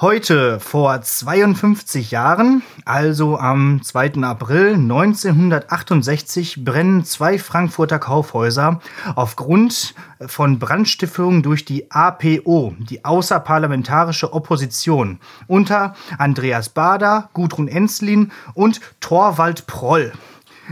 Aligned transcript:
Heute 0.00 0.60
vor 0.60 1.02
52 1.02 2.12
Jahren, 2.12 2.62
also 2.84 3.36
am 3.36 3.82
2. 3.82 4.22
April 4.22 4.74
1968, 4.74 6.64
brennen 6.64 7.04
zwei 7.04 7.36
Frankfurter 7.36 7.98
Kaufhäuser 7.98 8.80
aufgrund 9.16 9.96
von 10.24 10.60
Brandstiftung 10.60 11.42
durch 11.42 11.64
die 11.64 11.90
APO, 11.90 12.76
die 12.78 13.04
Außerparlamentarische 13.04 14.32
Opposition, 14.32 15.18
unter 15.48 15.96
Andreas 16.16 16.68
Bader, 16.68 17.30
Gudrun 17.32 17.66
Enslin 17.66 18.30
und 18.54 18.80
Torwald 19.00 19.66
Proll. 19.66 20.12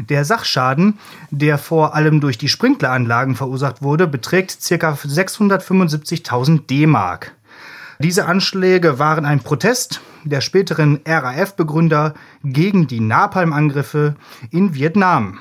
Der 0.09 0.25
Sachschaden, 0.25 1.01
der 1.33 1.59
vor 1.59 1.97
allem 1.97 2.21
durch 2.21 2.39
die 2.39 2.49
Sprinkleranlagen 2.49 3.35
verursacht 3.35 3.83
wurde, 3.83 4.07
beträgt 4.07 4.57
ca. 4.69 4.93
675.000 4.93 6.69
D-Mark. 6.69 7.33
Diese 7.99 8.27
Anschläge 8.27 8.99
waren 8.99 9.25
ein 9.25 9.41
Protest 9.41 10.03
der 10.25 10.43
späteren 10.43 11.01
RAF-Begründer 11.07 12.13
gegen 12.45 12.87
die 12.87 13.01
Napalm-Angriffe 13.01 14.17
in 14.51 14.75
Vietnam. 14.75 15.39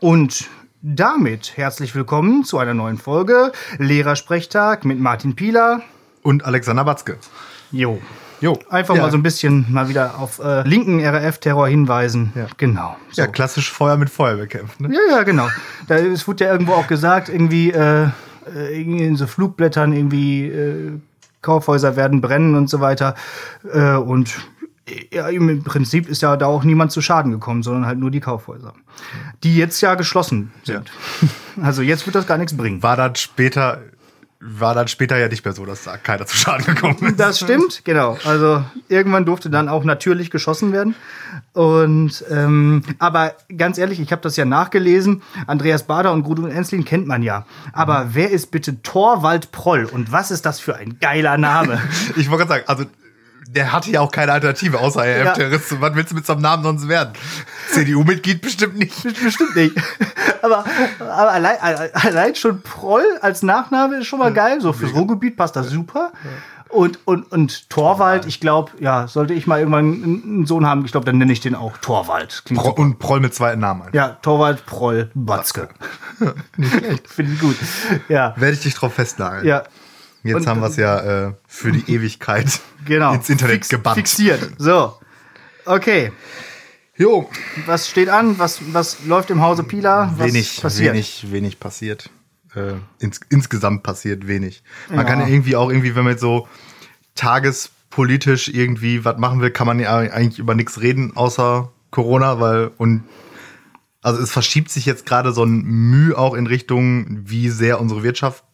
Und 0.00 0.48
damit 0.80 1.56
herzlich 1.56 1.94
willkommen 1.94 2.44
zu 2.44 2.58
einer 2.58 2.72
neuen 2.72 2.96
Folge 2.96 3.52
Lehrersprechtag 3.76 4.86
mit 4.86 5.00
Martin 5.00 5.36
Pieler 5.36 5.82
und 6.22 6.46
Alexander 6.46 6.84
Batzke. 6.84 7.18
Jo. 7.72 8.00
Jo. 8.40 8.58
Einfach 8.70 8.96
ja. 8.96 9.02
mal 9.02 9.10
so 9.10 9.18
ein 9.18 9.22
bisschen 9.22 9.66
mal 9.68 9.88
wieder 9.88 10.18
auf 10.18 10.38
äh, 10.38 10.66
linken 10.66 11.04
RAF-Terror 11.04 11.68
hinweisen. 11.68 12.32
Ja. 12.34 12.46
Genau. 12.56 12.96
So. 13.10 13.22
Ja, 13.22 13.28
klassisch 13.28 13.70
Feuer 13.70 13.98
mit 13.98 14.08
Feuer 14.08 14.36
bekämpft. 14.36 14.80
Ne? 14.80 14.94
Ja, 14.94 15.18
ja, 15.18 15.22
genau. 15.24 15.48
Da, 15.88 15.96
es 15.96 16.26
wurde 16.26 16.46
ja 16.46 16.52
irgendwo 16.52 16.72
auch 16.72 16.86
gesagt, 16.86 17.28
irgendwie 17.28 17.70
äh, 17.70 18.08
äh, 18.54 18.80
in 18.80 19.16
so 19.16 19.26
Flugblättern 19.26 19.92
irgendwie 19.92 20.46
äh, 20.46 20.92
Kaufhäuser 21.42 21.96
werden 21.96 22.20
brennen 22.20 22.54
und 22.54 22.70
so 22.70 22.80
weiter. 22.80 23.14
Äh, 23.72 23.96
und 23.96 24.34
ja, 25.12 25.28
im 25.28 25.62
Prinzip 25.62 26.08
ist 26.08 26.22
ja 26.22 26.36
da 26.36 26.46
auch 26.46 26.64
niemand 26.64 26.92
zu 26.92 27.00
Schaden 27.00 27.30
gekommen, 27.30 27.62
sondern 27.62 27.86
halt 27.86 27.98
nur 27.98 28.10
die 28.10 28.20
Kaufhäuser, 28.20 28.74
die 29.42 29.56
jetzt 29.56 29.80
ja 29.80 29.94
geschlossen 29.94 30.52
sind. 30.64 30.90
Ja. 31.20 31.28
Also 31.62 31.82
jetzt 31.82 32.06
wird 32.06 32.14
das 32.14 32.26
gar 32.26 32.38
nichts 32.38 32.56
bringen. 32.56 32.82
War 32.82 32.96
dann 32.96 33.14
später 33.14 33.82
war 34.44 34.74
dann 34.74 34.88
später 34.88 35.16
ja 35.16 35.28
nicht 35.28 35.44
mehr 35.44 35.54
so, 35.54 35.64
dass 35.64 35.84
da 35.84 35.96
keiner 35.96 36.26
zu 36.26 36.36
Schaden 36.36 36.66
gekommen 36.66 36.98
ist. 37.00 37.20
Das 37.20 37.38
stimmt, 37.38 37.84
genau. 37.84 38.18
Also 38.24 38.64
irgendwann 38.88 39.24
durfte 39.24 39.50
dann 39.50 39.68
auch 39.68 39.84
natürlich 39.84 40.30
geschossen 40.30 40.72
werden. 40.72 40.96
Und 41.52 42.24
ähm, 42.28 42.82
aber 42.98 43.36
ganz 43.56 43.78
ehrlich, 43.78 44.00
ich 44.00 44.10
habe 44.10 44.20
das 44.22 44.36
ja 44.36 44.44
nachgelesen. 44.44 45.22
Andreas 45.46 45.84
Bader 45.84 46.12
und 46.12 46.24
Gudrun 46.24 46.50
Enslin 46.50 46.84
kennt 46.84 47.06
man 47.06 47.22
ja. 47.22 47.46
Aber 47.72 48.06
mhm. 48.06 48.10
wer 48.14 48.30
ist 48.30 48.50
bitte 48.50 48.82
Torwald 48.82 49.52
Proll 49.52 49.84
und 49.84 50.10
was 50.10 50.32
ist 50.32 50.44
das 50.44 50.58
für 50.58 50.74
ein 50.74 50.98
geiler 50.98 51.38
Name? 51.38 51.80
ich 52.16 52.28
wollte 52.28 52.46
gerade 52.46 52.48
sagen, 52.48 52.64
also 52.66 52.84
der 53.54 53.72
hatte 53.72 53.90
ja 53.90 54.00
auch 54.00 54.10
keine 54.10 54.32
Alternative 54.32 54.80
außer 54.80 55.02
RF-Terrorist. 55.02 55.72
Ja. 55.72 55.80
Was 55.80 55.94
willst 55.94 56.12
du 56.12 56.14
mit 56.14 56.26
so 56.26 56.32
einem 56.32 56.42
Namen 56.42 56.62
sonst 56.62 56.88
werden? 56.88 57.12
CDU-Mitglied 57.70 58.40
bestimmt 58.40 58.78
nicht. 58.78 59.02
Bestimmt 59.22 59.56
nicht. 59.56 59.76
Aber, 60.42 60.64
aber 60.98 61.30
allein, 61.30 61.56
allein, 61.92 62.34
schon 62.34 62.62
Proll 62.62 63.04
als 63.20 63.44
Nachname 63.44 63.98
ist 63.98 64.08
schon 64.08 64.18
mal 64.18 64.32
geil. 64.32 64.60
So 64.60 64.72
fürs 64.72 64.92
Ruhrgebiet 64.92 65.36
passt 65.36 65.54
das 65.54 65.70
super. 65.70 66.10
Und, 66.68 66.98
und, 67.04 67.30
und 67.30 67.70
Torwald, 67.70 68.26
ich 68.26 68.40
glaube, 68.40 68.72
ja, 68.80 69.06
sollte 69.06 69.34
ich 69.34 69.46
mal 69.46 69.60
irgendwann 69.60 70.02
einen 70.02 70.46
Sohn 70.46 70.66
haben, 70.66 70.84
ich 70.84 70.90
glaube, 70.90 71.06
dann 71.06 71.18
nenne 71.18 71.32
ich 71.32 71.40
den 71.40 71.54
auch 71.54 71.76
Torwald. 71.76 72.42
Pro, 72.52 72.70
und 72.70 72.98
Proll 72.98 73.20
mit 73.20 73.34
zweiten 73.34 73.60
Namen. 73.60 73.82
Einfach. 73.82 73.94
Ja, 73.94 74.08
Torwald, 74.20 74.66
Proll, 74.66 75.10
Batzke. 75.14 75.68
Finde 77.06 77.32
ich 77.34 77.40
gut. 77.40 77.56
Ja. 78.08 78.34
Werde 78.36 78.54
ich 78.54 78.62
dich 78.62 78.74
drauf 78.74 78.94
festnageln. 78.94 79.46
Ja. 79.46 79.62
Jetzt 80.22 80.36
und, 80.36 80.46
haben 80.46 80.60
wir 80.60 80.68
es 80.68 80.76
ja 80.76 81.28
äh, 81.28 81.34
für 81.46 81.72
die 81.72 81.88
Ewigkeit 81.92 82.60
genau, 82.84 83.14
ins 83.14 83.28
Internet 83.28 83.54
fix, 83.56 83.68
gebannt. 83.68 83.96
Fixiert. 83.96 84.50
So. 84.58 84.96
Okay. 85.64 86.12
Jo. 86.96 87.28
Was 87.66 87.88
steht 87.88 88.08
an? 88.08 88.38
Was, 88.38 88.60
was 88.72 89.04
läuft 89.06 89.30
im 89.30 89.40
Hause 89.40 89.64
Pila? 89.64 90.14
Was 90.16 90.28
wenig, 90.28 90.60
passiert? 90.60 90.94
wenig, 90.94 91.32
wenig 91.32 91.60
passiert. 91.60 92.10
Äh, 92.54 92.74
ins, 92.98 93.20
insgesamt 93.30 93.82
passiert 93.82 94.26
wenig. 94.26 94.62
Man 94.88 94.98
ja. 94.98 95.04
kann 95.04 95.20
ja 95.20 95.26
irgendwie 95.26 95.56
auch 95.56 95.70
irgendwie, 95.70 95.94
wenn 95.96 96.04
man 96.04 96.12
jetzt 96.12 96.20
so 96.20 96.46
tagespolitisch 97.14 98.48
irgendwie 98.48 99.04
was 99.04 99.18
machen 99.18 99.40
will, 99.40 99.50
kann 99.50 99.66
man 99.66 99.80
ja 99.80 99.96
eigentlich 99.96 100.38
über 100.38 100.54
nichts 100.54 100.80
reden, 100.80 101.16
außer 101.16 101.72
Corona, 101.90 102.40
weil 102.40 102.70
und 102.76 103.04
also 104.02 104.20
es 104.20 104.30
verschiebt 104.30 104.70
sich 104.70 104.84
jetzt 104.84 105.06
gerade 105.06 105.32
so 105.32 105.44
ein 105.44 105.62
Mühe 105.62 106.16
auch 106.18 106.34
in 106.34 106.46
Richtung, 106.46 107.20
wie 107.24 107.48
sehr 107.48 107.80
unsere 107.80 108.02
Wirtschaft 108.02 108.44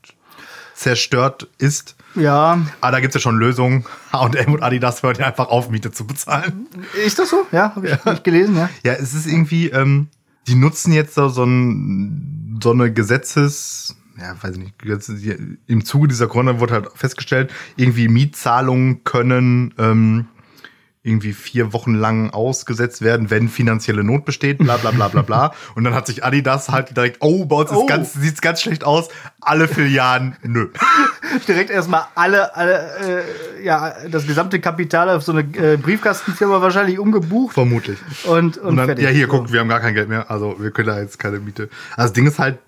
zerstört 0.79 1.49
ist. 1.59 1.97
Ja. 2.15 2.61
Aber 2.81 2.93
da 2.93 3.01
gibt 3.01 3.15
es 3.15 3.21
ja 3.21 3.21
schon 3.21 3.39
Lösungen. 3.39 3.85
H&M 4.13 4.55
und 4.55 4.63
Adidas 4.63 5.03
hört 5.03 5.19
ja 5.19 5.27
einfach 5.27 5.49
auf, 5.49 5.71
Miete 5.71 5.91
zu 5.91 6.07
bezahlen. 6.07 6.69
Ist 7.05 7.19
das 7.19 7.31
so? 7.31 7.47
Ja, 7.53 7.75
habe 7.75 7.89
ich 7.89 8.05
ja. 8.05 8.13
nicht 8.13 8.25
gelesen, 8.25 8.57
ja. 8.57 8.71
Ja, 8.85 8.93
es 8.95 9.13
ist 9.13 9.27
irgendwie, 9.27 9.69
ähm, 9.69 10.09
die 10.47 10.55
nutzen 10.55 10.93
jetzt 10.93 11.15
so, 11.15 11.29
so, 11.29 11.45
ein, 11.45 12.61
so 12.63 12.71
eine 12.71 12.93
Gesetzes, 12.93 13.97
ja, 14.19 14.35
weiß 14.41 14.57
ich 14.57 14.63
nicht, 14.63 15.61
im 15.67 15.85
Zuge 15.85 16.09
dieser 16.09 16.29
Corona 16.29 16.61
wurde 16.61 16.75
halt 16.75 16.89
festgestellt, 16.95 17.53
irgendwie 17.77 18.09
Mietzahlungen 18.09 19.05
können 19.05 19.75
ähm, 19.79 20.27
irgendwie 21.09 21.33
vier 21.33 21.73
Wochen 21.73 21.95
lang 21.95 22.31
ausgesetzt 22.31 23.03
werden, 23.03 23.31
wenn 23.31 23.49
finanzielle 23.49 24.05
Not 24.05 24.25
besteht, 24.25 24.59
bla 24.59 24.77
bla 24.77 24.91
bla 24.91 25.09
bla 25.09 25.23
bla. 25.23 25.55
Und 25.75 25.85
dann 25.85 25.95
hat 25.95 26.07
sich 26.07 26.25
Adidas 26.25 26.69
halt 26.69 26.97
direkt, 26.97 27.19
oh, 27.21 27.47
bei 27.47 27.57
uns 27.57 27.71
oh. 27.71 27.87
ganz, 27.87 28.13
sieht's 28.13 28.41
ganz 28.41 28.61
schlecht 28.61 28.85
aus, 28.85 29.09
alle 29.41 29.69
Filialen, 29.69 30.37
nö. 30.43 30.69
direkt 31.49 31.71
erstmal 31.71 32.05
alle, 32.15 32.55
alle 32.55 33.25
äh, 33.59 33.65
ja, 33.65 33.95
das 34.11 34.27
gesamte 34.27 34.61
Kapital 34.61 35.09
auf 35.11 35.23
so 35.23 35.33
eine 35.33 35.41
äh, 35.41 35.77
Briefkastenfirma 35.77 36.61
wahrscheinlich 36.61 36.99
umgebucht. 36.99 37.55
Vermutlich. 37.55 37.99
Und, 38.25 38.59
und, 38.59 38.69
und 38.69 38.77
dann, 38.77 38.97
ja, 38.99 39.09
hier, 39.09 39.27
guck, 39.27 39.53
wir 39.53 39.61
haben 39.61 39.69
gar 39.69 39.81
kein 39.81 39.95
Geld 39.95 40.09
mehr, 40.09 40.31
also 40.31 40.57
wir 40.59 40.71
können 40.71 40.89
da 40.89 41.01
jetzt 41.01 41.19
keine 41.19 41.39
Miete. 41.39 41.69
Also 41.97 42.09
das 42.09 42.13
Ding 42.13 42.27
ist 42.27 42.39
halt, 42.39 42.59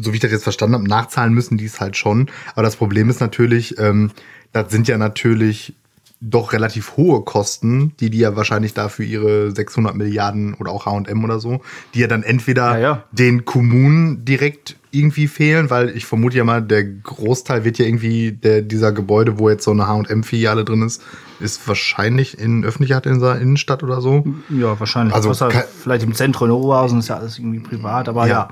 so 0.00 0.12
wie 0.12 0.16
ich 0.16 0.20
das 0.20 0.30
jetzt 0.30 0.44
verstanden 0.44 0.74
habe, 0.74 0.88
nachzahlen 0.88 1.32
müssen 1.32 1.58
die 1.58 1.66
es 1.66 1.80
halt 1.80 1.96
schon. 1.96 2.30
Aber 2.52 2.62
das 2.62 2.76
Problem 2.76 3.10
ist 3.10 3.20
natürlich, 3.20 3.78
ähm, 3.78 4.10
das 4.52 4.70
sind 4.70 4.88
ja 4.88 4.98
natürlich 4.98 5.74
doch 6.20 6.52
relativ 6.52 6.96
hohe 6.96 7.22
Kosten, 7.22 7.92
die 8.00 8.08
die 8.08 8.18
ja 8.18 8.34
wahrscheinlich 8.34 8.72
dafür 8.72 9.04
ihre 9.04 9.50
600 9.50 9.94
Milliarden 9.94 10.54
oder 10.54 10.70
auch 10.70 10.86
H&M 10.86 11.24
oder 11.24 11.38
so, 11.38 11.60
die 11.92 12.00
ja 12.00 12.06
dann 12.06 12.22
entweder 12.22 12.78
ja, 12.78 12.78
ja. 12.78 13.04
den 13.12 13.44
Kommunen 13.44 14.24
direkt 14.24 14.76
irgendwie 14.90 15.26
fehlen, 15.26 15.70
weil 15.70 15.90
ich 15.90 16.06
vermute 16.06 16.36
ja 16.36 16.44
mal, 16.44 16.62
der 16.62 16.84
Großteil 16.84 17.64
wird 17.64 17.78
ja 17.78 17.84
irgendwie 17.84 18.32
der, 18.32 18.62
dieser 18.62 18.92
Gebäude, 18.92 19.38
wo 19.38 19.50
jetzt 19.50 19.64
so 19.64 19.72
eine 19.72 19.86
H&M-Filiale 19.86 20.64
drin 20.64 20.82
ist, 20.82 21.02
ist 21.40 21.66
wahrscheinlich 21.66 22.38
in 22.38 22.64
öffentlicher 22.64 23.04
in 23.04 23.20
der 23.20 23.40
Innenstadt 23.40 23.82
oder 23.82 24.00
so. 24.00 24.24
Ja, 24.48 24.78
wahrscheinlich. 24.78 25.14
Also 25.14 25.34
vielleicht 25.82 26.04
im 26.04 26.14
Zentrum 26.14 26.48
in 26.48 26.54
Oberhausen 26.54 27.00
ist 27.00 27.08
ja 27.08 27.16
alles 27.16 27.38
irgendwie 27.38 27.60
privat, 27.60 28.08
aber 28.08 28.26
ja. 28.26 28.32
ja. 28.32 28.48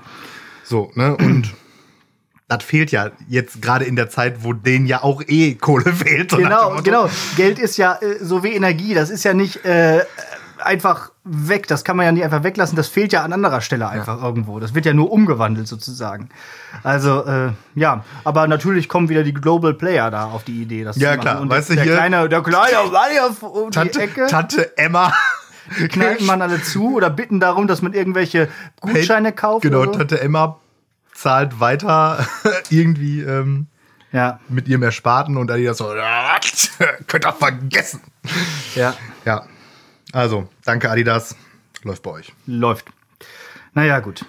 So, 0.65 0.91
ne, 0.95 1.17
und 1.17 1.55
das 2.53 2.65
fehlt 2.65 2.91
ja 2.91 3.11
jetzt 3.29 3.63
gerade 3.63 3.85
in 3.85 3.97
der 3.97 4.11
Zeit, 4.11 4.45
wo 4.45 4.53
denen 4.53 4.87
ja 4.87 5.03
auch 5.03 5.23
eh 5.27 5.55
Kohle 5.55 5.93
fehlt. 5.93 6.31
Genau, 6.31 6.81
genau. 6.83 7.09
Geld 7.37 7.59
ist 7.59 7.77
ja 7.77 7.95
äh, 7.95 8.19
so 8.21 8.43
wie 8.43 8.55
Energie. 8.55 8.95
Das 8.95 9.11
ist 9.11 9.25
ja 9.25 9.35
nicht 9.35 9.65
äh, 9.65 10.05
einfach 10.59 11.11
weg. 11.25 11.67
Das 11.67 11.85
kann 11.85 11.97
man 11.97 12.07
ja 12.07 12.13
nicht 12.13 12.25
einfach 12.25 12.45
weglassen. 12.45 12.77
Das 12.77 12.89
fehlt 12.89 13.13
ja 13.13 13.23
an 13.23 13.33
anderer 13.33 13.61
Stelle 13.61 13.89
einfach 13.89 14.19
ja. 14.19 14.27
irgendwo. 14.27 14.61
Das 14.61 14.75
wird 14.75 14.87
ja 14.87 14.93
nur 14.93 15.11
umgewandelt 15.11 15.67
sozusagen. 15.67 16.29
Also 16.83 17.25
äh, 17.25 17.53
ja, 17.75 18.05
aber 18.25 18.47
natürlich 18.47 18.89
kommen 18.89 19.09
wieder 19.09 19.23
die 19.23 19.35
Global 19.35 19.75
Player 19.75 20.11
da 20.11 20.27
auf 20.27 20.45
die 20.45 20.63
Idee, 20.63 20.85
das 20.85 20.97
ja, 20.97 21.17
klar. 21.17 21.49
weißt 21.49 21.71
der, 21.71 21.77
du, 21.77 21.83
hier 21.83 21.95
kleine, 21.95 22.29
der 22.29 22.43
kleine 22.43 22.79
auf 23.29 23.43
um 23.43 23.71
Tante, 23.71 23.99
die 23.99 24.05
Ecke. 24.05 24.27
Tante 24.27 24.77
Emma. 24.77 25.13
Die 25.79 25.87
knallen 25.87 26.27
man 26.27 26.43
alle 26.43 26.61
zu 26.61 26.97
oder 26.97 27.09
bitten 27.09 27.39
darum, 27.39 27.69
dass 27.69 27.83
man 27.83 27.95
irgendwelche 27.95 28.49
Gutscheine 28.81 29.33
kauft. 29.33 29.63
Genau. 29.63 29.87
Tante 29.87 30.21
Emma 30.21 30.59
zahlt 31.13 31.61
weiter 31.61 32.27
irgendwie 32.71 33.21
ähm, 33.21 33.67
ja. 34.13 34.41
mit 34.49 34.69
ihrem 34.69 34.83
Ersparten 34.83 35.37
und 35.37 35.51
Adidas 35.51 35.79
so, 35.79 35.87
könnt 37.07 37.27
ihr 37.27 37.33
vergessen. 37.33 38.01
Ja. 38.75 38.95
Ja. 39.25 39.47
Also, 40.13 40.49
danke 40.65 40.91
Adidas. 40.91 41.37
Läuft 41.83 42.03
bei 42.03 42.11
euch. 42.11 42.33
Läuft. 42.47 42.87
Naja, 43.75 44.01
gut. 44.01 44.25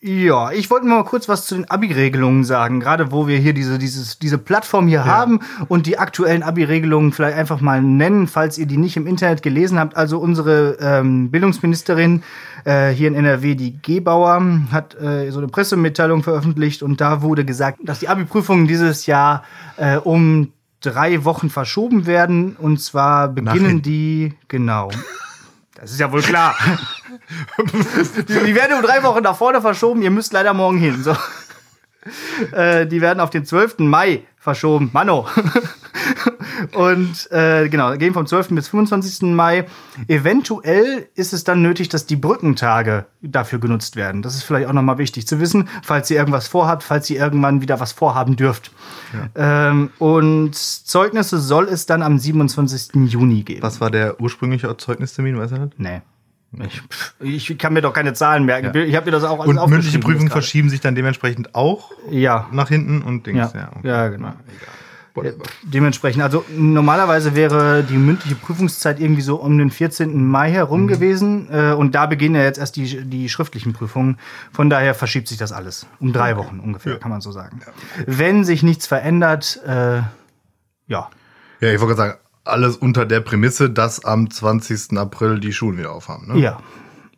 Ja, 0.00 0.50
ich 0.52 0.70
wollte 0.70 0.86
mal 0.86 1.04
kurz 1.04 1.26
was 1.26 1.46
zu 1.46 1.54
den 1.54 1.70
Abi-Regelungen 1.70 2.44
sagen, 2.44 2.80
gerade 2.80 3.12
wo 3.12 3.26
wir 3.26 3.38
hier 3.38 3.54
diese, 3.54 3.78
dieses, 3.78 4.18
diese 4.18 4.36
Plattform 4.36 4.88
hier 4.88 4.98
ja. 4.98 5.04
haben 5.06 5.40
und 5.68 5.86
die 5.86 5.98
aktuellen 5.98 6.42
Abi-Regelungen 6.42 7.12
vielleicht 7.12 7.38
einfach 7.38 7.62
mal 7.62 7.80
nennen, 7.80 8.26
falls 8.26 8.58
ihr 8.58 8.66
die 8.66 8.76
nicht 8.76 8.98
im 8.98 9.06
Internet 9.06 9.42
gelesen 9.42 9.78
habt. 9.78 9.96
Also 9.96 10.18
unsere 10.18 10.76
ähm, 10.80 11.30
Bildungsministerin 11.30 12.22
äh, 12.64 12.90
hier 12.90 13.08
in 13.08 13.14
NRW, 13.14 13.54
die 13.54 13.80
Gebauer, 13.80 14.42
hat 14.70 14.94
äh, 15.00 15.30
so 15.30 15.38
eine 15.38 15.48
Pressemitteilung 15.48 16.22
veröffentlicht 16.22 16.82
und 16.82 17.00
da 17.00 17.22
wurde 17.22 17.46
gesagt, 17.46 17.78
dass 17.82 18.00
die 18.00 18.08
Abi-Prüfungen 18.08 18.66
dieses 18.68 19.06
Jahr 19.06 19.44
äh, 19.78 19.96
um 19.96 20.52
drei 20.82 21.24
Wochen 21.24 21.48
verschoben 21.48 22.04
werden 22.04 22.54
und 22.56 22.82
zwar 22.82 23.28
beginnen 23.28 23.80
die, 23.80 24.34
genau. 24.48 24.90
Das 25.74 25.90
ist 25.90 26.00
ja 26.00 26.12
wohl 26.12 26.22
klar. 26.22 26.54
die, 28.28 28.54
werden 28.54 28.76
um 28.76 28.82
drei 28.82 29.02
Wochen 29.02 29.22
nach 29.22 29.36
vorne 29.36 29.60
verschoben. 29.60 30.02
Ihr 30.02 30.10
müsst 30.10 30.32
leider 30.32 30.54
morgen 30.54 30.78
hin. 30.78 31.02
So. 31.02 31.16
Äh, 32.52 32.86
die 32.86 33.00
werden 33.00 33.20
auf 33.20 33.30
den 33.30 33.44
12. 33.44 33.78
Mai 33.80 34.22
verschoben. 34.36 34.90
Mano. 34.92 35.26
Und 36.74 37.30
äh, 37.32 37.68
genau, 37.68 37.96
gehen 37.96 38.14
vom 38.14 38.26
12. 38.26 38.48
bis 38.50 38.68
25. 38.68 39.22
Mai. 39.32 39.66
Eventuell 40.08 41.08
ist 41.14 41.32
es 41.32 41.44
dann 41.44 41.62
nötig, 41.62 41.88
dass 41.88 42.06
die 42.06 42.16
Brückentage 42.16 43.06
dafür 43.22 43.58
genutzt 43.58 43.96
werden. 43.96 44.22
Das 44.22 44.34
ist 44.34 44.44
vielleicht 44.44 44.68
auch 44.68 44.72
nochmal 44.72 44.98
wichtig 44.98 45.26
zu 45.26 45.40
wissen, 45.40 45.68
falls 45.82 46.10
ihr 46.10 46.18
irgendwas 46.18 46.48
vorhabt, 46.48 46.82
falls 46.82 47.10
ihr 47.10 47.18
irgendwann 47.18 47.60
wieder 47.60 47.80
was 47.80 47.92
vorhaben 47.92 48.36
dürft. 48.36 48.70
Ja. 49.34 49.68
Ähm, 49.68 49.90
und 49.98 50.54
Zeugnisse 50.54 51.40
soll 51.40 51.64
es 51.68 51.86
dann 51.86 52.02
am 52.02 52.18
27. 52.18 53.10
Juni 53.10 53.42
geben. 53.42 53.62
Was 53.62 53.80
war 53.80 53.90
der 53.90 54.20
ursprüngliche 54.20 54.74
Zeugnistermin, 54.76 55.34
du 55.34 55.40
das? 55.40 55.70
Nee. 55.76 56.02
Ich, 57.20 57.50
ich, 57.50 57.58
kann 57.58 57.72
mir 57.72 57.82
doch 57.82 57.92
keine 57.92 58.14
Zahlen 58.14 58.44
merken. 58.44 58.72
Ja. 58.74 58.82
Ich 58.82 58.94
habe 58.94 59.06
mir 59.06 59.12
das 59.12 59.24
auch 59.24 59.40
alles 59.40 59.56
Und 59.56 59.70
mündliche 59.70 59.98
Prüfungen 59.98 60.30
verschieben 60.30 60.70
sich 60.70 60.80
dann 60.80 60.94
dementsprechend 60.94 61.54
auch 61.54 61.90
ja. 62.10 62.48
nach 62.50 62.68
hinten 62.68 63.02
und 63.02 63.26
Dings. 63.26 63.52
Ja, 63.52 63.60
ja, 63.60 63.70
okay. 63.76 63.88
ja 63.88 64.08
genau. 64.08 64.32
Ja, 65.22 65.32
dementsprechend, 65.62 66.22
also 66.22 66.44
normalerweise 66.54 67.34
wäre 67.34 67.82
die 67.82 67.96
mündliche 67.96 68.34
Prüfungszeit 68.34 69.00
irgendwie 69.00 69.22
so 69.22 69.36
um 69.36 69.56
den 69.56 69.70
14. 69.70 70.24
Mai 70.24 70.50
herum 70.50 70.82
mhm. 70.82 70.88
gewesen. 70.88 71.48
Äh, 71.50 71.72
und 71.72 71.94
da 71.94 72.06
beginnen 72.06 72.34
ja 72.34 72.42
jetzt 72.42 72.58
erst 72.58 72.76
die, 72.76 73.02
die 73.04 73.28
schriftlichen 73.28 73.72
Prüfungen. 73.72 74.18
Von 74.52 74.68
daher 74.68 74.94
verschiebt 74.94 75.28
sich 75.28 75.38
das 75.38 75.52
alles. 75.52 75.86
Um 76.00 76.12
drei 76.12 76.34
okay. 76.34 76.44
Wochen 76.44 76.60
ungefähr, 76.60 76.98
kann 76.98 77.10
man 77.10 77.20
so 77.20 77.32
sagen. 77.32 77.60
Wenn 78.06 78.44
sich 78.44 78.62
nichts 78.62 78.86
verändert, 78.86 79.60
äh, 79.66 80.02
ja. 80.86 81.10
Ja, 81.60 81.72
ich 81.72 81.80
wollte 81.80 81.94
gerade 81.94 81.96
sagen, 81.96 82.14
alles 82.46 82.76
unter 82.76 83.06
der 83.06 83.20
Prämisse, 83.20 83.70
dass 83.70 84.04
am 84.04 84.30
20. 84.30 84.96
April 84.98 85.40
die 85.40 85.52
Schulen 85.52 85.78
wieder 85.78 85.92
aufhaben. 85.92 86.28
Ne? 86.28 86.40
Ja. 86.40 86.58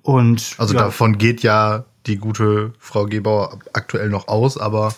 Und 0.02 0.54
also 0.58 0.74
ja. 0.74 0.84
davon 0.84 1.18
geht 1.18 1.42
ja 1.42 1.84
die 2.06 2.16
gute 2.16 2.72
Frau 2.78 3.06
Gebauer 3.06 3.58
aktuell 3.72 4.08
noch 4.08 4.28
aus, 4.28 4.56
aber 4.56 4.94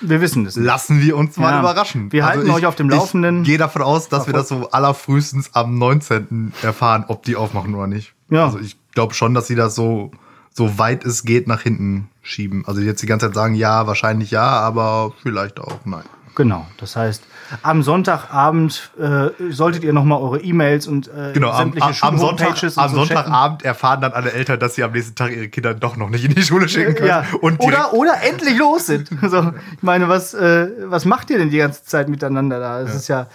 wir 0.00 0.20
wissen 0.20 0.46
es. 0.46 0.56
Lassen 0.56 1.00
wir 1.00 1.16
uns 1.16 1.36
mal 1.36 1.52
ja. 1.52 1.60
überraschen. 1.60 2.12
Wir 2.12 2.24
halten 2.24 2.40
also 2.40 2.50
ich, 2.50 2.56
euch 2.56 2.66
auf 2.66 2.76
dem 2.76 2.90
Laufenden. 2.90 3.42
Ich 3.42 3.46
gehe 3.46 3.58
davon 3.58 3.82
aus, 3.82 4.08
dass 4.08 4.26
wir 4.26 4.34
das 4.34 4.48
so 4.48 4.70
allerfrühestens 4.70 5.54
am 5.54 5.78
19. 5.78 6.52
erfahren, 6.62 7.04
ob 7.08 7.22
die 7.22 7.36
aufmachen 7.36 7.74
oder 7.74 7.86
nicht. 7.86 8.14
Ja. 8.28 8.46
Also 8.46 8.58
ich 8.58 8.76
glaube 8.92 9.14
schon, 9.14 9.34
dass 9.34 9.46
sie 9.46 9.54
das 9.54 9.74
so, 9.74 10.10
so 10.52 10.78
weit 10.78 11.04
es 11.04 11.24
geht 11.24 11.48
nach 11.48 11.62
hinten 11.62 12.08
schieben. 12.22 12.64
Also 12.66 12.80
jetzt 12.80 13.02
die 13.02 13.06
ganze 13.06 13.26
Zeit 13.26 13.34
sagen, 13.34 13.54
ja, 13.54 13.86
wahrscheinlich 13.86 14.30
ja, 14.30 14.46
aber 14.46 15.12
vielleicht 15.22 15.60
auch 15.60 15.78
nein. 15.84 16.04
Genau, 16.34 16.66
das 16.76 16.96
heißt, 16.96 17.22
am 17.62 17.82
Sonntagabend 17.82 18.90
äh, 18.98 19.30
solltet 19.50 19.84
ihr 19.84 19.92
nochmal 19.92 20.20
eure 20.20 20.40
E-Mails 20.40 20.86
und 20.86 21.08
äh, 21.08 21.32
genau, 21.32 21.56
sämtliche 21.56 21.86
am, 22.02 22.14
am, 22.14 22.18
Sonntag, 22.18 22.62
am 22.76 22.88
so 22.88 22.96
Sonntagabend 22.96 23.64
erfahren 23.64 24.00
dann 24.00 24.12
alle 24.12 24.32
Eltern, 24.32 24.58
dass 24.58 24.74
sie 24.74 24.82
am 24.82 24.92
nächsten 24.92 25.14
Tag 25.14 25.32
ihre 25.32 25.48
Kinder 25.48 25.74
doch 25.74 25.96
noch 25.96 26.10
nicht 26.10 26.24
in 26.24 26.34
die 26.34 26.42
Schule 26.42 26.68
schicken 26.68 26.94
können. 26.94 27.08
Ja. 27.08 27.24
Und 27.40 27.60
oder, 27.60 27.92
oder 27.92 28.22
endlich 28.22 28.56
los 28.58 28.86
sind. 28.86 29.10
Also, 29.26 29.52
ich 29.74 29.82
meine, 29.82 30.08
was, 30.08 30.34
äh, 30.34 30.68
was 30.84 31.04
macht 31.04 31.30
ihr 31.30 31.38
denn 31.38 31.50
die 31.50 31.56
ganze 31.56 31.82
Zeit 31.82 32.08
miteinander 32.08 32.60
da? 32.60 32.82
Das 32.82 32.90
ja. 32.90 32.96
ist 32.96 33.08
ja. 33.08 33.26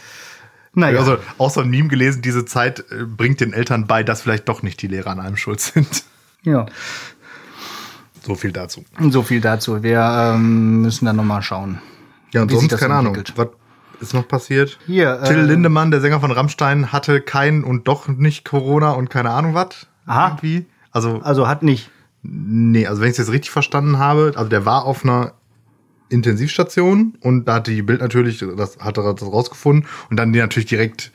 Naja. 0.74 1.00
Also 1.00 1.18
auch 1.38 1.50
so 1.50 1.60
ein 1.60 1.70
Meme 1.70 1.90
gelesen, 1.90 2.22
diese 2.22 2.46
Zeit 2.46 2.86
äh, 2.92 3.04
bringt 3.04 3.42
den 3.42 3.52
Eltern 3.52 3.88
bei, 3.88 4.04
dass 4.04 4.22
vielleicht 4.22 4.48
doch 4.48 4.64
nicht 4.64 4.82
die 4.82 4.88
Lehrer 4.88 5.12
an 5.12 5.20
einem 5.20 5.36
schuld 5.36 5.60
sind. 5.60 6.04
Ja. 6.44 6.66
So 8.26 8.36
viel 8.36 8.52
dazu. 8.52 8.86
So 9.00 9.24
viel 9.24 9.42
dazu. 9.42 9.84
Wir 9.84 10.00
ähm, 10.36 10.82
müssen 10.82 11.06
dann 11.06 11.16
nochmal 11.16 11.42
schauen. 11.42 11.82
Ja, 12.32 12.44
und 12.44 12.52
sonst 12.52 12.78
keine 12.78 12.94
Ahnung. 12.94 13.18
Was 13.36 13.48
ist 14.02 14.14
noch 14.14 14.28
passiert? 14.28 14.78
Hier. 14.86 15.22
Till 15.24 15.38
äh, 15.38 15.44
Lindemann, 15.44 15.92
der 15.92 16.02
Sänger 16.02 16.20
von 16.20 16.32
Rammstein, 16.32 16.92
hatte 16.92 17.22
kein 17.22 17.64
und 17.64 17.88
doch 17.88 18.08
nicht 18.08 18.46
Corona 18.46 18.92
und 18.92 19.10
keine 19.10 19.32
Ahnung 19.32 19.54
was. 19.54 19.88
Aha. 20.06 20.30
Irgendwie. 20.30 20.66
Also, 20.92 21.22
also 21.24 21.48
hat 21.48 21.64
nicht. 21.64 21.90
Nee, 22.24 22.86
also 22.86 23.02
wenn 23.02 23.08
ich 23.08 23.14
es 23.14 23.18
jetzt 23.18 23.32
richtig 23.32 23.52
verstanden 23.52 23.98
habe, 23.98 24.34
also 24.36 24.50
der 24.50 24.66
war 24.66 24.86
auf 24.86 25.04
einer 25.04 25.34
Intensivstation 26.10 27.18
und 27.22 27.46
da 27.46 27.56
hat 27.56 27.68
die 27.68 27.82
Bild 27.82 28.02
natürlich, 28.02 28.44
das 28.58 28.78
hat 28.80 28.98
er 28.98 29.14
das 29.14 29.24
rausgefunden 29.24 29.88
und 30.10 30.18
dann 30.18 30.34
die 30.34 30.40
natürlich 30.40 30.68
direkt 30.68 31.12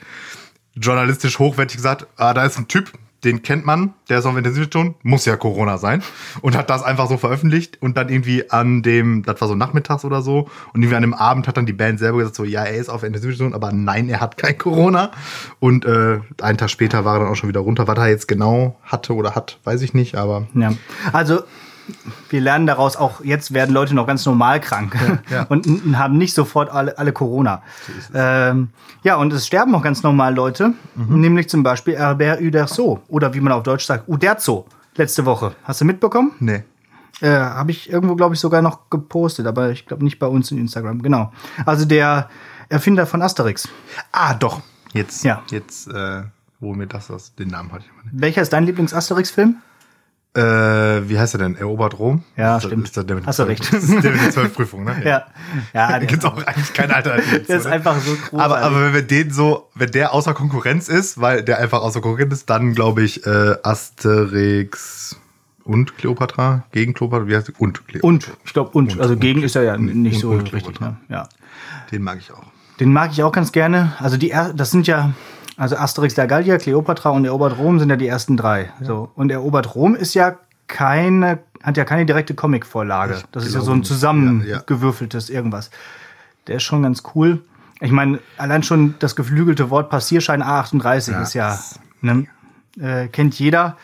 journalistisch 0.74 1.38
hochwertig 1.38 1.76
gesagt, 1.76 2.06
ah, 2.16 2.34
da 2.34 2.44
ist 2.44 2.58
ein 2.58 2.68
Typ, 2.68 2.92
den 3.26 3.42
kennt 3.42 3.66
man, 3.66 3.92
der 4.08 4.20
ist 4.20 4.26
auf 4.26 4.36
Intensivstation, 4.36 4.94
muss 5.02 5.24
ja 5.24 5.36
Corona 5.36 5.78
sein 5.78 6.02
und 6.40 6.56
hat 6.56 6.70
das 6.70 6.82
einfach 6.82 7.08
so 7.08 7.18
veröffentlicht 7.18 7.82
und 7.82 7.96
dann 7.96 8.08
irgendwie 8.08 8.50
an 8.50 8.82
dem, 8.82 9.24
das 9.24 9.40
war 9.40 9.48
so 9.48 9.54
nachmittags 9.54 10.04
oder 10.04 10.22
so 10.22 10.48
und 10.72 10.82
irgendwie 10.82 10.94
an 10.94 11.02
dem 11.02 11.12
Abend 11.12 11.48
hat 11.48 11.56
dann 11.56 11.66
die 11.66 11.72
Band 11.72 11.98
selber 11.98 12.18
gesagt 12.18 12.36
so, 12.36 12.44
ja, 12.44 12.62
er 12.62 12.76
ist 12.76 12.88
auf 12.88 13.02
Intensivstation, 13.02 13.52
aber 13.52 13.72
nein, 13.72 14.08
er 14.08 14.20
hat 14.20 14.36
kein 14.36 14.56
Corona 14.66 15.10
und 15.58 15.84
äh, 15.84 16.20
einen 16.40 16.56
Tag 16.56 16.70
später 16.70 17.04
war 17.04 17.16
er 17.16 17.20
dann 17.20 17.28
auch 17.28 17.36
schon 17.36 17.48
wieder 17.48 17.60
runter. 17.60 17.88
Was 17.88 17.98
er 17.98 18.08
jetzt 18.08 18.28
genau 18.28 18.78
hatte 18.84 19.14
oder 19.14 19.34
hat, 19.34 19.58
weiß 19.64 19.82
ich 19.82 19.92
nicht, 19.92 20.14
aber 20.14 20.46
ja, 20.54 20.72
also 21.12 21.40
wir 22.28 22.40
lernen 22.40 22.66
daraus 22.66 22.96
auch, 22.96 23.22
jetzt 23.22 23.54
werden 23.54 23.74
Leute 23.74 23.94
noch 23.94 24.06
ganz 24.06 24.24
normal 24.26 24.60
krank 24.60 24.96
ja, 25.30 25.36
ja. 25.36 25.42
und 25.48 25.66
haben 25.96 26.18
nicht 26.18 26.34
sofort 26.34 26.70
alle, 26.70 26.96
alle 26.98 27.12
Corona. 27.12 27.62
Ähm, 28.14 28.70
ja, 29.02 29.16
und 29.16 29.32
es 29.32 29.46
sterben 29.46 29.74
auch 29.74 29.82
ganz 29.82 30.02
normal 30.02 30.34
Leute, 30.34 30.74
mhm. 30.94 31.20
nämlich 31.20 31.48
zum 31.48 31.62
Beispiel 31.62 31.96
Herbert 31.96 32.40
Uderzo 32.40 33.02
oder 33.08 33.34
wie 33.34 33.40
man 33.40 33.52
auf 33.52 33.62
Deutsch 33.62 33.84
sagt, 33.84 34.08
Uderzo, 34.08 34.66
letzte 34.96 35.24
Woche. 35.24 35.54
Hast 35.64 35.80
du 35.80 35.84
mitbekommen? 35.84 36.32
Nee. 36.40 36.64
Äh, 37.20 37.30
Habe 37.30 37.70
ich 37.70 37.90
irgendwo, 37.90 38.14
glaube 38.16 38.34
ich, 38.34 38.40
sogar 38.40 38.62
noch 38.62 38.90
gepostet, 38.90 39.46
aber 39.46 39.70
ich 39.70 39.86
glaube 39.86 40.04
nicht 40.04 40.18
bei 40.18 40.26
uns 40.26 40.50
in 40.50 40.58
Instagram. 40.58 41.02
Genau. 41.02 41.32
Also 41.64 41.84
der 41.84 42.28
Erfinder 42.68 43.06
von 43.06 43.22
Asterix. 43.22 43.68
Ah, 44.12 44.34
doch. 44.34 44.60
Jetzt, 44.92 45.24
ja. 45.24 45.42
jetzt, 45.50 45.88
äh, 45.88 46.22
wo 46.60 46.74
mir 46.74 46.86
das, 46.86 47.08
das 47.08 47.34
den 47.34 47.48
Namen 47.48 47.72
hatte 47.72 47.84
ich 47.86 48.04
nicht. 48.04 48.20
Welcher 48.20 48.42
ist 48.42 48.52
dein 48.52 48.64
Lieblings-Asterix-Film? 48.64 49.56
Äh, 50.36 51.08
wie 51.08 51.18
heißt 51.18 51.34
er 51.34 51.38
denn? 51.38 51.56
Erobert 51.56 51.98
Rom? 51.98 52.22
Ja, 52.36 52.58
ist 52.58 52.64
stimmt. 52.64 52.88
Ist 52.88 53.08
mit 53.08 53.26
Hast 53.26 53.38
du 53.38 53.44
recht. 53.44 53.72
Das 53.72 53.84
ist 53.84 54.04
der 54.04 54.12
mit 54.12 54.22
den 54.22 54.30
zwölf 54.30 54.54
Prüfungen, 54.54 54.84
ne? 54.84 54.96
Ja. 55.04 55.24
Ja, 55.72 55.88
da 55.98 56.04
gibt's 56.04 56.24
auch 56.24 56.36
eigentlich 56.44 56.74
keine 56.74 56.94
Alternative. 56.94 57.40
der 57.40 57.56
ist 57.56 57.66
einfach 57.66 57.98
so 58.00 58.14
groß. 58.14 58.40
Aber, 58.40 58.58
aber 58.58 58.82
wenn 58.82 58.94
wir 58.94 59.02
den 59.02 59.30
so, 59.30 59.68
wenn 59.74 59.90
der 59.90 60.12
außer 60.12 60.34
Konkurrenz 60.34 60.88
ist, 60.88 61.20
weil 61.20 61.42
der 61.42 61.58
einfach 61.58 61.80
außer 61.80 62.00
Konkurrenz 62.00 62.34
ist, 62.34 62.50
dann 62.50 62.74
glaube 62.74 63.02
ich 63.02 63.26
äh, 63.26 63.56
Asterix 63.62 65.16
und 65.64 65.96
Cleopatra 65.96 66.64
gegen 66.72 66.92
Cleopatra, 66.92 67.26
wie 67.26 67.36
heißt 67.36 67.48
die? 67.48 67.52
Und 67.58 67.86
Cleopatra. 67.86 68.08
Und, 68.08 68.30
ich 68.44 68.52
glaube 68.52 68.70
und. 68.72 68.92
und. 68.92 69.00
Also 69.00 69.16
gegen 69.16 69.42
ist 69.42 69.56
er 69.56 69.62
ja 69.62 69.76
nicht 69.78 70.16
und, 70.16 70.20
so 70.20 70.30
und 70.30 70.52
richtig, 70.52 70.80
ne? 70.80 70.96
Ja. 71.08 71.28
Den 71.90 72.02
mag 72.02 72.18
ich 72.18 72.30
auch. 72.30 72.44
Den 72.78 72.92
mag 72.92 73.10
ich 73.12 73.22
auch 73.22 73.32
ganz 73.32 73.52
gerne. 73.52 73.92
Also 73.98 74.18
die, 74.18 74.34
das 74.54 74.70
sind 74.70 74.86
ja, 74.86 75.12
also 75.56 75.76
Asterix 75.76 76.14
der 76.14 76.26
Gallier, 76.26 76.58
Kleopatra 76.58 77.10
und 77.10 77.24
Erobert 77.24 77.58
Rom 77.58 77.78
sind 77.78 77.88
ja 77.88 77.96
die 77.96 78.06
ersten 78.06 78.36
drei. 78.36 78.70
Ja. 78.80 78.86
So. 78.86 79.10
Und 79.14 79.30
Erobert 79.30 79.74
Rom 79.74 79.94
ist 79.94 80.14
ja 80.14 80.36
keine, 80.66 81.38
hat 81.62 81.76
ja 81.76 81.84
keine 81.84 82.04
direkte 82.04 82.34
Comic-Vorlage. 82.34 83.22
Das 83.32 83.46
ist 83.46 83.54
ja 83.54 83.60
so 83.60 83.72
ein 83.72 83.82
zusammengewürfeltes 83.82 85.30
irgendwas. 85.30 85.70
Der 86.46 86.56
ist 86.56 86.64
schon 86.64 86.82
ganz 86.82 87.02
cool. 87.14 87.42
Ich 87.80 87.90
meine, 87.90 88.20
allein 88.36 88.62
schon 88.62 88.94
das 88.98 89.16
geflügelte 89.16 89.70
Wort 89.70 89.90
Passierschein 89.90 90.42
A38 90.42 91.12
ja. 91.12 91.22
ist 91.22 91.34
ja, 91.34 91.58
ne, 92.00 92.26
äh, 92.80 93.08
kennt 93.08 93.38
jeder. 93.38 93.76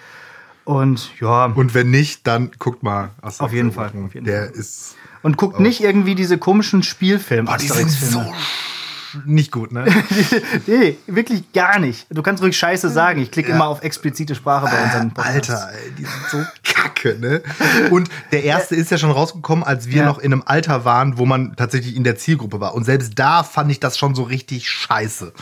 Und 0.64 1.10
ja. 1.20 1.46
Und 1.46 1.74
wenn 1.74 1.90
nicht, 1.90 2.26
dann 2.26 2.52
guckt 2.58 2.82
mal. 2.82 3.10
Asterix 3.20 3.40
auf 3.40 3.52
jeden 3.52 3.72
Fall. 3.72 3.92
Auf 4.04 4.14
jeden 4.14 4.26
der 4.26 4.46
Fall. 4.46 4.54
ist. 4.54 4.96
Und 5.22 5.36
guckt 5.36 5.60
nicht 5.60 5.82
irgendwie 5.82 6.14
diese 6.14 6.38
komischen 6.38 6.82
Spielfilme. 6.82 7.50
Oh, 7.52 7.56
die 7.56 7.68
sind 7.68 7.90
so 7.90 8.24
nicht 9.24 9.52
gut, 9.52 9.72
ne? 9.72 9.84
nee, 10.66 10.98
wirklich 11.06 11.52
gar 11.52 11.78
nicht. 11.78 12.06
Du 12.10 12.22
kannst 12.22 12.42
ruhig 12.42 12.56
Scheiße 12.56 12.88
sagen. 12.90 13.20
Ich 13.20 13.30
klicke 13.30 13.50
ja. 13.50 13.56
immer 13.56 13.66
auf 13.66 13.82
explizite 13.82 14.34
Sprache 14.34 14.66
bei 14.66 14.82
unseren 14.82 15.12
Podcasts. 15.12 15.50
Alter, 15.50 15.72
ey, 15.72 15.92
die 15.92 16.04
sind 16.04 16.28
so 16.30 16.44
kacke, 16.62 17.18
ne? 17.18 17.42
Und 17.90 18.08
der 18.30 18.44
erste 18.44 18.76
ist 18.76 18.90
ja 18.90 18.98
schon 18.98 19.10
rausgekommen, 19.10 19.64
als 19.64 19.88
wir 19.88 19.98
ja. 19.98 20.06
noch 20.06 20.18
in 20.18 20.32
einem 20.32 20.42
Alter 20.44 20.84
waren, 20.84 21.18
wo 21.18 21.26
man 21.26 21.54
tatsächlich 21.56 21.96
in 21.96 22.04
der 22.04 22.16
Zielgruppe 22.16 22.60
war. 22.60 22.74
Und 22.74 22.84
selbst 22.84 23.18
da 23.18 23.42
fand 23.42 23.70
ich 23.70 23.80
das 23.80 23.98
schon 23.98 24.14
so 24.14 24.22
richtig 24.22 24.68
scheiße. 24.68 25.32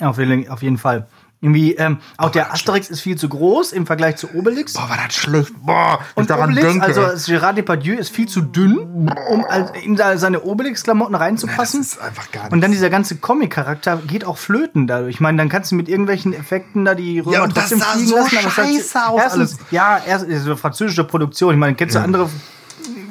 Auf 0.00 0.18
jeden, 0.18 0.48
auf 0.48 0.62
jeden 0.62 0.78
Fall. 0.78 1.06
Irgendwie, 1.44 1.74
ähm, 1.74 1.98
auch 2.18 2.26
Boah, 2.26 2.30
der 2.30 2.52
Asterix 2.52 2.88
ist 2.88 3.00
viel 3.00 3.18
zu 3.18 3.28
groß 3.28 3.72
im 3.72 3.84
Vergleich 3.84 4.14
zu 4.14 4.32
Obelix. 4.32 4.74
Boah, 4.74 4.88
war 4.88 4.96
das 5.04 5.16
schlecht. 5.16 5.52
Boah, 5.60 5.98
und 6.14 6.30
Obelix, 6.30 6.62
denke. 6.62 6.86
also 6.86 7.02
Gérard 7.02 7.54
Depardieu 7.54 7.96
ist 7.96 8.14
viel 8.14 8.28
zu 8.28 8.42
dünn, 8.42 9.10
um 9.28 9.44
in 9.82 9.96
seine 9.96 10.42
Obelix-Klamotten 10.44 11.16
reinzupassen. 11.16 11.80
Nee, 11.80 11.86
das 11.86 11.94
ist 11.94 12.00
einfach 12.00 12.30
gar 12.30 12.44
nicht. 12.44 12.52
Und 12.52 12.60
dann 12.60 12.70
dieser 12.70 12.90
ganze 12.90 13.16
Comic-Charakter 13.16 13.96
geht 14.06 14.24
auch 14.24 14.38
flöten 14.38 14.86
dadurch. 14.86 15.16
Ich 15.16 15.20
meine, 15.20 15.36
dann 15.36 15.48
kannst 15.48 15.72
du 15.72 15.74
mit 15.74 15.88
irgendwelchen 15.88 16.32
Effekten 16.32 16.84
da 16.84 16.94
die 16.94 17.18
Römer 17.18 17.34
ja, 17.34 17.42
und 17.42 17.56
trotzdem 17.56 17.80
das 17.80 17.92
sah 17.92 17.98
so 17.98 18.16
lassen. 18.18 18.50
scheiße 18.50 19.06
aus 19.08 19.20
erstens, 19.20 19.54
alles. 19.58 19.70
Ja, 19.72 20.00
erst 20.06 20.26
so 20.30 20.54
französische 20.54 21.02
Produktion. 21.02 21.54
Ich 21.54 21.58
meine, 21.58 21.74
kennst 21.74 21.96
du 21.96 21.98
ja. 21.98 22.04
andere 22.04 22.30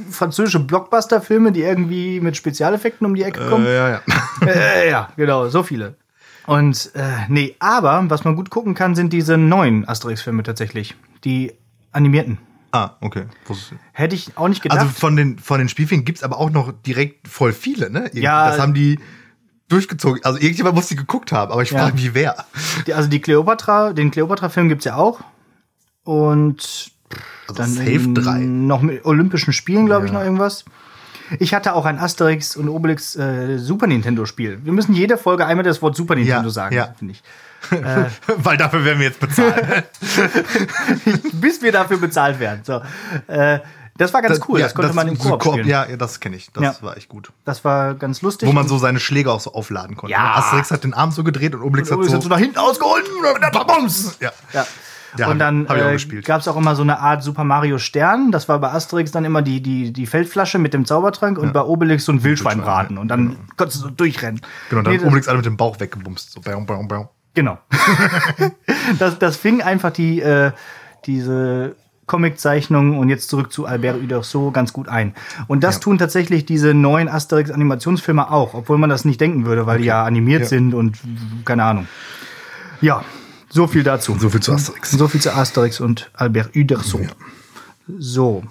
französische 0.10 0.62
Blockbuster-Filme, 0.62 1.52
die 1.52 1.64
irgendwie 1.64 2.22
mit 2.22 2.38
Spezialeffekten 2.38 3.06
um 3.06 3.14
die 3.14 3.24
Ecke 3.24 3.46
kommen? 3.50 3.66
Äh, 3.66 3.76
ja, 3.76 3.90
ja. 3.90 4.02
äh, 4.48 4.90
ja, 4.90 5.10
genau, 5.18 5.50
so 5.50 5.64
viele. 5.64 5.96
Und 6.48 6.91
äh, 6.95 7.25
nee, 7.29 7.55
aber 7.60 8.03
was 8.10 8.24
man 8.24 8.36
gut 8.36 8.50
gucken 8.50 8.74
kann, 8.74 8.95
sind 8.95 9.13
diese 9.13 9.38
neuen 9.38 9.88
Asterix-Filme 9.88 10.43
tatsächlich. 10.43 10.95
Die 11.24 11.53
animierten. 11.91 12.39
Ah, 12.71 12.91
okay. 13.01 13.25
Hätte 13.91 14.15
ich 14.15 14.38
auch 14.38 14.48
nicht 14.48 14.62
gedacht. 14.62 14.79
Also 14.79 14.91
von 14.91 15.15
den, 15.15 15.39
von 15.39 15.60
den 15.60 15.67
Spielfilmen 15.67 16.05
gibt 16.05 16.19
es 16.19 16.24
aber 16.24 16.39
auch 16.39 16.50
noch 16.50 16.71
direkt 16.71 17.27
voll 17.27 17.51
viele, 17.51 17.89
ne? 17.89 18.03
Irgendwie. 18.05 18.21
Ja. 18.21 18.50
Das 18.50 18.60
haben 18.60 18.74
die 18.74 19.00
durchgezogen. 19.67 20.24
Also 20.24 20.39
irgendjemand 20.39 20.75
muss 20.75 20.88
die 20.88 20.95
geguckt 20.95 21.31
haben, 21.31 21.51
aber 21.51 21.62
ich 21.62 21.69
frage 21.69 21.93
mich, 21.93 22.13
wer. 22.13 22.45
Die, 22.88 22.93
also 22.93 23.10
die 23.10 23.21
Cleopatra, 23.21 23.93
den 23.93 24.12
Cleopatra-Film 24.12 24.69
gibt 24.69 24.81
es 24.81 24.86
ja 24.86 24.95
auch. 24.95 25.21
Und 26.03 26.91
also 27.48 27.62
dann 27.62 27.69
Safe 27.69 28.13
3. 28.13 28.39
noch 28.39 28.81
mit 28.81 29.05
Olympischen 29.05 29.53
Spielen, 29.53 29.86
glaube 29.86 30.03
ja. 30.03 30.07
ich, 30.07 30.13
noch 30.13 30.21
irgendwas. 30.21 30.65
Ich 31.40 31.54
hatte 31.54 31.74
auch 31.76 31.86
ein 31.86 31.98
Asterix 32.00 32.56
und 32.56 32.70
Obelix 32.70 33.16
äh, 33.16 33.58
Super 33.58 33.88
Nintendo 33.88 34.26
Spiel. 34.26 34.60
Wir 34.64 34.74
müssen 34.74 34.94
jede 34.94 35.18
Folge 35.18 35.46
einmal 35.46 35.64
das 35.64 35.82
Wort 35.82 35.96
Super 35.96 36.16
Nintendo 36.16 36.48
Ja, 36.48 36.54
sagen, 36.54 36.76
ja. 36.76 36.94
finde 36.98 37.14
ich. 37.14 37.24
Weil 38.38 38.58
dafür 38.58 38.84
werden 38.84 39.00
wir 39.00 39.08
jetzt 39.08 39.20
bezahlt. 39.20 39.86
Bis 41.34 41.62
wir 41.62 41.72
dafür 41.72 41.98
bezahlt 41.98 42.40
werden. 42.40 42.62
So. 42.64 42.82
Äh, 43.28 43.60
das 43.98 44.14
war 44.14 44.22
ganz 44.22 44.40
cool. 44.48 44.60
ja, 44.60 44.66
das 44.66 44.74
konnte 44.74 44.94
man 44.94 45.08
im 45.08 45.16
so 45.16 45.38
Koop 45.38 45.54
spielen. 45.54 45.68
Ja, 45.68 45.86
das 45.96 46.20
kenne 46.20 46.36
ich. 46.36 46.50
Das 46.54 46.64
Ja. 46.64 46.76
war 46.82 46.98
echt 46.98 47.08
gut. 47.08 47.32
Das 47.46 47.64
war 47.64 47.94
ganz 47.94 48.22
lustig. 48.22 48.48
Wo 48.48 48.52
man 48.54 48.68
so 48.68 48.78
seine 48.80 49.00
Schläge 49.00 49.32
auch 49.32 49.42
so 49.42 49.54
aufladen 49.54 49.96
konnte. 49.96 50.12
Ja. 50.14 50.36
Asterix 50.38 50.72
hat 50.72 50.84
den 50.84 50.94
Arm 50.94 51.12
so 51.12 51.24
gedreht 51.24 51.54
und 51.54 51.62
Obelix 51.62 51.92
Und 51.92 51.98
hat 52.00 52.06
ist 52.06 52.10
so, 52.10 52.16
jetzt 52.18 52.24
so 52.24 52.30
nach 52.30 52.40
hinten 52.40 52.58
ausgeholt. 52.58 53.06
Ja. 54.20 54.32
Ja. 54.54 54.66
Ja, 55.18 55.30
und 55.30 55.39
dann 55.39 55.68
äh, 55.68 55.98
gab 56.24 56.41
es 56.41 56.48
auch 56.48 56.56
immer 56.56 56.75
so 56.75 56.84
eine 56.84 57.00
Art 57.00 57.22
Super 57.24 57.44
Mario 57.44 57.77
Stern. 57.77 58.32
Das 58.32 58.48
war 58.48 58.60
bei 58.60 58.72
Asterix 58.72 59.12
dann 59.12 59.25
immer 59.25 59.41
die, 59.41 59.62
die, 59.62 59.91
die 59.91 60.06
Feldflasche 60.06 60.58
mit 60.58 60.74
dem 60.74 60.86
Zaubertrank 60.86 61.38
und 61.38 61.51
bei 61.53 61.62
Obelix 61.62 62.06
so 62.06 62.12
ein 62.13 62.24
Wildschweinbraten. 62.24 62.98
Und 62.98 63.10
dann 63.10 63.36
konntest 63.58 63.82
du 63.82 63.88
so 63.88 63.89
durchrennen. 63.89 64.41
Genau, 64.70 64.82
dann 64.84 64.96
Nee, 64.96 65.03
Obelix 65.03 65.27
alle 65.27 65.38
mit 65.38 65.46
dem 65.46 65.58
Bauch 65.58 65.80
weggebumst. 65.80 66.32
So, 66.32 66.41
bam, 66.41 66.65
bam, 66.65 66.88
bam. 66.88 67.10
Genau. 67.34 67.58
das, 69.00 69.20
das 69.20 69.38
fing 69.38 69.62
einfach 69.62 69.91
die, 69.91 70.22
äh, 70.22 70.51
diese 71.06 71.75
Comiczeichnungen 72.08 72.98
und 72.98 73.08
jetzt 73.10 73.30
zurück 73.30 73.53
zu 73.53 73.65
Albert 73.65 74.01
Uderso 74.01 74.51
ganz 74.51 74.74
gut 74.74 74.89
ein. 74.89 75.13
Und 75.48 75.63
das 75.63 75.75
Ja. 75.75 75.82
tun 75.82 75.98
tatsächlich 75.98 76.46
diese 76.46 76.74
neuen 76.74 77.08
Asterix-Animationsfilme 77.08 78.32
auch, 78.32 78.53
obwohl 78.53 78.77
man 78.77 78.89
das 78.89 79.06
nicht 79.06 79.22
denken 79.22 79.46
würde, 79.46 79.65
weil 79.65 79.77
die 79.80 79.86
ja 79.86 80.03
animiert 80.03 80.41
Ja. 80.41 80.48
sind 80.48 80.74
und 80.74 81.00
keine 81.46 81.63
Ahnung. 81.63 81.88
Ja, 82.82 83.03
so 83.51 83.67
viel 83.67 83.84
dazu. 83.84 84.17
So 84.20 84.29
viel 84.29 84.41
zu 84.41 84.53
Asterix. 84.53 84.91
So 84.91 85.08
viel 85.08 85.22
zu 85.22 85.34
Asterix 85.34 85.79
und 85.79 86.10
Albert 86.13 86.55
Uderso. 86.55 87.01
So. 87.98 88.43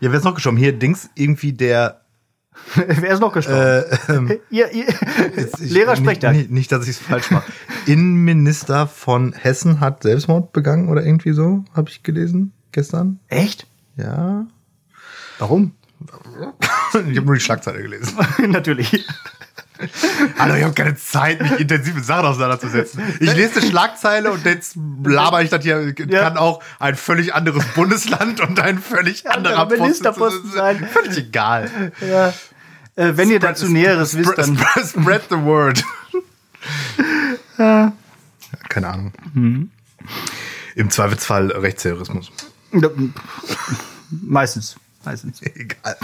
Ja, 0.00 0.10
wer 0.10 0.18
ist 0.18 0.24
noch 0.24 0.34
gestorben? 0.34 0.58
Hier, 0.58 0.72
Dings, 0.78 1.08
irgendwie 1.14 1.52
der. 1.52 2.02
Wer 2.74 3.12
ist 3.12 3.20
noch 3.20 3.34
gestorben? 3.34 3.60
Äh, 4.08 4.12
ähm, 4.12 4.32
ihr, 4.48 4.72
ihr, 4.72 4.86
ich- 5.60 5.70
Lehrer 5.70 5.94
sprecht 5.94 6.22
da. 6.22 6.32
nicht, 6.32 6.50
nicht, 6.50 6.72
dass 6.72 6.84
ich 6.84 6.90
es 6.90 6.98
falsch 6.98 7.30
mache. 7.30 7.52
Innenminister 7.84 8.86
von 8.86 9.34
Hessen 9.34 9.80
hat 9.80 10.02
Selbstmord 10.02 10.54
begangen 10.54 10.88
oder 10.88 11.04
irgendwie 11.04 11.32
so, 11.32 11.64
habe 11.74 11.90
ich 11.90 12.02
gelesen 12.02 12.52
gestern. 12.72 13.20
Echt? 13.28 13.66
Ja. 13.96 14.46
Warum? 15.38 15.72
Ich 16.94 17.16
habe 17.18 17.26
nur 17.26 17.34
die 17.34 17.40
Schlagzeile 17.40 17.82
gelesen. 17.82 18.16
Natürlich. 18.48 19.06
Hallo, 20.38 20.54
ich 20.54 20.64
habe 20.64 20.74
keine 20.74 20.96
Zeit, 20.96 21.40
mich 21.40 21.60
intensiv 21.60 21.94
mit 21.94 22.04
Sachen 22.04 22.26
auseinanderzusetzen. 22.26 23.02
Ich 23.20 23.34
lese 23.34 23.60
eine 23.60 23.70
Schlagzeile 23.70 24.30
und 24.30 24.44
jetzt 24.44 24.76
laber 25.04 25.42
ich 25.42 25.50
das 25.50 25.62
hier. 25.62 25.94
Ja. 26.08 26.22
Kann 26.22 26.36
auch 26.36 26.62
ein 26.78 26.96
völlig 26.96 27.34
anderes 27.34 27.64
Bundesland 27.74 28.40
und 28.40 28.58
ein 28.60 28.78
völlig 28.78 29.28
anderer 29.28 29.58
Anderer 29.58 29.78
Ministerposten 29.82 30.50
sein. 30.50 30.88
Völlig 30.92 31.16
egal. 31.18 31.92
Ja. 32.00 32.28
Äh, 32.96 33.16
wenn 33.16 33.30
ihr 33.30 33.40
dazu 33.40 33.66
Näheres 33.66 34.16
wisst, 34.16 34.30
Spread, 34.30 34.46
dann. 34.46 34.56
spread, 34.58 34.86
spread 34.88 35.22
the 35.30 35.36
word. 35.36 35.84
Ja, 37.58 37.92
keine 38.68 38.88
Ahnung. 38.88 39.12
Mhm. 39.32 39.70
Im 40.74 40.90
Zweifelsfall 40.90 41.50
Rechtsterrorismus. 41.52 42.30
Meistens. 44.10 44.76
Meistens. 45.06 45.40
Egal. 45.54 45.96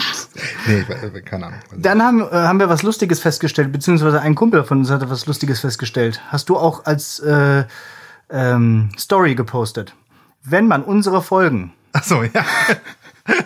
Nee, 0.67 0.81
ich 0.81 0.87
weiß- 0.87 1.21
keine 1.23 1.47
Ahnung. 1.47 1.59
Dann 1.77 2.03
haben, 2.03 2.21
äh, 2.23 2.31
haben 2.31 2.59
wir 2.61 2.69
was 2.69 2.83
Lustiges 2.83 3.21
festgestellt, 3.21 3.73
beziehungsweise 3.73 4.21
ein 4.23 4.35
Kumpel 4.35 4.65
von 4.65 4.79
uns 4.79 4.91
hatte 4.91 5.11
was 5.11 5.27
Lustiges 5.27 5.61
festgestellt. 5.61 6.21
Hast 6.29 6.49
du 6.49 6.57
auch 6.57 6.85
als 6.87 7.19
äh, 7.21 7.65
ähm, 8.31 8.91
Story 8.99 9.35
gepostet. 9.35 9.95
Wenn 10.45 10.67
man 10.69 10.83
unsere 10.83 11.23
Folgen. 11.23 11.73
Achso, 11.93 12.23
ja. 12.23 12.45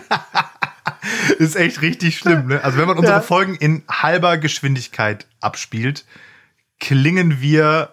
Ist 1.37 1.55
echt 1.55 1.81
richtig 1.81 2.17
schlimm, 2.17 2.47
ne? 2.47 2.63
Also 2.63 2.77
wenn 2.77 2.87
man 2.87 2.97
unsere 2.97 3.17
Ja. 3.17 3.21
Folgen 3.21 3.55
in 3.55 3.83
halber 3.89 4.37
Geschwindigkeit 4.37 5.25
abspielt, 5.41 6.05
klingen 6.79 7.39
wir, 7.41 7.89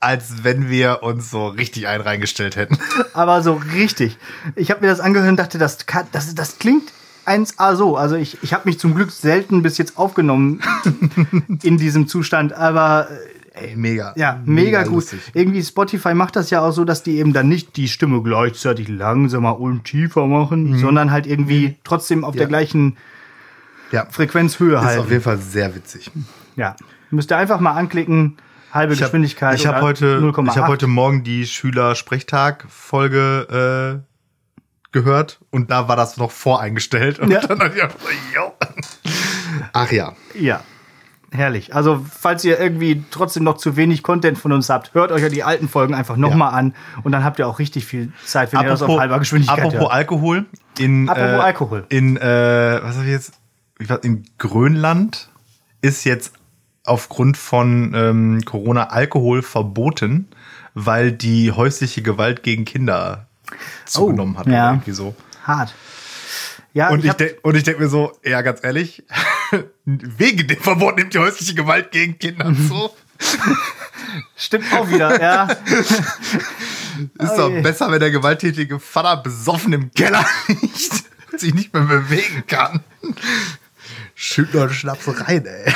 als 0.00 0.44
wenn 0.44 0.68
wir 0.68 1.02
uns 1.02 1.30
so 1.30 1.48
richtig 1.48 1.86
einen 1.88 2.02
reingestellt 2.02 2.56
hätten. 2.56 2.78
Aber 3.14 3.42
so 3.42 3.60
richtig. 3.74 4.18
Ich 4.54 4.70
habe 4.70 4.80
mir 4.82 4.88
das 4.88 5.00
angehört 5.00 5.28
und 5.30 5.36
dachte, 5.36 5.58
das, 5.58 5.86
kann, 5.86 6.06
das, 6.12 6.34
das 6.34 6.58
klingt 6.58 6.92
1A 7.26 7.74
so. 7.76 7.96
Also 7.96 8.14
ich, 8.16 8.38
ich 8.42 8.52
habe 8.52 8.68
mich 8.68 8.78
zum 8.78 8.94
Glück 8.94 9.10
selten 9.10 9.62
bis 9.62 9.78
jetzt 9.78 9.98
aufgenommen 9.98 10.60
in 11.62 11.76
diesem 11.78 12.08
Zustand, 12.08 12.52
aber 12.52 13.08
Ey, 13.54 13.74
mega. 13.74 14.12
Ja, 14.16 14.38
mega, 14.44 14.82
gut. 14.82 14.92
lustig. 14.96 15.20
Irgendwie 15.32 15.62
Spotify 15.64 16.12
macht 16.12 16.36
das 16.36 16.50
ja 16.50 16.60
auch 16.60 16.72
so, 16.72 16.84
dass 16.84 17.02
die 17.02 17.16
eben 17.16 17.32
dann 17.32 17.48
nicht 17.48 17.76
die 17.78 17.88
Stimme 17.88 18.22
gleichzeitig 18.22 18.86
langsamer 18.88 19.58
und 19.58 19.84
tiefer 19.84 20.26
machen, 20.26 20.78
sondern 20.78 21.10
halt 21.10 21.26
irgendwie 21.26 21.76
trotzdem 21.82 22.22
auf 22.22 22.34
der 22.34 22.42
Ja. 22.42 22.48
gleichen 22.48 22.98
Ja, 23.92 24.06
Frequenzhöhe 24.10 24.72
ist 24.74 24.78
auf 24.80 24.84
halten. 24.84 25.08
jeden 25.10 25.22
Fall 25.22 25.38
sehr 25.38 25.74
witzig. 25.74 26.10
Ja. 26.56 26.76
Müsst 27.10 27.32
ihr 27.32 27.38
einfach 27.38 27.58
mal 27.60 27.70
anklicken, 27.72 28.36
halbe 28.76 28.92
Ich 28.94 29.00
habe 29.00 29.08
Geschwindigkeit. 29.10 29.58
ich 29.58 29.66
hab 29.66 29.76
oder 29.76 29.82
heute, 29.84 30.18
0,8. 30.20 30.50
ich 30.50 30.56
hab 30.58 30.68
heute 30.68 30.86
Morgen 30.86 31.24
die 31.24 31.46
Schüler-Sprechtag-Folge 31.46 34.02
äh, 34.02 34.06
gehört 34.92 35.40
und 35.50 35.70
da 35.70 35.88
war 35.88 35.96
das 35.96 36.16
noch 36.16 36.30
voreingestellt. 36.30 37.18
Und 37.18 37.30
Ja. 37.30 37.40
dann 37.40 37.70
ich 37.72 37.78
yo. 38.34 38.52
Ach 39.72 39.90
ja. 39.90 40.12
Ja. 40.38 40.60
Herrlich. 41.32 41.74
Also, 41.74 42.06
falls 42.08 42.44
ihr 42.44 42.58
irgendwie 42.60 43.02
trotzdem 43.10 43.42
noch 43.42 43.56
zu 43.56 43.76
wenig 43.76 44.02
Content 44.04 44.38
von 44.38 44.52
uns 44.52 44.70
habt, 44.70 44.94
hört 44.94 45.10
euch 45.12 45.22
ja 45.22 45.28
die 45.28 45.42
alten 45.42 45.68
Folgen 45.68 45.92
einfach 45.92 46.16
nochmal 46.16 46.52
Ja. 46.52 46.58
an 46.58 46.74
und 47.02 47.10
dann 47.12 47.24
habt 47.24 47.38
ihr 47.40 47.48
auch 47.48 47.58
richtig 47.58 47.84
viel 47.84 48.12
Zeit, 48.24 48.52
wenn 48.52 48.60
ihr 48.60 48.68
das 48.68 48.80
auf 48.80 48.96
halber 48.98 49.18
Geschwindigkeit 49.18 49.58
apropos 49.58 49.80
hört. 49.80 49.92
Alkohol. 49.92 50.46
In, 50.78 51.08
Apropos 51.08 51.30
äh, 51.30 51.42
Alkohol. 51.42 51.84
In, 51.88 52.16
äh, 52.16 52.80
was 52.82 52.96
hab 52.96 53.02
ich 53.04 53.10
jetzt? 53.10 53.32
In 54.02 54.24
Grönland 54.38 55.28
ist 55.82 56.04
jetzt 56.04 56.32
aufgrund 56.86 57.36
von 57.36 57.92
ähm, 57.94 58.44
Corona 58.44 58.88
Alkohol 58.88 59.42
verboten, 59.42 60.28
weil 60.74 61.12
die 61.12 61.52
häusliche 61.52 62.02
Gewalt 62.02 62.42
gegen 62.42 62.64
Kinder 62.64 63.26
zugenommen 63.84 64.38
hat. 64.38 64.46
Oh, 64.46 64.50
ja. 64.50 64.64
Oder 64.68 64.72
irgendwie 64.74 64.92
so. 64.92 65.14
Hart. 65.44 65.74
Ja, 66.72 66.90
Und 66.90 67.04
ich, 67.04 67.12
denk- 67.14 67.36
und 67.42 67.54
ich 67.56 67.62
denke 67.62 67.80
mir 67.82 67.88
so, 67.88 68.12
ja, 68.22 68.42
ganz 68.42 68.60
ehrlich, 68.62 69.02
wegen 69.84 70.46
dem 70.46 70.60
Verbot 70.60 70.96
nimmt 70.96 71.14
die 71.14 71.18
häusliche 71.18 71.54
Gewalt 71.54 71.90
gegen 71.90 72.18
Kinder 72.18 72.52
zu. 72.68 72.90
stimmt 74.36 74.70
auch 74.74 74.88
wieder, 74.90 75.20
ja. 75.20 75.44
Ist 77.18 77.32
Oh 77.32 77.36
doch 77.36 77.62
besser, 77.62 77.90
wenn 77.90 78.00
der 78.00 78.10
gewalttätige 78.10 78.78
Vater 78.78 79.22
besoffen 79.22 79.72
im 79.72 79.90
Keller 79.92 80.24
liegt 80.48 81.04
und 81.32 81.40
sich 81.40 81.54
nicht 81.54 81.72
mehr 81.72 81.84
bewegen 81.84 82.44
kann. 82.46 82.80
Schütt 84.14 84.52
nur 84.52 84.64
einen 84.64 84.72
Schnaps 84.74 85.06
rein, 85.20 85.46
ey. 85.46 85.72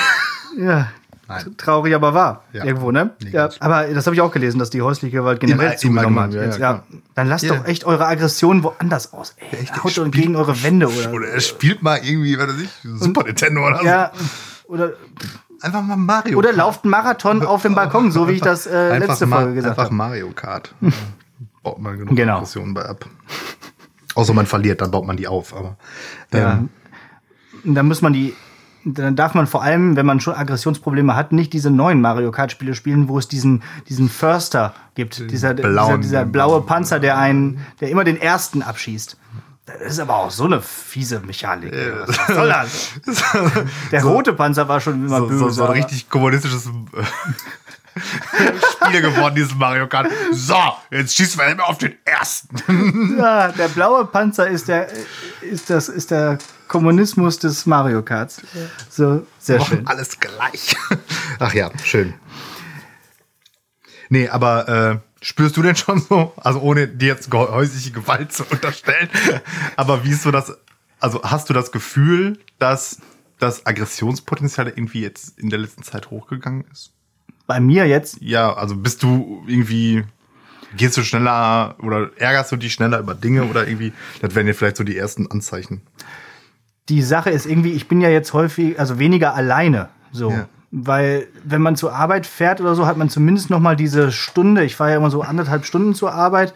Ja. 0.59 0.91
Nein. 1.31 1.57
Traurig, 1.57 1.95
aber 1.95 2.13
wahr. 2.15 2.43
Ja. 2.53 2.65
Irgendwo, 2.65 2.91
ne? 2.91 3.11
Nee, 3.23 3.31
Ja, 3.31 3.49
aber 3.61 3.87
das 3.89 4.07
habe 4.07 4.15
ich 4.15 4.21
auch 4.21 4.33
gelesen, 4.33 4.59
dass 4.59 4.71
die 4.71 4.83
häusliche 4.83 5.17
Gewalt 5.19 5.41
generell 5.41 5.67
Im- 5.69 5.73
im 5.73 5.79
zugenommen 5.79 6.19
hat. 6.19 6.25
Allgemeinen, 6.25 6.33
ja, 6.33 6.43
Jetzt, 6.45 6.59
ja, 6.59 6.73
ja. 6.73 6.83
Dann 7.15 7.29
lasst 7.29 7.45
Ja. 7.45 7.55
doch 7.55 7.65
echt 7.67 7.85
eure 7.85 8.07
Aggression 8.07 8.63
woanders 8.63 9.13
aus. 9.13 9.35
Ey, 9.51 9.61
Echt, 9.61 9.83
haut 9.83 9.93
spielt- 9.93 10.13
gegen 10.13 10.37
eure 10.37 10.63
Wände 10.63 10.89
oder. 10.89 11.13
Oder 11.13 11.29
er 11.29 11.41
spielt 11.41 11.83
mal 11.83 11.99
irgendwie, 12.03 12.37
was 12.39 12.49
weiß 12.49 12.61
ich, 12.61 12.71
Super 13.01 13.25
Nintendo 13.25 13.67
oder 13.67 13.83
ja, 13.85 14.13
oder, 14.67 14.89
so. 14.89 14.95
Einfach 15.63 15.83
mal 15.83 15.97
Mario 15.97 16.39
oder 16.39 16.49
Kart. 16.49 16.57
lauft 16.59 16.85
einen 16.85 16.91
Marathon 16.91 17.45
auf 17.45 17.63
dem 17.63 17.75
Balkon, 17.75 18.11
so 18.11 18.27
wie 18.29 18.33
ich 18.33 18.41
das 18.41 18.67
äh, 18.67 18.71
Einfach 18.93 19.09
letzte 19.09 19.27
Ma- 19.27 19.37
Folge 19.37 19.55
gesagt 19.55 19.73
Einfach 19.73 19.85
habe. 19.87 19.95
Mario 19.95 20.31
Kart. 20.31 20.75
baut 21.63 21.79
man 21.79 21.99
genug 21.99 22.17
Genau. 22.17 22.37
Aggressionen 22.37 22.73
bei 22.75 22.85
ab. 22.87 23.05
Außer 24.15 24.33
man 24.35 24.47
verliert, 24.47 24.81
dann 24.81 24.91
baut 24.91 25.07
man 25.07 25.17
die 25.17 25.29
auf. 25.29 25.55
Aber 25.55 25.77
Ja. 26.33 26.53
ähm, 26.55 26.71
Und 27.65 27.75
dann 27.75 27.87
muss 27.87 28.01
man 28.03 28.13
die. 28.15 28.35
Dann 28.85 29.15
darf 29.17 29.35
man 29.35 29.47
vor 29.47 29.63
allem, 29.63 29.95
wenn 29.97 30.07
man 30.07 30.21
schon 30.21 30.35
Aggressionsprobleme 30.35 31.15
hat, 31.15 31.33
nicht 31.33 31.53
diese 31.53 31.71
neuen 31.71 32.01
Mario 32.01 32.31
Kart 32.31 32.51
Spiele 32.53 32.75
spielen, 32.75 33.09
wo 33.09 33.19
es 33.19 33.29
diesen, 33.29 33.63
diesen 33.89 34.09
Förster 34.09 34.75
gibt. 34.95 35.31
Dieser, 35.31 35.53
dieser, 35.55 35.69
blauen- 35.69 36.01
dieser 36.01 36.25
blaue 36.25 36.63
Panzer, 36.63 36.99
der 36.99 37.19
einen, 37.19 37.65
der 37.81 37.91
immer 37.91 38.05
den 38.05 38.17
ersten 38.21 38.63
abschießt. 38.63 39.17
Das 39.67 39.93
ist 39.93 39.99
aber 40.01 40.17
auch 40.17 40.31
so 40.31 40.45
eine 40.47 40.61
fiese 40.63 41.21
Mechanik. 41.21 41.73
Was 42.07 42.27
soll 42.35 42.49
das? 42.49 42.89
Der 43.93 44.03
rote 44.03 44.33
Panzer 44.33 44.67
war 44.67 44.81
schon 44.81 44.95
immer 45.07 45.19
so, 45.19 45.27
böse. 45.29 45.39
so, 45.39 45.49
so 45.51 45.65
ein 45.67 45.73
richtig 45.73 46.09
kommunistisches 46.11 46.65
Spiel 48.87 49.01
geworden, 49.03 49.35
dieses 49.37 49.55
Mario 49.55 49.87
Kart. 49.87 50.09
So, 50.33 50.57
jetzt 50.91 51.15
schießen 51.15 51.39
wir 51.39 51.49
immer 51.49 51.69
auf 51.69 51.79
den 51.79 51.95
ersten. 52.05 53.17
Ja, 53.19 53.49
der 53.53 53.69
blaue 53.69 54.07
Panzer 54.07 54.49
ist 54.49 54.69
der, 54.69 54.89
ist 55.43 55.71
das, 55.71 55.89
ist 55.89 56.11
der 56.11 56.39
Kommunismus 56.71 57.41
des 57.41 57.67
Mario 57.67 58.03
Karts. 58.03 58.43
So, 58.89 59.27
sehr 59.41 59.61
schön. 59.61 59.85
Alles 59.89 60.21
gleich. 60.21 60.77
Ach 61.41 61.53
ja, 61.53 61.69
schön. 61.83 62.15
Nee, 64.09 64.29
aber 64.29 64.69
äh, 64.69 64.99
spürst 65.21 65.57
du 65.57 65.63
denn 65.63 65.75
schon 65.75 66.01
so, 66.01 66.33
also 66.37 66.61
ohne 66.61 66.87
dir 66.87 67.09
jetzt 67.09 67.33
häusliche 67.33 67.91
Gewalt 67.91 68.33
zu 68.33 68.45
unterstellen, 68.45 69.09
aber 69.77 70.05
wie 70.05 70.11
ist 70.11 70.23
so 70.23 70.31
das, 70.31 70.57
also 71.01 71.21
hast 71.25 71.51
du 71.51 71.55
das 71.55 71.73
Gefühl, 71.73 72.39
dass 72.61 73.01
das 73.41 73.67
Aggressionspotenzial 73.67 74.69
irgendwie 74.69 75.03
jetzt 75.03 75.41
in 75.41 75.51
der 75.51 75.59
letzten 75.59 75.83
Zeit 75.83 76.11
hochgegangen 76.13 76.65
ist? 76.73 76.93
Bei 77.49 77.59
mir 77.59 77.87
jetzt, 77.89 78.19
Ja, 78.21 78.55
also 78.55 78.77
bist 78.77 79.03
du 79.03 79.43
irgendwie, 79.49 80.05
gehst 80.77 80.97
du 80.97 81.03
schneller 81.03 81.75
oder 81.83 82.11
ärgerst 82.17 82.53
du 82.53 82.57
dich 82.57 82.73
schneller 82.73 83.01
über 83.01 83.17
Dinge 83.17 83.43
oder 83.43 83.67
irgendwie, 83.67 83.93
das 84.23 84.37
wären 84.37 84.47
ja 84.47 84.53
vielleicht 84.53 84.77
so 84.77 84.85
die 84.85 84.97
ersten 84.97 85.29
Anzeichen. 85.29 85.83
Die 86.91 87.03
Sache 87.03 87.31
ist 87.31 87.47
irgendwie, 87.47 87.73
ich 87.73 87.89
bin 87.89 88.01
ja 88.01 88.09
jetzt 88.09 88.33
häufig, 88.33 88.79
also 88.79 88.99
weniger 88.99 89.35
alleine. 89.35 89.89
So. 90.13 90.31
Ja. 90.31 90.47
Weil, 90.73 91.29
wenn 91.45 91.63
man 91.63 91.77
zur 91.77 91.95
Arbeit 91.95 92.27
fährt 92.27 92.61
oder 92.61 92.75
so, 92.75 92.87
hat 92.87 92.97
man 92.97 93.09
zumindest 93.09 93.51
noch 93.51 93.61
mal 93.61 93.77
diese 93.77 94.13
Stunde. 94.13 94.65
Ich 94.65 94.77
fahre 94.77 94.91
ja 94.91 94.97
immer 94.97 95.11
so 95.11 95.23
anderthalb 95.23 95.65
Stunden 95.65 95.95
zur 95.95 96.13
Arbeit. 96.13 96.53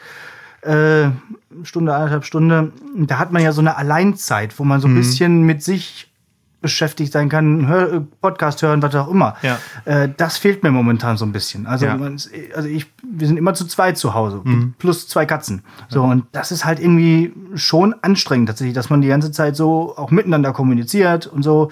Äh, 0.63 1.09
Stunde, 1.63 1.95
anderthalb 1.95 2.25
Stunde. 2.25 2.73
Da 2.97 3.19
hat 3.19 3.33
man 3.33 3.43
ja 3.43 3.53
so 3.53 3.61
eine 3.61 3.77
Alleinzeit, 3.77 4.59
wo 4.59 4.65
man 4.65 4.81
so 4.81 4.89
ein 4.89 4.95
bisschen 4.95 5.43
mit 5.43 5.63
sich 5.63 6.11
beschäftigt 6.65 7.13
sein 7.13 7.29
kann, 7.29 7.69
hör, 7.69 8.01
Podcast 8.23 8.63
hören, 8.63 8.81
was 8.83 8.95
auch 8.95 9.09
immer. 9.09 9.37
Ja. 9.43 9.59
Äh, 9.85 10.09
das 10.17 10.39
fehlt 10.39 10.63
mir 10.63 10.71
momentan 10.71 11.19
so 11.19 11.27
ein 11.27 11.31
bisschen. 11.33 11.67
Also, 11.67 11.85
Ja. 11.85 11.97
man, 11.97 12.15
also 12.57 12.69
ich, 12.69 12.87
wir 13.07 13.27
sind 13.29 13.37
immer 13.37 13.53
zu 13.53 13.67
zweit 13.67 13.99
zu 13.99 14.15
Hause, 14.15 14.43
plus 14.79 15.07
zwei 15.07 15.27
Katzen. 15.27 15.63
So, 15.91 16.03
und 16.03 16.25
das 16.33 16.51
ist 16.53 16.65
halt 16.65 16.81
irgendwie 16.81 17.35
schon 17.55 17.95
anstrengend 18.01 18.49
tatsächlich, 18.49 18.75
dass 18.75 18.89
man 18.89 19.03
die 19.03 19.09
ganze 19.09 19.31
Zeit 19.31 19.57
so 19.57 19.95
auch 19.97 20.11
miteinander 20.11 20.53
kommuniziert 20.55 21.27
und 21.27 21.43
so. 21.43 21.71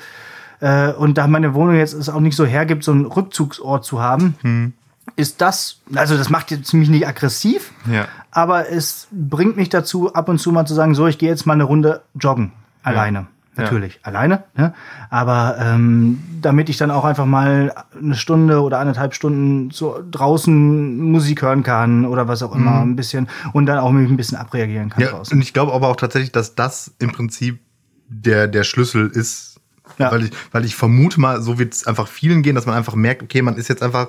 Äh, 0.60 0.92
und 0.92 1.16
da 1.16 1.26
meine 1.26 1.54
Wohnung 1.54 1.74
jetzt 1.76 1.94
es 1.94 2.10
auch 2.10 2.20
nicht 2.20 2.36
so 2.36 2.44
hergibt, 2.44 2.84
so 2.84 2.92
einen 2.92 3.06
Rückzugsort 3.06 3.84
zu 3.84 4.00
haben, 4.02 4.74
ist 5.16 5.40
das, 5.40 5.80
also 5.94 6.16
das 6.18 6.28
macht 6.28 6.50
jetzt 6.50 6.72
mich 6.74 6.90
nicht 6.90 7.08
aggressiv, 7.08 7.72
Ja. 7.90 8.06
aber 8.30 8.68
es 8.70 9.08
bringt 9.10 9.56
mich 9.56 9.70
dazu, 9.70 10.12
ab 10.14 10.28
und 10.28 10.38
zu 10.38 10.52
mal 10.52 10.66
zu 10.66 10.74
sagen, 10.74 10.94
so, 10.94 11.06
ich 11.06 11.16
gehe 11.18 11.30
jetzt 11.30 11.46
mal 11.46 11.54
eine 11.54 11.64
Runde 11.64 12.02
joggen. 12.14 12.52
Alleine. 12.84 13.26
Natürlich. 13.54 14.00
Alleine. 14.02 14.44
Ne? 14.56 14.72
Aber 15.10 15.56
ähm, 15.60 16.18
damit 16.40 16.70
ich 16.70 16.78
dann 16.78 16.90
auch 16.90 17.04
einfach 17.04 17.26
mal 17.26 17.74
eine 18.00 18.14
Stunde 18.14 18.62
oder 18.62 18.78
anderthalb 18.78 19.14
Stunden 19.14 19.70
so 19.70 20.02
draußen 20.10 20.98
Musik 20.98 21.42
hören 21.42 21.62
kann 21.62 22.06
oder 22.06 22.28
was 22.28 22.42
auch 22.42 22.54
immer, 22.54 22.80
ein 22.80 22.96
bisschen 22.96 23.28
und 23.52 23.66
dann 23.66 23.78
auch 23.78 23.90
mich 23.90 24.10
ein 24.10 24.16
bisschen 24.16 24.38
abreagieren 24.38 24.88
kann 24.88 25.02
Ja, 25.02 25.10
draußen. 25.10 25.36
und 25.36 25.42
ich 25.42 25.52
glaube 25.52 25.74
aber 25.74 25.88
auch 25.88 25.96
tatsächlich, 25.96 26.32
dass 26.32 26.54
das 26.54 26.94
im 26.98 27.12
Prinzip 27.12 27.60
der, 28.08 28.48
der 28.48 28.64
Schlüssel 28.64 29.08
ist. 29.08 29.60
Ja. 29.98 30.10
Weil, 30.10 30.24
ich, 30.24 30.30
weil 30.52 30.64
ich 30.64 30.74
vermute 30.74 31.20
mal, 31.20 31.42
so 31.42 31.58
wird 31.58 31.74
es 31.74 31.86
einfach 31.86 32.08
vielen 32.08 32.42
gehen, 32.42 32.54
dass 32.54 32.64
man 32.64 32.74
einfach 32.74 32.94
merkt, 32.94 33.22
okay, 33.22 33.42
man 33.42 33.56
ist 33.56 33.68
jetzt 33.68 33.82
einfach, 33.82 34.08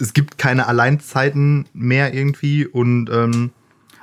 es 0.00 0.14
gibt 0.14 0.38
keine 0.38 0.66
Alleinzeiten 0.66 1.66
mehr 1.74 2.14
irgendwie 2.14 2.66
und 2.66 3.10
ähm, 3.10 3.50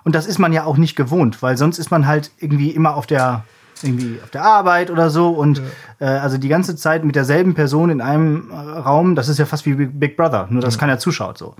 Und 0.03 0.13
das 0.13 0.27
ist 0.27 0.37
man 0.37 0.53
ja 0.53 0.65
auch 0.65 0.77
nicht 0.77 0.95
gewohnt, 0.95 1.41
weil 1.41 1.57
sonst 1.57 1.79
ist 1.79 1.89
man 1.89 2.05
halt 2.05 2.31
irgendwie 2.37 2.69
immer 2.69 2.95
auf 2.95 3.07
der 3.07 3.43
irgendwie 3.83 4.19
auf 4.23 4.29
der 4.29 4.43
Arbeit 4.43 4.91
oder 4.91 5.09
so 5.09 5.29
und 5.29 5.61
äh, 5.99 6.05
also 6.05 6.37
die 6.37 6.47
ganze 6.47 6.75
Zeit 6.75 7.03
mit 7.03 7.15
derselben 7.15 7.53
Person 7.53 7.89
in 7.89 8.01
einem 8.01 8.51
äh, 8.51 8.55
Raum, 8.55 9.15
das 9.15 9.29
ist 9.29 9.39
ja 9.39 9.45
fast 9.45 9.65
wie 9.65 9.73
Big 9.73 10.17
Brother, 10.17 10.47
nur 10.49 10.61
dass 10.61 10.77
keiner 10.77 10.99
zuschaut 10.99 11.37
so. 11.37 11.55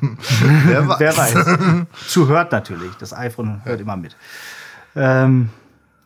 wer 0.66 0.88
weiß. 0.88 0.98
Wer 0.98 1.16
weiß. 1.16 1.86
Zuhört 2.08 2.52
natürlich, 2.52 2.94
das 2.96 3.12
iPhone 3.12 3.60
hört 3.64 3.80
immer 3.80 3.96
mit. 3.96 4.16
Ähm, 4.96 5.50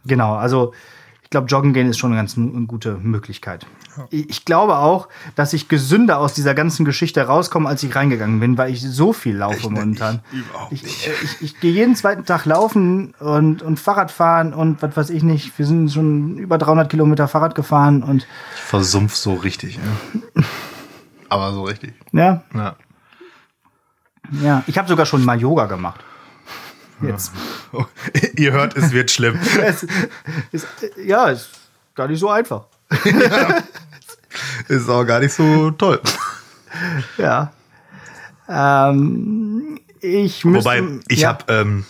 genau, 0.05 0.35
also 0.35 0.75
ich 1.23 1.31
glaube, 1.31 1.47
joggen 1.47 1.73
gehen 1.73 1.89
ist 1.89 1.99
schon 1.99 2.13
eine 2.13 2.21
ganz 2.21 2.37
eine 2.37 2.67
gute 2.67 2.99
Möglichkeit. 2.99 3.67
Ich 4.11 4.31
ich 4.31 4.45
glaube 4.45 4.77
auch, 4.77 5.09
dass 5.35 5.53
ich 5.53 5.69
gesünder 5.69 6.19
aus 6.19 6.35
dieser 6.35 6.55
ganzen 6.55 6.85
Geschichte 6.85 7.23
rauskomme, 7.23 7.69
als 7.69 7.83
ich 7.83 7.95
reingegangen 7.95 8.41
bin, 8.41 8.59
weil 8.59 8.73
ich 8.73 8.83
so 8.83 9.13
viel 9.13 9.37
laufe 9.37 9.71
momentan. 9.71 10.21
Ich 10.33 10.39
überhaupt 10.39 10.73
Ich, 10.73 11.07
äh, 11.07 11.11
ich, 11.23 11.43
ich 11.43 11.61
gehe 11.61 11.73
jeden 11.73 11.97
zweiten 11.97 12.25
Tag 12.25 12.45
laufen 12.45 13.15
und, 13.19 13.63
und 13.63 13.79
Fahrrad 13.81 14.11
fahren 14.11 14.53
und 14.55 14.83
was 14.83 14.97
weiß 14.97 15.11
ich 15.11 15.23
nicht. 15.23 15.59
Wir 15.59 15.67
sind 15.67 15.93
schon 15.93 16.39
über 16.39 16.59
300 16.59 16.89
Kilometer 16.89 17.29
Fahrrad 17.29 17.55
gefahren 17.55 18.03
und 18.03 18.27
Ich 18.55 18.61
versumpf 18.63 19.15
so 19.15 19.35
richtig. 19.35 19.79
Ja. 20.35 20.43
Aber 21.29 21.53
so 21.53 21.65
richtig. 21.65 21.95
ja, 22.13 22.43
Ja. 22.55 22.77
ja. 24.43 24.63
Ich 24.67 24.79
habe 24.79 24.89
sogar 24.89 25.07
schon 25.07 25.25
mal 25.25 25.41
Yoga 25.41 25.67
gemacht. 25.67 26.05
Jetzt. 27.03 27.33
Oh, 27.73 27.85
Ihr 28.37 28.53
hört, 28.53 28.77
es 28.77 28.93
wird 28.93 29.11
schlimm. 29.11 29.39
es 29.63 29.87
ist, 30.53 30.67
ja, 31.05 31.29
ist 31.29 31.51
gar 31.95 32.09
nicht 32.09 32.21
so 32.21 32.31
einfach. 32.31 32.67
Ist 34.69 34.89
auch 34.89 35.05
gar 35.05 35.21
nicht 35.21 35.33
so 35.33 35.71
toll. 35.73 36.01
Ja. 37.17 37.53
Ähm, 38.49 39.81
ich 40.01 40.45
müsste, 40.45 40.71
Wobei, 40.71 40.83
ich 41.09 41.21
ja, 41.21 41.29
habe, 41.31 41.45
ähm, 41.53 41.85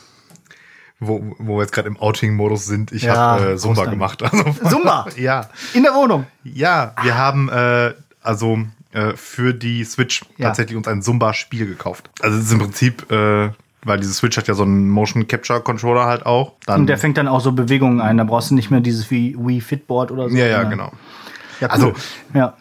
wo, 1.00 1.34
wo 1.38 1.56
wir 1.56 1.62
jetzt 1.62 1.72
gerade 1.72 1.88
im 1.88 1.96
Outing-Modus 1.98 2.66
sind, 2.66 2.92
ich 2.92 3.02
Ja, 3.02 3.14
habe 3.16 3.52
äh, 3.52 3.56
Zumba 3.56 3.84
gemacht. 3.86 4.22
Also, 4.32 4.44
Zumba? 4.68 5.06
ja. 5.16 5.48
in 5.74 5.82
der 5.82 5.94
Wohnung. 5.94 6.26
Ja, 6.44 6.94
wir 7.02 7.16
haben 7.18 7.48
äh, 7.48 7.94
also 8.22 8.58
äh, 8.92 9.12
für 9.16 9.52
die 9.52 9.84
Switch 9.84 10.22
Ja. 10.38 10.48
tatsächlich 10.48 10.76
uns 10.76 10.88
ein 10.88 11.02
Zumba-Spiel 11.02 11.66
gekauft. 11.66 12.08
Also 12.20 12.38
es 12.38 12.44
ist 12.46 12.52
im 12.52 12.60
Prinzip, 12.60 13.10
äh, 13.10 13.50
weil 13.84 14.00
diese 14.00 14.14
Switch 14.14 14.36
hat 14.36 14.48
ja 14.48 14.54
so 14.54 14.62
einen 14.62 14.88
Motion 14.88 15.28
Capture 15.28 15.60
Controller 15.60 16.06
halt 16.06 16.24
auch. 16.26 16.52
Dann, 16.66 16.80
Und 16.82 16.86
der 16.86 16.96
fängt 16.98 17.18
dann 17.18 17.28
auch 17.28 17.40
so 17.40 17.52
Bewegungen 17.52 18.00
ein. 18.00 18.16
Da 18.16 18.24
brauchst 18.24 18.50
du 18.50 18.54
nicht 18.54 18.70
mehr 18.70 18.80
dieses 18.80 19.10
wie 19.10 19.36
Wii 19.38 19.60
Fitboard 19.60 20.10
oder 20.12 20.28
so. 20.30 20.36
ja, 20.36 20.46
ja, 20.46 20.60
sondern- 20.62 20.70
genau. 20.70 20.92
Ja, 21.60 21.66
cool. 21.68 21.72
Also- 21.72 21.92
ja. 22.34 22.54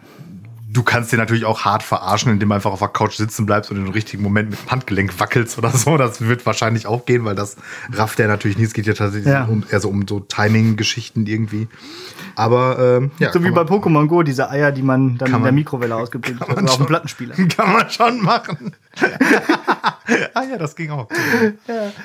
Du 0.76 0.84
kannst 0.84 1.12
dir 1.14 1.18
natürlich 1.18 1.46
auch 1.46 1.64
hart 1.64 1.84
verarschen, 1.84 2.32
indem 2.34 2.50
du 2.50 2.56
einfach 2.56 2.72
auf 2.72 2.80
der 2.80 2.90
Couch 2.90 3.14
sitzen 3.16 3.46
bleibst 3.46 3.72
und 3.72 3.78
im 3.78 3.88
richtigen 3.90 4.22
Moment 4.22 4.50
mit 4.50 4.60
dem 4.62 4.72
Handgelenk 4.72 5.18
wackelst 5.22 5.58
oder 5.58 5.70
so. 5.70 5.96
Das 5.98 6.20
wird 6.20 6.46
wahrscheinlich 6.46 6.86
auch 6.86 7.06
gehen, 7.06 7.24
weil 7.24 7.34
das 7.34 7.56
rafft 7.94 8.20
er 8.20 8.28
natürlich 8.28 8.58
nie. 8.58 8.66
Es 8.66 8.74
geht 8.74 8.86
ja 8.86 8.94
tatsächlich 8.94 9.32
Ja. 9.32 9.46
um, 9.46 9.64
eher 9.72 9.80
so 9.80 9.88
um 9.90 10.06
so 10.06 10.20
Timing-Geschichten 10.20 11.26
irgendwie. 11.28 11.70
Aber 12.36 12.98
ähm, 13.02 13.12
ja, 13.20 13.32
So 13.32 13.42
wie 13.44 13.52
bei 13.52 13.62
Pokémon 13.62 14.08
Go, 14.08 14.22
diese 14.22 14.50
Eier, 14.50 14.74
die 14.74 14.82
man 14.82 15.18
dann 15.18 15.34
in 15.34 15.44
der 15.44 15.54
Mikrowelle 15.54 15.96
ausgibt. 15.96 16.30
man 16.30 16.50
Oder 16.50 16.52
auf 16.52 16.58
dem 16.60 16.68
schon. 16.80 16.86
Plattenspieler. 16.88 17.36
Kann 17.56 17.72
man 17.72 17.90
schon 17.90 18.22
machen. 18.22 18.76
ah 20.34 20.44
ja, 20.44 20.58
das 20.58 20.76
ging 20.76 20.92
auch. 20.92 21.08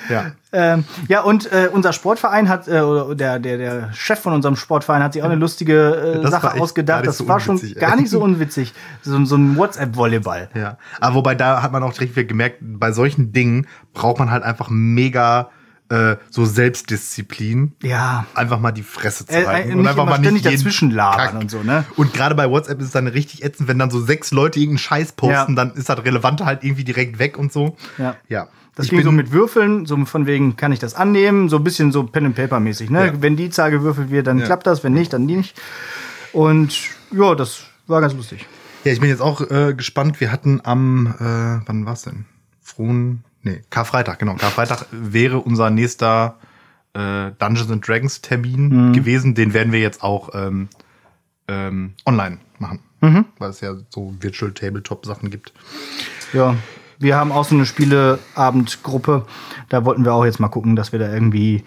Ja. 0.09 0.33
Ähm, 0.53 0.85
ja, 1.09 1.23
und 1.23 1.51
äh, 1.53 1.69
unser 1.73 1.93
Sportverein 1.93 2.49
hat, 2.49 2.67
äh, 2.67 2.81
oder 2.81 3.15
der, 3.15 3.39
der, 3.39 3.59
der 3.59 3.93
Chef 3.93 4.19
von 4.19 4.33
unserem 4.33 4.57
Sportverein 4.57 5.03
hat 5.03 5.13
sich 5.13 5.23
auch 5.23 5.27
eine 5.27 5.37
lustige 5.37 6.23
äh, 6.25 6.29
Sache 6.29 6.61
ausgedacht. 6.61 7.07
Das 7.07 7.19
so 7.19 7.29
war 7.29 7.39
schon 7.41 7.61
ey. 7.61 7.75
gar 7.75 7.97
nicht 7.97 8.11
so 8.11 8.21
unwitzig. 8.21 8.75
So, 9.03 9.25
so 9.25 9.37
ein 9.37 9.57
WhatsApp-Volleyball. 9.57 10.49
Ja, 10.55 10.79
aber 11.01 11.17
wobei 11.17 11.35
da 11.35 11.63
hat 11.63 11.73
man 11.73 11.83
auch 11.83 11.93
direkt 11.93 12.17
wieder 12.17 12.27
gemerkt, 12.27 12.59
bei 12.61 12.93
solchen 12.93 13.33
Dingen 13.33 13.67
braucht 13.93 14.19
man 14.19 14.31
halt 14.31 14.43
einfach 14.43 14.71
mega 14.71 15.51
äh, 15.91 16.17
so 16.31 16.45
Selbstdisziplin. 16.45 17.73
Ja. 17.83 18.27
Einfach 18.35 18.59
mal 18.61 18.73
die 18.73 18.83
Fresse 18.83 19.27
zu 19.27 19.35
Äh, 19.35 19.47
halten 19.47 19.71
äh, 19.71 19.75
nicht 19.75 19.93
immer 19.99 20.17
ständig 20.19 20.43
dazwischen 20.43 20.91
labern 20.91 21.37
und 21.37 21.51
so, 21.51 21.63
ne? 21.63 21.85
Und 21.97 22.15
gerade 22.15 22.35
bei 22.35 22.49
WhatsApp 22.49 22.79
ist 22.81 22.87
es 22.87 22.93
dann 22.93 23.07
richtig 23.09 23.45
ätzend, 23.45 23.69
wenn 23.69 23.79
dann 23.79 23.91
so 23.91 24.01
sechs 24.01 24.31
Leute 24.31 24.59
irgendeinen 24.59 24.79
Scheiß 24.79 25.13
posten, 25.13 25.53
Ja. 25.53 25.65
dann 25.65 25.75
ist 25.75 25.89
das 25.89 26.05
Relevante 26.05 26.47
halt 26.47 26.65
irgendwie 26.65 26.85
direkt 26.85 27.19
weg 27.19 27.37
und 27.39 27.53
so. 27.53 27.77
Ja. 27.99 28.17
Ja. 28.29 28.49
Das 28.77 28.87
ich 28.87 28.91
ging 28.91 28.99
bin 29.01 29.05
so 29.05 29.13
mit 29.13 29.33
Würfeln, 29.33 29.85
so 29.85 29.97
von 30.07 30.27
wegen, 30.27 30.57
kann 30.57 30.73
ich 30.73 30.79
das 30.79 30.95
annehmen? 30.95 31.49
So 31.49 31.57
ein 31.57 31.65
bisschen 31.65 31.93
so 31.93 32.05
Pen 32.05 32.27
and 32.27 32.37
Paper 32.37 32.61
mäßig. 32.61 32.89
Ne? 32.89 33.07
Ja. 33.09 33.13
Wenn 33.21 33.37
die 33.37 33.51
Zahl 33.51 33.71
gewürfelt 33.71 34.11
wird, 34.11 34.27
dann 34.29 34.39
Ja. 34.39 34.47
klappt 34.47 34.67
das, 34.67 34.85
wenn 34.85 34.93
nicht, 34.95 35.13
dann 35.13 35.27
nicht. 35.27 35.61
Und 36.33 36.79
ja, 37.13 37.35
das 37.35 37.65
war 37.89 38.01
ganz 38.01 38.15
lustig. 38.15 38.47
Ja, 38.85 38.93
ich 38.93 39.01
bin 39.01 39.11
jetzt 39.11 39.21
auch 39.21 39.41
äh, 39.51 39.75
gespannt. 39.75 40.21
Wir 40.21 40.31
hatten 40.33 40.61
am, 40.65 41.09
äh, 41.19 41.67
wann 41.67 41.85
war's 41.85 42.03
denn? 42.03 42.25
Frohen, 42.63 43.25
nee, 43.43 43.63
Karfreitag, 43.71 44.19
genau. 44.19 44.35
Karfreitag 44.35 44.87
wäre 44.91 45.39
unser 45.39 45.71
nächster 45.71 46.37
äh, 46.95 47.31
Dungeons 47.39 47.71
and 47.71 47.87
Dragons 47.87 48.21
Termin 48.21 48.93
gewesen. 48.93 49.35
Den 49.35 49.55
werden 49.55 49.73
wir 49.73 49.81
jetzt 49.81 50.03
auch 50.03 50.31
ähm, 50.35 50.69
ähm, 51.49 51.95
online 52.07 52.39
machen. 52.59 52.81
Weil 53.39 53.51
es 53.51 53.61
ja 53.63 53.75
so 53.89 54.15
Virtual 54.21 54.53
Tabletop 54.53 55.07
Sachen 55.07 55.31
gibt. 55.31 55.53
Ja, 56.35 56.55
wir 56.99 57.17
haben 57.17 57.33
auch 57.33 57.47
so 57.47 57.55
eine 57.55 57.65
Spieleabendgruppe. 57.65 59.25
Da 59.71 59.85
wollten 59.87 60.05
wir 60.05 60.13
auch 60.13 60.25
jetzt 60.27 60.39
mal 60.41 60.49
gucken, 60.49 60.77
dass 60.77 60.93
wir 60.93 60.99
da 60.99 61.11
irgendwie, 61.11 61.65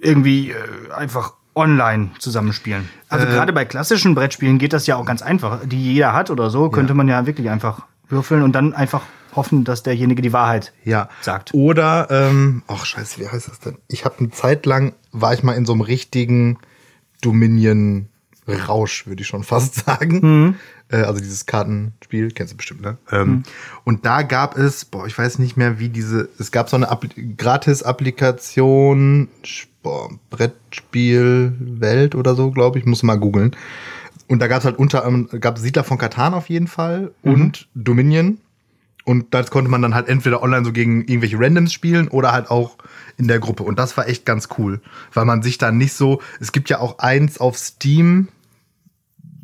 irgendwie 0.00 0.52
äh, 0.52 0.92
einfach 0.94 1.34
online 1.54 2.10
zusammenspielen. 2.18 2.88
Also 3.10 3.26
Äh, 3.26 3.30
gerade 3.30 3.52
bei 3.52 3.66
klassischen 3.66 4.14
Brettspielen 4.14 4.58
geht 4.58 4.72
das 4.72 4.86
ja 4.86 4.96
auch 4.96 5.04
ganz 5.04 5.20
einfach, 5.20 5.60
die 5.66 5.92
jeder 5.92 6.14
hat 6.14 6.30
oder 6.30 6.48
so, 6.48 6.70
könnte 6.70 6.92
Ja. 6.92 6.94
man 6.94 7.08
ja 7.08 7.26
wirklich 7.26 7.50
einfach 7.50 7.82
würfeln 8.12 8.42
und 8.42 8.52
dann 8.52 8.72
einfach 8.74 9.02
hoffen, 9.34 9.64
dass 9.64 9.82
derjenige 9.82 10.22
die 10.22 10.32
Wahrheit 10.32 10.72
Ja. 10.84 11.08
sagt. 11.22 11.52
Oder, 11.54 12.06
ähm, 12.10 12.62
ach 12.68 12.84
scheiße, 12.84 13.18
wie 13.18 13.28
heißt 13.28 13.48
das 13.48 13.58
denn? 13.60 13.78
Ich 13.88 14.04
habe 14.04 14.16
eine 14.20 14.30
Zeit 14.30 14.66
lang, 14.66 14.92
war 15.10 15.32
ich 15.34 15.42
mal 15.42 15.54
in 15.54 15.64
so 15.66 15.72
einem 15.72 15.80
richtigen 15.80 16.58
Dominion-Rausch, 17.22 19.06
würde 19.06 19.22
ich 19.22 19.28
schon 19.28 19.42
fast 19.44 19.74
sagen. 19.86 20.56
Äh, 20.90 20.96
also 21.02 21.20
dieses 21.20 21.46
Kartenspiel, 21.46 22.30
kennst 22.32 22.52
du 22.52 22.56
bestimmt, 22.58 22.82
ne? 22.82 22.98
Ähm, 23.10 23.42
Und 23.84 24.04
da 24.04 24.22
gab 24.22 24.56
es, 24.58 24.84
boah, 24.84 25.06
ich 25.06 25.16
weiß 25.16 25.38
nicht 25.38 25.56
mehr, 25.56 25.78
wie 25.78 25.88
diese, 25.88 26.28
es 26.38 26.52
gab 26.52 26.68
so 26.68 26.76
eine 26.76 26.90
Appli- 26.92 27.36
Gratis-Applikation, 27.36 29.28
boah, 29.82 30.10
Brettspiel 30.30 31.54
Welt 31.58 32.14
oder 32.14 32.34
so, 32.34 32.50
glaube 32.50 32.78
ich, 32.78 32.84
muss 32.84 33.02
mal 33.02 33.16
googeln. 33.18 33.56
Und 34.32 34.38
da 34.38 34.46
gab 34.48 34.60
es 34.60 34.64
halt 34.64 34.78
unter 34.78 35.04
anderem, 35.04 35.40
gab 35.42 35.56
es 35.58 35.62
Siedler 35.62 35.84
von 35.84 35.98
Katan 35.98 36.32
auf 36.32 36.48
jeden 36.48 36.66
Fall 36.66 37.12
und 37.22 37.68
Dominion. 37.74 38.38
Und 39.04 39.34
das 39.34 39.50
konnte 39.50 39.70
man 39.70 39.82
dann 39.82 39.94
halt 39.94 40.08
entweder 40.08 40.42
online 40.42 40.64
so 40.64 40.72
gegen 40.72 41.02
irgendwelche 41.02 41.38
Randoms 41.38 41.70
spielen 41.70 42.08
oder 42.08 42.32
halt 42.32 42.50
auch 42.50 42.78
in 43.18 43.28
der 43.28 43.40
Gruppe. 43.40 43.62
Und 43.62 43.78
das 43.78 43.94
war 43.98 44.08
echt 44.08 44.24
ganz 44.24 44.48
cool, 44.56 44.80
weil 45.12 45.26
man 45.26 45.42
sich 45.42 45.58
dann 45.58 45.76
nicht 45.76 45.92
so. 45.92 46.22
Es 46.40 46.50
gibt 46.52 46.70
ja 46.70 46.78
auch 46.78 46.98
eins 46.98 47.36
auf 47.36 47.58
Steam. 47.58 48.28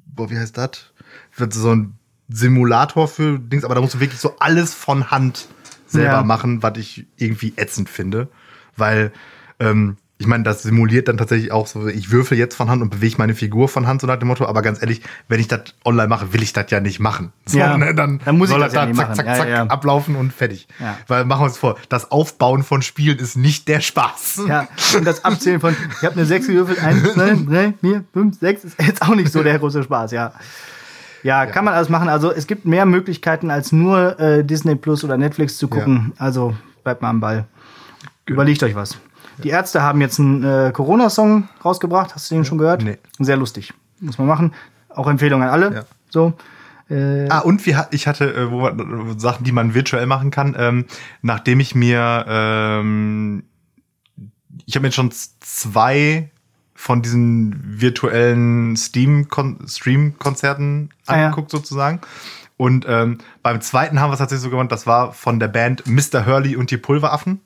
Boah, 0.07 0.31
wie 0.31 0.39
heißt 0.39 0.57
das? 0.57 0.91
Wird 1.37 1.53
so 1.53 1.75
ein 1.75 1.93
Simulator 2.31 3.09
für 3.09 3.39
Dings, 3.39 3.65
aber 3.65 3.75
da 3.75 3.83
musst 3.83 3.93
du 3.93 4.01
wirklich 4.01 4.21
so 4.21 4.37
alles 4.39 4.73
von 4.73 5.11
Hand 5.11 5.49
selber 5.87 6.13
Ja. 6.19 6.23
machen, 6.23 6.63
was 6.63 6.79
ich 6.79 7.05
irgendwie 7.19 7.53
ätzend 7.57 7.91
finde. 7.91 8.29
Weil 8.75 9.13
ähm, 9.61 9.99
ich 10.21 10.27
meine, 10.27 10.43
das 10.43 10.65
simuliert 10.65 11.07
dann 11.07 11.17
tatsächlich 11.17 11.53
auch 11.53 11.69
so, 11.69 11.87
ich 11.87 12.11
würfel 12.11 12.37
jetzt 12.37 12.57
von 12.57 12.69
Hand 12.69 12.83
und 12.83 12.91
bewege 12.91 13.15
meine 13.19 13.35
Figur 13.35 13.69
von 13.69 13.87
Hand, 13.87 14.01
so 14.01 14.07
nach 14.09 14.17
dem 14.19 14.27
Motto, 14.27 14.47
aber 14.47 14.63
ganz 14.63 14.81
ehrlich, 14.83 15.01
wenn 15.29 15.39
ich 15.39 15.47
das 15.47 15.61
online 15.85 16.09
mache, 16.09 16.33
will 16.33 16.43
ich 16.43 16.53
das 16.53 16.71
ja 16.73 16.81
nicht 16.81 16.99
machen. 16.99 17.33
So, 17.47 17.59
Ja, 17.59 17.79
ne, 17.79 17.95
dann, 17.95 18.21
dann 18.25 18.37
muss 18.37 18.49
ich 18.49 18.53
soll 18.53 18.61
das 18.61 18.73
ja 18.73 18.81
da 18.81 18.87
nicht 18.87 18.97
zack, 18.97 19.09
machen. 19.11 19.17
zack, 19.17 19.27
Ja, 19.27 19.35
zack, 19.37 19.49
ja. 19.49 19.63
ablaufen 19.67 20.17
und 20.17 20.33
fertig. 20.33 20.67
Ja. 20.81 20.97
Weil 21.07 21.25
machen 21.25 21.43
wir 21.43 21.45
uns 21.47 21.57
vor, 21.59 21.77
das 21.89 22.11
Aufbauen 22.11 22.65
von 22.65 22.83
Spielen 22.83 23.19
ist 23.19 23.37
nicht 23.37 23.69
der 23.69 23.81
Spaß. 23.81 24.41
Ja, 24.49 24.67
und 24.97 25.05
das 25.07 25.25
Abzählen 25.25 25.61
von, 25.61 25.77
ich 25.99 26.05
habe 26.05 26.17
eine 26.17 26.25
6 26.25 26.49
gewürfelt, 26.49 26.83
1, 26.83 27.13
2, 27.15 27.35
3, 27.49 27.75
4, 27.81 28.05
5, 28.13 28.39
6, 28.41 28.65
ist 28.65 28.83
jetzt 28.83 29.03
auch 29.03 29.15
nicht 29.15 29.31
so 29.33 29.43
der 29.45 29.59
große 29.61 29.85
Spaß, 29.85 30.11
ja. 30.11 30.33
Ja, 31.23 31.47
kann 31.47 31.65
man 31.65 31.75
alles 31.75 31.89
machen. 31.89 32.09
Also 32.09 32.33
es 32.33 32.47
gibt 32.47 32.65
mehr 32.65 32.87
Möglichkeiten, 32.87 33.51
als 33.51 33.71
nur 33.73 34.19
äh, 34.21 34.45
Disney 34.45 34.75
Plus 34.77 35.05
oder 35.05 35.17
Netflix 35.17 35.59
zu 35.59 35.69
gucken. 35.69 36.13
Also 36.19 36.55
bleibt 36.85 37.03
mal 37.03 37.11
am 37.11 37.21
Ball. 37.21 37.45
Überlegt 38.27 38.63
euch 38.63 38.75
was. 38.75 38.99
Die 39.45 39.51
Ärzte 39.51 39.83
haben 39.83 40.01
jetzt 40.01 40.19
einen 40.19 40.43
äh, 40.45 40.73
Corona-Song 40.73 41.49
rausgebracht. 41.65 42.15
Hast 42.15 42.31
du 42.31 42.35
den 42.35 42.45
schon 42.45 42.59
gehört? 42.59 42.83
Nee. 42.83 42.99
Sehr 43.19 43.37
lustig. 43.37 43.73
Muss 44.01 44.19
man 44.19 44.27
machen. 44.27 44.55
Auch 44.89 45.09
Empfehlung 45.09 45.43
an 45.43 45.49
alle. 45.49 45.75
Ja. 45.75 45.83
So. 46.11 46.33
Äh, 46.91 47.29
Ah, 47.29 47.41
und 47.41 47.65
wir, 47.67 47.87
ich 47.91 48.07
hatte 48.07 48.33
äh, 48.35 48.51
wo 48.51 48.61
man, 48.61 49.19
Sachen, 49.19 49.45
die 49.45 49.53
man 49.53 49.75
virtuell 49.75 50.07
machen 50.07 50.31
kann, 50.31 50.57
ähm, 50.59 50.87
nachdem 51.23 51.61
ich 51.61 51.75
mir, 51.75 52.25
ähm, 52.29 53.45
ich 54.67 54.75
habe 54.75 54.83
mir 54.83 54.89
jetzt 54.89 54.97
schon 54.97 55.13
zwei 55.41 56.31
von 56.75 57.03
diesen 57.03 57.81
virtuellen 57.81 58.77
Steam-Stream-Konzerten 58.77 60.91
Ah, 61.07 61.17
ja. 61.17 61.25
angeguckt 61.27 61.51
sozusagen. 61.51 62.01
Und 62.57 62.87
ähm, 62.89 63.19
beim 63.43 63.61
zweiten 63.61 64.01
haben 64.01 64.11
wir 64.11 64.15
es 64.15 64.19
tatsächlich 64.19 64.43
so 64.45 64.51
gemacht, 64.51 64.73
das 64.73 64.87
war 64.87 65.13
von 65.13 65.39
der 65.39 65.49
Band 65.49 65.85
Mr. 65.87 66.27
Hurley 66.27 66.57
und 66.57 66.71
die 66.71 66.77
Pulveraffen. 66.77 67.41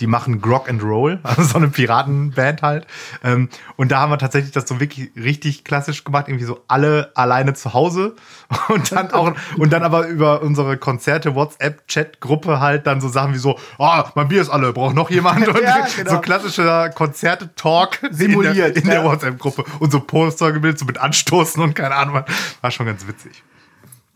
Die 0.00 0.06
machen 0.06 0.40
Grog 0.40 0.68
and 0.68 0.82
Roll, 0.82 1.20
also 1.24 1.42
so 1.42 1.56
eine 1.56 1.68
Piratenband 1.68 2.62
halt. 2.62 2.86
Ähm, 3.24 3.48
und 3.76 3.90
da 3.92 4.00
haben 4.00 4.10
wir 4.10 4.18
tatsächlich 4.18 4.52
das 4.52 4.68
so 4.68 4.80
wirklich 4.80 5.10
richtig 5.16 5.64
klassisch 5.64 6.04
gemacht, 6.04 6.28
irgendwie 6.28 6.44
so 6.44 6.62
alle 6.68 7.10
alleine 7.14 7.54
zu 7.54 7.72
Hause 7.74 8.14
und 8.68 8.92
dann 8.92 9.10
auch 9.12 9.32
und 9.56 9.72
dann 9.72 9.82
aber 9.82 10.06
über 10.08 10.42
unsere 10.42 10.76
Konzerte 10.76 11.34
WhatsApp 11.34 11.86
Chat 11.88 12.20
Gruppe 12.20 12.60
halt 12.60 12.86
dann 12.86 13.00
so 13.00 13.08
Sachen 13.08 13.32
wie 13.34 13.38
so, 13.38 13.58
ah, 13.78 14.10
mein 14.14 14.28
Bier 14.28 14.42
ist 14.42 14.50
alle, 14.50 14.72
braucht 14.72 14.94
noch 14.94 15.10
jemand 15.10 15.46
und 15.48 15.60
Ja, 15.62 15.86
genau. 15.96 16.10
so 16.10 16.18
klassischer 16.20 16.90
Konzerte 16.90 17.54
Talk 17.56 17.98
Simuliert, 18.10 18.54
in 18.54 18.56
der, 18.56 18.76
in 18.76 18.84
der 18.84 18.94
ja. 19.00 19.04
WhatsApp 19.04 19.38
Gruppe 19.38 19.64
und 19.80 19.90
so 19.90 20.00
Poster 20.00 20.52
gebildet 20.52 20.78
so 20.78 20.84
mit 20.84 20.98
Anstoßen 20.98 21.62
und 21.62 21.74
keine 21.74 21.94
Ahnung, 21.94 22.22
war 22.60 22.70
schon 22.70 22.86
ganz 22.86 23.06
witzig. 23.06 23.42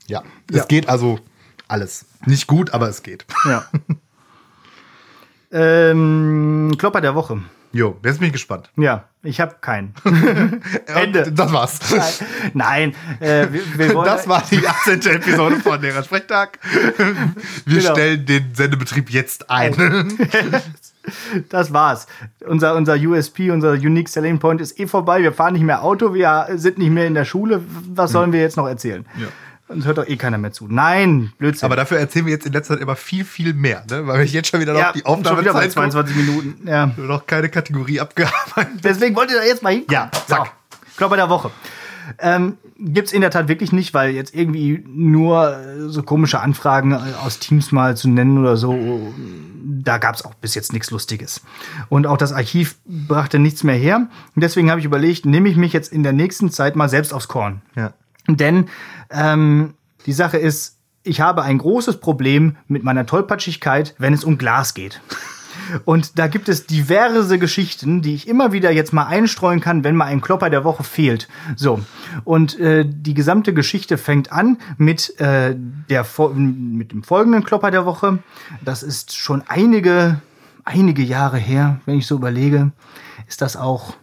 Ja, 0.06 0.22
es 0.50 0.56
Ja. 0.56 0.64
geht 0.64 0.88
also 0.88 1.20
alles. 1.68 2.04
Nicht 2.26 2.46
gut, 2.46 2.72
aber 2.74 2.88
es 2.88 3.02
geht. 3.02 3.24
ja. 3.46 3.64
Ähm, 5.52 6.72
Klopper 6.78 7.00
der 7.00 7.14
Woche. 7.14 7.38
Jo, 7.72 7.96
jetzt 8.04 8.18
bin 8.18 8.26
ich 8.26 8.32
gespannt. 8.32 8.68
Ja, 8.76 9.04
ich 9.22 9.40
habe 9.40 9.54
keinen. 9.60 9.94
Ende. 10.86 11.30
Das 11.30 11.52
war's. 11.52 11.78
Nein, 12.52 12.94
äh, 13.20 13.46
wir, 13.50 13.62
wir 13.78 13.94
wollen, 13.94 14.06
Das 14.06 14.26
war 14.26 14.42
die 14.50 14.66
18. 14.66 15.00
Episode 15.02 15.56
von 15.56 15.80
Lehrer 15.80 16.02
Sprechtag. 16.02 16.58
Wir 17.66 17.80
Genau. 17.80 17.92
stellen 17.92 18.26
den 18.26 18.54
Sendebetrieb 18.54 19.10
jetzt 19.10 19.48
ein. 19.50 20.18
Das 21.48 21.72
war's. 21.72 22.06
Unser, 22.46 22.74
unser 22.74 22.94
USP, 22.96 23.50
unser 23.50 23.72
Unique 23.72 24.08
Selling 24.08 24.38
Point 24.38 24.60
ist 24.60 24.78
eh 24.78 24.86
vorbei. 24.86 25.22
Wir 25.22 25.32
fahren 25.32 25.54
nicht 25.54 25.62
mehr 25.64 25.82
Auto, 25.82 26.12
wir 26.12 26.48
sind 26.56 26.78
nicht 26.78 26.90
mehr 26.90 27.06
in 27.06 27.14
der 27.14 27.24
Schule. 27.24 27.62
Was 27.94 28.12
sollen 28.12 28.32
wir 28.32 28.40
jetzt 28.40 28.56
noch 28.56 28.66
erzählen? 28.68 29.06
Ja. 29.16 29.28
Uns 29.70 29.86
hört 29.86 29.98
doch 29.98 30.06
eh 30.06 30.16
keiner 30.16 30.36
mehr 30.36 30.52
zu. 30.52 30.66
Nein, 30.68 31.32
Blödsinn. 31.38 31.66
Aber 31.66 31.76
dafür 31.76 31.98
erzählen 31.98 32.26
wir 32.26 32.32
jetzt 32.32 32.44
in 32.44 32.52
letzter 32.52 32.74
Zeit 32.74 32.82
immer 32.82 32.96
viel, 32.96 33.24
viel 33.24 33.54
mehr, 33.54 33.84
ne? 33.88 34.04
weil 34.06 34.18
wir 34.18 34.26
jetzt 34.26 34.48
schon 34.48 34.60
wieder 34.60 34.72
noch 34.72 34.80
ja, 34.80 34.92
die 34.92 35.00
schon 35.00 35.22
wieder 35.22 35.52
bei 35.52 35.66
Aufnahmezeit 35.66 35.72
22 35.72 36.16
Minuten. 36.16 36.68
Ja. 36.68 36.86
gucken. 36.86 37.06
noch 37.08 37.26
keine 37.26 37.48
Kategorie 37.48 38.00
abgearbeitet. 38.00 38.80
Deswegen 38.82 39.14
wollt 39.14 39.30
ihr 39.30 39.36
da 39.36 39.44
jetzt 39.44 39.62
mal 39.62 39.70
hinkommen. 39.70 39.92
Ja, 39.92 40.10
zack. 40.26 40.46
So, 40.46 40.78
Klopper 40.96 41.16
der 41.16 41.28
Woche. 41.28 41.52
Ähm, 42.18 42.58
gibt's 42.78 43.12
in 43.12 43.20
der 43.20 43.30
Tat 43.30 43.48
wirklich 43.48 43.72
nicht, 43.72 43.94
weil 43.94 44.10
jetzt 44.10 44.34
irgendwie 44.34 44.84
nur 44.88 45.56
äh, 45.56 45.88
so 45.88 46.02
komische 46.02 46.40
Anfragen 46.40 46.92
äh, 46.92 46.98
aus 47.24 47.38
Teams 47.38 47.70
mal 47.70 47.96
zu 47.96 48.08
nennen 48.08 48.38
oder 48.38 48.56
so, 48.56 49.14
da 49.62 49.98
gab's 49.98 50.24
auch 50.24 50.34
bis 50.34 50.54
jetzt 50.54 50.72
nichts 50.72 50.90
Lustiges. 50.90 51.42
Und 51.88 52.06
auch 52.06 52.16
das 52.16 52.32
Archiv 52.32 52.76
brachte 52.86 53.38
nichts 53.38 53.62
mehr 53.62 53.76
her. 53.76 54.08
Und 54.34 54.42
deswegen 54.42 54.70
habe 54.70 54.80
ich 54.80 54.86
überlegt, 54.86 55.26
nehme 55.26 55.48
ich 55.48 55.56
mich 55.56 55.72
jetzt 55.72 55.92
in 55.92 56.02
der 56.02 56.12
nächsten 56.12 56.50
Zeit 56.50 56.74
mal 56.74 56.88
selbst 56.88 57.14
aufs 57.14 57.28
Korn. 57.28 57.62
Ja. 57.76 57.92
Denn 58.28 58.68
ähm, 59.10 59.74
die 60.06 60.12
Sache 60.12 60.38
ist, 60.38 60.76
ich 61.02 61.20
habe 61.20 61.42
ein 61.42 61.58
großes 61.58 61.98
Problem 62.00 62.56
mit 62.68 62.84
meiner 62.84 63.06
Tollpatschigkeit, 63.06 63.94
wenn 63.98 64.12
es 64.12 64.24
um 64.24 64.38
Glas 64.38 64.74
geht. 64.74 65.00
Und 65.84 66.18
da 66.18 66.26
gibt 66.26 66.48
es 66.48 66.66
diverse 66.66 67.38
Geschichten, 67.38 68.02
die 68.02 68.14
ich 68.14 68.28
immer 68.28 68.52
wieder 68.52 68.70
jetzt 68.70 68.92
mal 68.92 69.06
einstreuen 69.06 69.60
kann, 69.60 69.84
wenn 69.84 69.96
mal 69.96 70.06
ein 70.06 70.20
Klopper 70.20 70.50
der 70.50 70.64
Woche 70.64 70.84
fehlt. 70.84 71.28
So. 71.56 71.80
Und 72.24 72.58
äh, 72.58 72.84
die 72.86 73.14
gesamte 73.14 73.54
Geschichte 73.54 73.98
fängt 73.98 74.32
an 74.32 74.58
mit, 74.78 75.18
äh, 75.20 75.54
der, 75.88 76.06
mit 76.34 76.92
dem 76.92 77.02
folgenden 77.02 77.44
Klopper 77.44 77.70
der 77.70 77.86
Woche. 77.86 78.18
Das 78.64 78.82
ist 78.82 79.16
schon 79.16 79.42
einige, 79.46 80.20
einige 80.64 81.02
Jahre 81.02 81.38
her, 81.38 81.80
wenn 81.86 81.98
ich 81.98 82.06
so 82.06 82.16
überlege. 82.16 82.72
Ist 83.28 83.42
das 83.42 83.56
auch, 83.56 83.94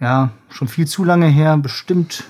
ja, 0.00 0.30
schon 0.50 0.68
viel 0.68 0.86
zu 0.86 1.04
lange 1.04 1.26
her, 1.26 1.56
bestimmt 1.56 2.24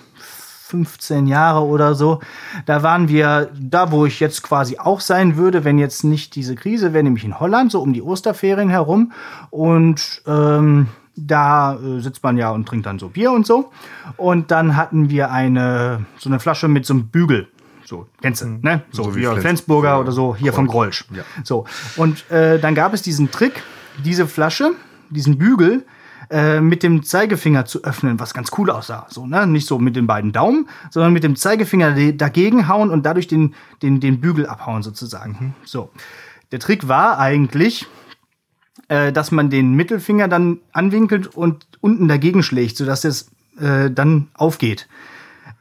15 0.72 1.26
Jahre 1.26 1.60
oder 1.66 1.94
so. 1.94 2.20
Da 2.64 2.82
waren 2.82 3.08
wir 3.10 3.50
da, 3.60 3.92
wo 3.92 4.06
ich 4.06 4.20
jetzt 4.20 4.42
quasi 4.42 4.78
auch 4.78 5.00
sein 5.00 5.36
würde, 5.36 5.64
wenn 5.64 5.78
jetzt 5.78 6.02
nicht 6.02 6.34
diese 6.34 6.54
Krise 6.54 6.94
wäre, 6.94 7.04
nämlich 7.04 7.24
in 7.26 7.38
Holland, 7.38 7.70
so 7.70 7.82
um 7.82 7.92
die 7.92 8.00
Osterferien 8.00 8.70
herum. 8.70 9.12
Und 9.50 10.22
ähm, 10.26 10.86
da 11.14 11.74
äh, 11.74 12.00
sitzt 12.00 12.22
man 12.24 12.38
ja 12.38 12.50
und 12.50 12.66
trinkt 12.66 12.86
dann 12.86 12.98
so 12.98 13.10
Bier 13.10 13.32
und 13.32 13.46
so. 13.46 13.70
Und 14.16 14.50
dann 14.50 14.74
hatten 14.76 15.10
wir 15.10 15.30
eine 15.30 16.06
so 16.18 16.30
eine 16.30 16.40
Flasche 16.40 16.68
mit 16.68 16.86
so 16.86 16.94
einem 16.94 17.08
Bügel. 17.08 17.48
So, 17.84 18.06
kennst 18.22 18.40
du, 18.40 18.46
ne? 18.46 18.80
So, 18.92 19.02
So 19.04 19.14
wie 19.14 19.20
wie 19.20 19.26
Flens- 19.26 19.40
Flensburger 19.42 20.00
oder 20.00 20.12
so, 20.12 20.34
hier 20.34 20.54
von 20.54 20.66
Grolsch. 20.66 21.04
Ja. 21.14 21.22
So. 21.44 21.66
Und 21.96 22.30
äh, 22.30 22.58
dann 22.58 22.74
gab 22.74 22.94
es 22.94 23.02
diesen 23.02 23.30
Trick, 23.30 23.62
diese 24.02 24.26
Flasche, 24.26 24.70
diesen 25.10 25.36
Bügel, 25.36 25.84
äh, 26.32 26.62
mit 26.62 26.82
dem 26.82 27.02
Zeigefinger 27.02 27.66
zu 27.66 27.84
öffnen, 27.84 28.18
was 28.18 28.32
ganz 28.32 28.50
cool 28.56 28.70
aussah. 28.70 29.06
So, 29.10 29.26
ne? 29.26 29.46
Nicht 29.46 29.66
so 29.66 29.78
mit 29.78 29.96
den 29.96 30.06
beiden 30.06 30.32
Daumen, 30.32 30.66
sondern 30.90 31.12
mit 31.12 31.24
dem 31.24 31.36
Zeigefinger 31.36 32.12
dagegen 32.12 32.68
hauen 32.68 32.88
und 32.88 33.04
dadurch 33.04 33.28
den, 33.28 33.54
den, 33.82 34.00
den 34.00 34.18
Bügel 34.20 34.46
abhauen, 34.46 34.82
sozusagen. 34.82 35.54
So. 35.64 35.90
Der 36.50 36.58
Trick 36.58 36.88
war 36.88 37.18
eigentlich, 37.18 37.86
äh, 38.88 39.12
dass 39.12 39.30
man 39.30 39.50
den 39.50 39.74
Mittelfinger 39.74 40.26
dann 40.26 40.60
anwinkelt 40.72 41.26
und 41.26 41.66
unten 41.82 42.08
dagegen 42.08 42.42
schlägt, 42.42 42.78
sodass 42.78 43.04
es 43.04 43.30
äh, 43.58 43.90
dann 43.90 44.28
aufgeht. 44.32 44.88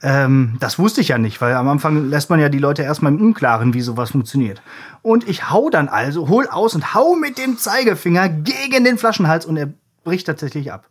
Ähm, 0.02 0.56
das 0.62 0.80
wusste 0.80 1.02
ich 1.02 1.10
ja 1.10 1.18
nicht, 1.18 1.42
weil 1.42 1.54
am 1.54 1.68
Anfang 1.68 2.10
lässt 2.10 2.30
man 2.30 2.40
ja 2.40 2.48
die 2.48 2.60
Leute 2.60 2.82
erstmal 2.84 3.12
im 3.12 3.22
Unklaren, 3.22 3.74
wie 3.74 3.82
sowas 3.82 4.12
funktioniert. 4.12 4.62
Und 5.02 5.28
ich 5.28 5.50
hau 5.50 5.70
dann 5.70 5.90
also, 5.90 6.30
hol 6.30 6.48
aus 6.48 6.76
und 6.76 6.94
hau 6.94 7.16
mit 7.16 7.38
dem 7.38 7.58
Zeigefinger 7.58 8.30
gegen 8.30 8.86
den 8.86 8.98
Flaschenhals 8.98 9.46
und 9.46 9.58
er 9.58 9.74
bricht 10.04 10.28
tatsächlich 10.28 10.72
ab. 10.72 10.86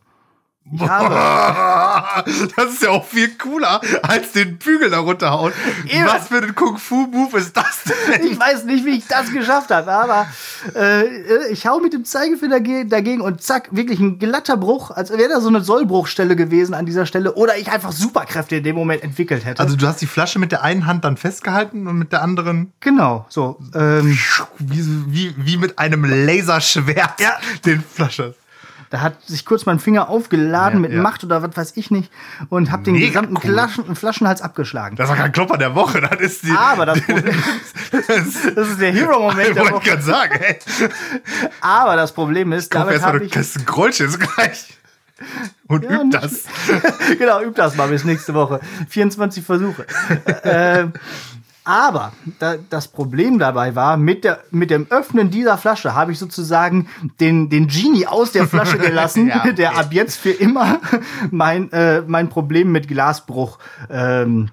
Ich 0.73 0.79
habe, 0.87 2.23
Das 2.55 2.65
ist 2.73 2.83
ja 2.83 2.89
auch 2.91 3.03
viel 3.03 3.29
cooler, 3.37 3.81
als 4.03 4.31
den 4.33 4.59
Bügel 4.59 4.91
da 4.91 4.99
runterhauen. 4.99 5.51
Eben. 5.87 6.05
Was 6.05 6.27
für 6.27 6.37
ein 6.37 6.53
Kung-Fu-Move 6.53 7.35
ist 7.39 7.57
das 7.57 7.81
denn? 7.85 8.27
ich 8.27 8.39
weiß 8.39 8.65
nicht, 8.65 8.85
wie 8.85 8.91
ich 8.91 9.07
das 9.07 9.31
geschafft 9.31 9.71
habe, 9.71 9.91
aber 9.91 10.27
äh, 10.75 11.47
ich 11.51 11.65
hau 11.65 11.79
mit 11.79 11.93
dem 11.93 12.05
Zeigefinger 12.05 12.59
ge- 12.59 12.85
dagegen 12.87 13.21
und 13.21 13.41
zack, 13.41 13.69
wirklich 13.71 13.99
ein 13.99 14.19
glatter 14.19 14.55
Bruch, 14.55 14.91
als 14.91 15.09
wäre 15.09 15.29
da 15.29 15.41
so 15.41 15.47
eine 15.47 15.61
Sollbruchstelle 15.61 16.35
gewesen 16.35 16.75
an 16.75 16.85
dieser 16.85 17.07
Stelle 17.07 17.33
oder 17.33 17.57
ich 17.57 17.71
einfach 17.71 17.91
Superkräfte 17.91 18.57
in 18.57 18.63
dem 18.63 18.75
Moment 18.75 19.01
entwickelt 19.03 19.43
hätte. 19.43 19.63
Also 19.63 19.75
du 19.75 19.87
hast 19.87 19.99
die 19.99 20.07
Flasche 20.07 20.37
mit 20.37 20.51
der 20.51 20.61
einen 20.61 20.85
Hand 20.85 21.05
dann 21.05 21.17
festgehalten 21.17 21.87
und 21.87 21.97
mit 21.97 22.11
der 22.11 22.21
anderen 22.21 22.71
genau, 22.81 23.25
so. 23.29 23.57
Ähm, 23.73 24.15
wie, 24.59 24.85
wie, 25.07 25.33
wie 25.37 25.57
mit 25.57 25.79
einem 25.79 26.05
Laserschwert 26.05 27.19
Ja. 27.19 27.31
den 27.65 27.83
Flasche. 27.83 28.35
Da 28.91 28.99
hat 28.99 29.23
sich 29.25 29.45
kurz 29.45 29.65
mein 29.65 29.79
Finger 29.79 30.09
aufgeladen 30.09 30.83
Ja, 30.83 30.89
mit 30.89 30.91
ja. 30.91 31.01
Macht 31.01 31.23
oder 31.23 31.41
was 31.41 31.55
weiß 31.55 31.77
ich 31.77 31.91
nicht 31.91 32.11
und 32.49 32.71
habe 32.71 32.83
den 32.83 32.93
Mega 32.93 33.07
gesamten 33.07 33.37
cool. 33.37 33.53
Flaschen, 33.53 33.95
Flaschenhals 33.95 34.41
abgeschlagen. 34.41 34.97
Das 34.97 35.07
war 35.07 35.15
kein 35.15 35.31
Klopper 35.31 35.57
der 35.57 35.75
Woche, 35.75 36.01
das 36.01 36.19
ist 36.19 36.43
die. 36.43 36.51
Aber 36.51 36.85
das 36.85 37.01
Problem, 37.05 37.33
das 37.91 38.67
ist 38.67 38.81
der 38.81 38.91
Hero-Moment 38.91 39.55
der 39.55 39.63
wollte 39.63 39.77
ich 39.77 39.83
gerade 39.83 40.01
sagen, 40.01 40.39
ey. 40.41 40.59
Aber 41.61 41.95
das 41.95 42.11
Problem 42.11 42.51
ist, 42.51 42.75
damit 42.75 42.91
erstmal 42.91 43.07
habe 43.07 43.17
eine 43.19 43.27
ich... 43.27 43.31
Kiste 43.31 43.63
Grolches 43.63 44.19
gleich. 44.19 44.77
Und 45.67 45.83
Ja, 45.83 46.01
übt 46.01 46.17
das. 46.17 46.45
genau, 47.17 47.41
üb 47.41 47.55
das 47.55 47.75
mal 47.75 47.87
bis 47.87 48.03
nächste 48.03 48.33
Woche. 48.33 48.59
24 48.89 49.43
Versuche. 49.43 49.85
äh, 50.43 50.87
aber 51.63 52.13
da, 52.39 52.55
das 52.69 52.87
Problem 52.87 53.37
dabei 53.39 53.75
war, 53.75 53.97
mit, 53.97 54.23
der, 54.23 54.39
mit 54.51 54.69
dem 54.71 54.87
Öffnen 54.89 55.29
dieser 55.29 55.57
Flasche 55.57 55.93
habe 55.95 56.11
ich 56.11 56.19
sozusagen 56.19 56.87
den, 57.19 57.49
den 57.49 57.67
Genie 57.67 58.07
aus 58.07 58.31
der 58.31 58.47
Flasche 58.47 58.77
gelassen, 58.79 59.27
Ja, 59.27 59.37
okay. 59.41 59.53
der 59.53 59.77
ab 59.77 59.93
jetzt 59.93 60.17
für 60.17 60.31
immer 60.31 60.79
mein, 61.31 61.71
äh, 61.71 62.01
mein 62.07 62.29
Problem 62.29 62.71
mit 62.71 62.87
Glasbruch 62.87 63.59
ähm, 63.89 64.49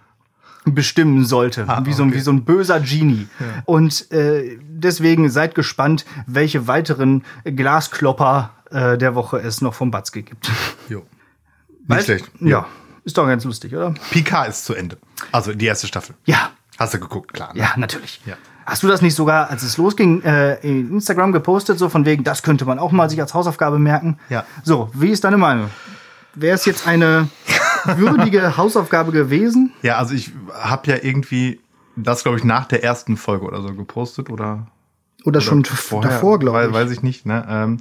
bestimmen 0.64 1.24
sollte. 1.24 1.66
wie, 1.84 1.92
so, 1.94 2.02
ein- 2.02 2.08
Ah, 2.08 2.10
okay. 2.10 2.14
wie 2.16 2.20
so 2.20 2.30
ein 2.30 2.44
böser 2.44 2.80
Genie. 2.80 3.26
Und 3.64 4.10
äh, 4.12 4.58
deswegen 4.62 5.30
seid 5.30 5.54
gespannt, 5.54 6.04
welche 6.26 6.66
weiteren 6.66 7.24
Glasklopper 7.44 8.50
äh, 8.70 8.98
der 8.98 9.14
Woche 9.14 9.38
es 9.38 9.60
noch 9.62 9.72
vom 9.74 9.90
Batzke 9.90 10.22
gibt. 10.22 10.50
Jo. 10.90 11.06
Nicht 11.86 12.00
Weißt- 12.00 12.04
schlecht. 12.04 12.30
Ja, 12.40 12.66
ist 13.04 13.16
doch 13.16 13.26
ganz 13.26 13.44
lustig, 13.44 13.74
oder? 13.74 13.94
Picard 14.10 14.50
ist 14.50 14.66
zu 14.66 14.74
Ende. 14.74 14.98
Also 15.32 15.54
die 15.54 15.64
erste 15.64 15.86
Staffel. 15.86 16.14
Ja, 16.26 16.50
Hast 16.78 16.94
du 16.94 17.00
geguckt, 17.00 17.34
klar. 17.34 17.52
ne? 17.54 17.60
ja, 17.60 17.72
natürlich. 17.76 18.20
Ja. 18.24 18.36
Hast 18.64 18.82
du 18.82 18.86
das 18.86 19.02
nicht 19.02 19.14
sogar, 19.14 19.50
als 19.50 19.62
es 19.62 19.78
losging, 19.78 20.22
äh, 20.22 20.54
in 20.60 20.92
Instagram 20.92 21.32
gepostet, 21.32 21.78
so 21.78 21.88
von 21.88 22.04
wegen, 22.04 22.22
das 22.22 22.42
könnte 22.42 22.64
man 22.66 22.78
auch 22.78 22.92
mal 22.92 23.08
sich 23.08 23.20
als 23.20 23.34
Hausaufgabe 23.34 23.78
merken? 23.78 24.18
Ja. 24.28 24.44
So, 24.62 24.90
wie 24.92 25.10
ist 25.10 25.24
deine 25.24 25.38
Meinung? 25.38 25.70
Wäre 26.34 26.54
es 26.54 26.66
jetzt 26.66 26.86
eine 26.86 27.28
würdige 27.84 28.56
Hausaufgabe 28.56 29.10
gewesen? 29.10 29.72
Ja, 29.82 29.96
also 29.96 30.14
ich 30.14 30.32
habe 30.52 30.90
ja 30.90 30.98
irgendwie 31.02 31.60
das, 31.96 32.22
glaube 32.22 32.38
ich, 32.38 32.44
nach 32.44 32.66
der 32.66 32.84
ersten 32.84 33.16
Folge 33.16 33.46
oder 33.46 33.62
so 33.62 33.74
gepostet 33.74 34.30
oder 34.30 34.66
Oder, 35.24 35.40
schon 35.40 35.60
Oder 35.60 35.70
vorher, 35.70 36.10
davor, 36.12 36.38
glaube 36.38 36.66
ich. 36.66 36.72
Weiß 36.72 36.90
ich 36.90 37.02
nicht, 37.02 37.26
ne? 37.26 37.44
Ähm, 37.48 37.78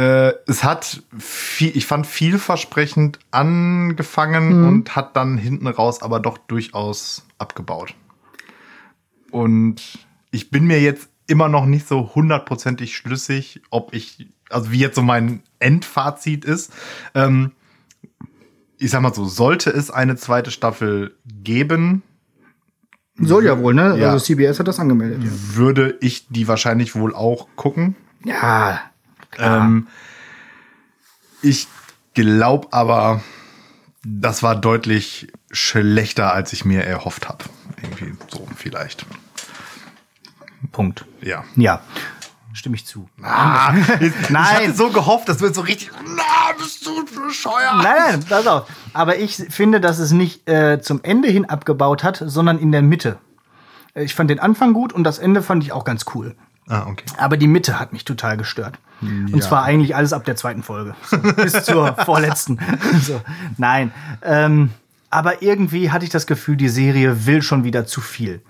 äh, 0.00 0.32
es 0.46 0.64
hat 0.64 1.02
viel, 1.18 1.76
ich 1.76 1.84
fand 1.86 2.06
vielversprechend 2.06 3.18
angefangen 3.30 4.60
Mhm. 4.62 4.68
und 4.68 4.96
hat 4.96 5.16
dann 5.16 5.36
hinten 5.36 5.66
raus 5.66 6.00
aber 6.02 6.20
doch 6.20 6.38
durchaus 6.38 7.26
abgebaut. 7.38 7.94
Und 9.30 9.98
ich 10.30 10.50
bin 10.50 10.64
mir 10.66 10.80
jetzt 10.80 11.08
immer 11.26 11.48
noch 11.48 11.66
nicht 11.66 11.86
so 11.86 12.14
hundertprozentig 12.14 12.96
schlüssig, 12.96 13.60
ob 13.70 13.92
ich, 13.94 14.28
also 14.48 14.72
wie 14.72 14.78
jetzt 14.78 14.96
so 14.96 15.02
mein 15.02 15.42
Endfazit 15.58 16.44
ist. 16.44 16.72
Ähm, 17.14 17.52
ich 18.78 18.90
sag 18.90 19.02
mal 19.02 19.14
so, 19.14 19.26
sollte 19.26 19.70
es 19.70 19.90
eine 19.90 20.16
zweite 20.16 20.50
Staffel 20.50 21.16
geben, 21.26 22.02
Soll 23.22 23.44
ja 23.44 23.58
wohl, 23.58 23.74
ne? 23.74 23.98
Ja. 23.98 24.12
Also 24.12 24.24
CBS 24.24 24.58
hat 24.60 24.66
das 24.68 24.80
angemeldet. 24.80 25.20
würde 25.54 25.98
ich 26.00 26.26
die 26.28 26.48
wahrscheinlich 26.48 26.94
wohl 26.96 27.14
auch 27.14 27.48
gucken. 27.54 27.94
Ja. 28.24 28.80
Ähm, 29.38 29.88
ich 31.42 31.68
glaube 32.14 32.68
aber, 32.72 33.22
das 34.04 34.42
war 34.42 34.56
deutlich 34.56 35.32
schlechter, 35.50 36.32
als 36.32 36.52
ich 36.52 36.64
mir 36.64 36.84
erhofft 36.84 37.28
habe. 37.28 37.44
Irgendwie 37.82 38.14
so 38.28 38.46
vielleicht. 38.56 39.06
Punkt. 40.72 41.04
Ja. 41.22 41.44
Ja. 41.56 41.80
Stimme 42.52 42.74
ich 42.76 42.84
zu. 42.84 43.08
Ah, 43.22 43.72
ich, 44.00 44.12
Nein. 44.28 44.44
Ich 44.62 44.68
hatte 44.68 44.74
so 44.74 44.90
gehofft, 44.90 45.28
das 45.28 45.40
wird 45.40 45.54
so 45.54 45.60
richtig. 45.62 45.90
Na, 46.04 46.52
bist 46.58 46.84
du 46.84 47.04
bescheuert? 47.04 47.76
Nein, 47.76 47.94
nein, 48.10 48.24
pass 48.28 48.46
auf. 48.46 48.68
Aber 48.92 49.18
ich 49.18 49.36
finde, 49.36 49.80
dass 49.80 49.98
es 49.98 50.10
nicht 50.10 50.48
äh, 50.48 50.80
zum 50.82 51.00
Ende 51.04 51.28
hin 51.28 51.44
abgebaut 51.48 52.02
hat, 52.02 52.22
sondern 52.26 52.58
in 52.58 52.72
der 52.72 52.82
Mitte. 52.82 53.18
Äh, 53.94 54.02
Ich 54.02 54.14
fand 54.14 54.30
den 54.30 54.40
Anfang 54.40 54.72
gut 54.72 54.92
und 54.92 55.04
das 55.04 55.18
Ende 55.18 55.42
fand 55.42 55.62
ich 55.62 55.72
auch 55.72 55.84
ganz 55.84 56.04
cool. 56.14 56.34
Ah, 56.68 56.86
okay. 56.88 57.04
Aber 57.18 57.36
die 57.36 57.46
Mitte 57.46 57.78
hat 57.78 57.92
mich 57.92 58.04
total 58.04 58.36
gestört. 58.36 58.78
Und 59.00 59.42
zwar 59.42 59.64
eigentlich 59.64 59.96
alles 59.96 60.12
ab 60.12 60.24
der 60.24 60.36
zweiten 60.36 60.62
Folge. 60.62 60.94
So, 61.02 61.18
bis 61.18 61.64
zur 61.64 61.94
vorletzten. 62.04 62.58
so, 63.02 63.20
nein. 63.56 63.92
Ähm, 64.22 64.70
aber 65.08 65.42
irgendwie 65.42 65.90
hatte 65.90 66.04
ich 66.04 66.10
das 66.10 66.26
Gefühl, 66.26 66.56
die 66.56 66.68
Serie 66.68 67.26
will 67.26 67.42
schon 67.42 67.64
wieder 67.64 67.84
zu 67.84 68.00
viel. 68.00 68.42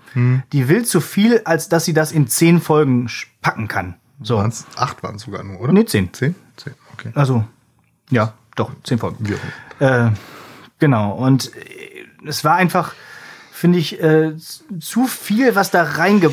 Die 0.51 0.67
will 0.67 0.85
zu 0.85 1.01
viel, 1.01 1.41
als 1.45 1.69
dass 1.69 1.85
sie 1.85 1.93
das 1.93 2.11
in 2.11 2.27
zehn 2.27 2.61
Folgen 2.61 3.09
packen 3.41 3.67
kann. 3.67 3.95
So. 4.21 4.37
Waren's, 4.37 4.65
acht 4.75 5.01
waren 5.03 5.15
es 5.15 5.23
sogar 5.23 5.43
nur, 5.43 5.59
oder? 5.59 5.73
Nee, 5.73 5.85
zehn. 5.85 6.13
Zehn? 6.13 6.35
Zehn, 6.55 6.73
okay. 6.93 7.11
Also, 7.15 7.43
ja, 8.09 8.33
doch, 8.55 8.71
zehn 8.83 8.99
Folgen. 8.99 9.25
Immer. 9.79 10.07
Äh, 10.07 10.11
genau. 10.79 11.13
Und 11.13 11.55
äh, 11.55 12.27
es 12.27 12.43
war 12.43 12.55
einfach, 12.55 12.93
finde 13.51 13.79
ich, 13.79 14.01
äh, 14.01 14.33
zu 14.79 15.07
viel, 15.07 15.55
was 15.55 15.71
da 15.71 15.83
reinge 15.83 16.27
äh, 16.27 16.31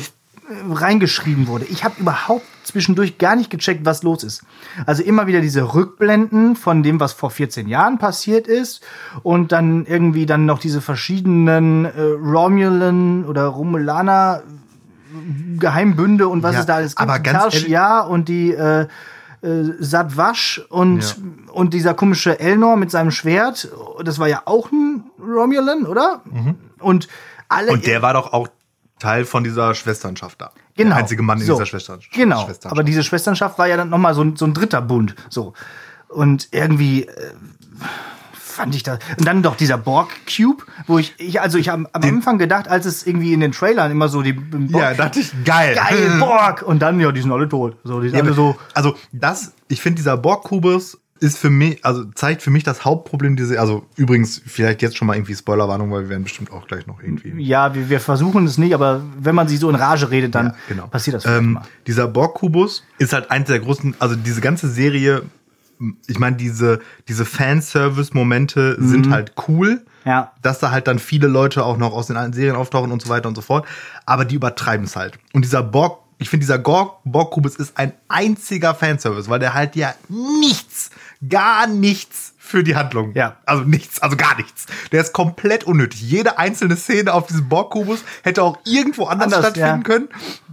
reingeschrieben 0.71 1.47
wurde. 1.47 1.65
Ich 1.65 1.83
habe 1.83 1.95
überhaupt 1.99 2.45
zwischendurch 2.63 3.17
gar 3.17 3.35
nicht 3.35 3.49
gecheckt, 3.49 3.85
was 3.85 4.03
los 4.03 4.23
ist. 4.23 4.43
Also 4.85 5.03
immer 5.03 5.27
wieder 5.27 5.41
diese 5.41 5.73
Rückblenden 5.73 6.55
von 6.55 6.81
dem, 6.83 6.99
was 6.99 7.13
vor 7.13 7.29
14 7.31 7.67
Jahren 7.67 7.97
passiert 7.99 8.47
ist 8.47 8.81
und 9.23 9.51
dann 9.51 9.85
irgendwie 9.85 10.25
dann 10.25 10.45
noch 10.45 10.59
diese 10.59 10.81
verschiedenen 10.81 11.85
äh, 11.85 11.91
Romulan 12.01 13.25
oder 13.25 13.45
Romulaner 13.45 14.43
Geheimbünde 15.57 16.27
und 16.27 16.43
was 16.43 16.53
Ja, 16.53 16.59
es 16.61 16.65
da 16.65 16.75
alles 16.75 16.95
gibt. 16.95 17.09
aber 17.09 17.19
ganz 17.19 17.55
Shiar 17.55 18.07
und 18.09 18.29
die 18.29 18.51
äh, 18.51 18.81
äh, 19.41 19.63
Sadwasch 19.79 20.61
und, 20.69 21.01
Ja. 21.03 21.51
und 21.53 21.73
dieser 21.73 21.93
komische 21.93 22.39
Elnor 22.39 22.75
mit 22.77 22.91
seinem 22.91 23.11
Schwert. 23.11 23.69
Das 24.03 24.19
war 24.19 24.27
ja 24.27 24.43
auch 24.45 24.71
ein 24.71 25.03
Romulan, 25.19 25.85
oder? 25.85 26.21
Und 26.79 27.07
alle. 27.47 27.67
Mhm. 27.71 27.73
Und 27.73 27.87
der 27.87 28.01
war 28.01 28.13
doch 28.13 28.33
auch 28.33 28.47
Teil 28.99 29.25
von 29.25 29.43
dieser 29.43 29.73
Schwesternschaft 29.75 30.39
da. 30.41 30.51
genau, 30.75 30.89
Der 30.89 30.97
einzige 30.99 31.23
Mann 31.23 31.39
in 31.39 31.45
so, 31.45 31.53
dieser 31.53 31.65
Schwesternschaft. 31.65 32.13
Genau. 32.13 32.43
Schwesternschaft. 32.45 32.71
Aber 32.71 32.83
diese 32.83 33.03
Schwesternschaft 33.03 33.57
war 33.57 33.67
ja 33.67 33.77
dann 33.77 33.89
nochmal 33.89 34.13
so, 34.13 34.21
ein- 34.21 34.35
so 34.35 34.45
ein 34.45 34.53
dritter 34.53 34.81
Bund. 34.81 35.15
So. 35.29 35.53
Und 36.09 36.49
irgendwie. 36.51 37.03
Äh, 37.05 37.31
fand 38.33 38.75
ich 38.75 38.83
das. 38.83 38.99
Und 39.17 39.25
dann 39.25 39.41
doch 39.41 39.55
dieser 39.55 39.77
Borg 39.77 40.09
Cube, 40.25 40.63
wo 40.85 40.99
ich, 40.99 41.13
ich 41.17 41.39
also 41.39 41.57
ich 41.57 41.69
habe 41.69 41.87
am 41.93 42.01
Den- 42.01 42.15
Anfang 42.17 42.37
gedacht, 42.37 42.67
als 42.67 42.85
es 42.85 43.07
irgendwie 43.07 43.31
in 43.31 43.39
den 43.39 43.53
Trailern 43.53 43.89
immer 43.89 44.09
so 44.09 44.21
die 44.21 44.33
Borg 44.33 44.69
ja, 44.83 44.93
dachte 44.95 45.21
ich, 45.21 45.31
geil. 45.45 45.75
geil 45.75 46.17
Borg 46.19 46.61
und 46.63 46.79
dann 46.81 46.99
ja, 46.99 47.11
die 47.13 47.21
sind 47.21 47.31
alle 47.31 47.47
tot. 47.47 47.77
So, 47.85 48.01
die 48.01 48.09
sind 48.09 48.17
Ja, 48.17 48.23
alle 48.25 48.33
so 48.33 48.57
Also, 48.73 48.95
das, 49.13 49.53
ich 49.69 49.81
finde, 49.81 49.95
dieser 49.97 50.17
Borg-Kubus 50.17 50.97
ist 51.19 51.37
für 51.37 51.49
mich, 51.49 51.83
also 51.85 52.05
zeigt 52.15 52.41
für 52.41 52.49
mich 52.49 52.63
das 52.63 52.85
Hauptproblem 52.85 53.35
diese, 53.35 53.59
also 53.59 53.85
übrigens, 53.95 54.41
vielleicht 54.45 54.81
jetzt 54.81 54.97
schon 54.97 55.07
mal 55.07 55.15
irgendwie 55.15 55.35
Spoilerwarnung, 55.35 55.91
weil 55.91 56.03
wir 56.03 56.09
werden 56.09 56.23
bestimmt 56.23 56.51
auch 56.51 56.67
gleich 56.67 56.87
noch 56.87 57.01
irgendwie. 57.01 57.33
Ja, 57.41 57.73
wir, 57.75 57.89
wir 57.89 57.99
versuchen 57.99 58.45
es 58.45 58.57
nicht, 58.57 58.73
aber 58.73 59.01
wenn 59.19 59.35
man 59.35 59.47
sich 59.47 59.59
so 59.59 59.69
in 59.69 59.75
Rage 59.75 60.09
redet, 60.11 60.35
dann 60.35 60.47
Ja, 60.47 60.55
genau. 60.67 60.87
passiert 60.87 61.15
das 61.15 61.25
ähm, 61.25 61.53
mal. 61.53 61.63
Dieser 61.87 62.07
Borg-Kubus 62.07 62.83
ist 62.97 63.13
halt 63.13 63.31
eins 63.31 63.47
der 63.47 63.59
großen, 63.59 63.95
also 63.99 64.15
diese 64.15 64.41
ganze 64.41 64.69
Serie, 64.69 65.23
ich 66.07 66.19
meine, 66.19 66.35
diese, 66.35 66.79
diese 67.07 67.25
Fanservice-Momente 67.25 68.77
sind 68.79 69.09
halt 69.09 69.33
cool. 69.47 69.81
Ja. 70.05 70.31
Dass 70.41 70.59
da 70.59 70.71
halt 70.71 70.87
dann 70.87 70.97
viele 70.99 71.27
Leute 71.27 71.63
auch 71.63 71.77
noch 71.77 71.93
aus 71.93 72.07
den 72.07 72.17
alten 72.17 72.33
Serien 72.33 72.55
auftauchen 72.55 72.91
und 72.91 73.01
so 73.01 73.09
weiter 73.09 73.27
und 73.27 73.35
so 73.35 73.41
fort. 73.41 73.65
Aber 74.05 74.25
die 74.25 74.35
übertreiben 74.35 74.85
es 74.85 74.95
halt. 74.95 75.19
Und 75.33 75.43
dieser 75.43 75.61
Borg, 75.61 75.99
ich 76.17 76.29
finde, 76.29 76.45
dieser 76.45 76.57
Borg-Kubus 76.57 77.55
ist 77.57 77.77
ein 77.77 77.93
einziger 78.07 78.73
Fanservice, 78.73 79.29
weil 79.29 79.39
der 79.39 79.53
halt 79.53 79.75
ja 79.75 79.93
nichts, 80.07 80.89
gar 81.27 81.67
nichts 81.67 82.33
für 82.37 82.63
die 82.63 82.75
Handlung. 82.75 83.13
Ja. 83.13 83.37
Also 83.45 83.63
nichts, 83.63 84.01
also 84.01 84.15
gar 84.15 84.35
nichts. 84.37 84.65
Der 84.91 85.01
ist 85.01 85.13
komplett 85.13 85.65
unnötig. 85.65 86.01
Jede 86.01 86.37
einzelne 86.39 86.75
Szene 86.77 87.13
auf 87.13 87.27
diesem 87.27 87.49
Borg-Kubus 87.49 88.03
hätte 88.23 88.41
auch 88.43 88.57
irgendwo 88.65 89.05
anders, 89.05 89.25
Anders, 89.33 89.39
stattfinden 89.51 89.77
ja. 89.79 89.83
können. 89.83 90.09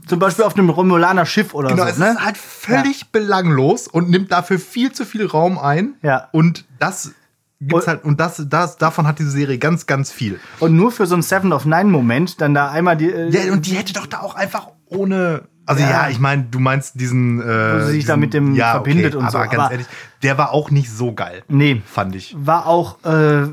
Zum 0.07 0.19
Beispiel 0.19 0.45
auf 0.45 0.55
einem 0.57 0.71
Romulaner 0.71 1.25
Schiff 1.27 1.55
oder 1.55 1.69
Genau, 1.71 1.85
so. 1.85 1.89
es 1.91 1.99
ne? 1.99 2.11
ist 2.11 2.25
halt 2.25 2.37
völlig 2.37 3.11
belanglos 3.13 3.89
und 3.89 4.11
nimmt 4.11 4.31
dafür 4.33 4.59
viel 4.59 4.93
zu 4.93 5.05
viel 5.05 5.27
Raum 5.27 5.59
ein. 5.59 5.95
Ja. 6.03 6.29
Und 6.33 6.65
das 6.79 7.13
gibt's 7.61 7.75
Und- 7.75 7.87
halt, 7.89 8.05
und 8.05 8.21
das, 8.21 8.43
das, 8.49 8.77
davon 8.77 9.07
hat 9.07 9.19
diese 9.19 9.31
Serie 9.31 9.59
ganz, 9.59 9.87
ganz 9.87 10.13
viel. 10.13 10.39
Und 10.61 10.77
nur 10.77 10.93
für 10.93 11.07
so 11.07 11.15
einen 11.15 11.23
Seven 11.23 11.53
of 11.53 11.65
Nine 11.65 11.85
Moment 11.91 12.41
dann 12.41 12.55
da 12.55 12.71
einmal 12.71 12.97
die. 12.97 13.11
äh, 13.11 13.31
Ja, 13.31 13.53
und 13.53 13.67
die 13.67 13.75
hätte 13.77 13.93
doch 13.95 14.07
da 14.07 14.21
auch 14.21 14.35
einfach 14.35 14.69
ohne. 14.87 15.45
Also 15.67 15.83
ja, 15.83 15.91
Ja. 15.91 16.09
ich 16.09 16.19
meine, 16.21 16.45
du 16.45 16.59
meinst 16.61 16.99
diesen. 17.01 17.41
Äh, 17.41 17.45
Wo 17.45 17.79
sie 17.81 17.87
sich 17.87 17.95
diesen, 17.97 18.09
da 18.09 18.17
mit 18.17 18.33
dem 18.35 18.55
verbindet 18.57 19.15
und 19.17 19.25
aber 19.25 19.31
so, 19.33 19.39
ganz 19.39 19.55
aber- 19.55 19.71
ehrlich, 19.73 19.87
der 20.23 20.39
war 20.39 20.53
auch 20.53 20.71
nicht 20.71 20.91
so 20.91 21.13
geil. 21.13 21.43
Nee. 21.49 21.83
Fand 21.85 22.15
ich. 22.15 22.35
war 22.39 22.67
auch, 22.67 23.05
äh, 23.05 23.49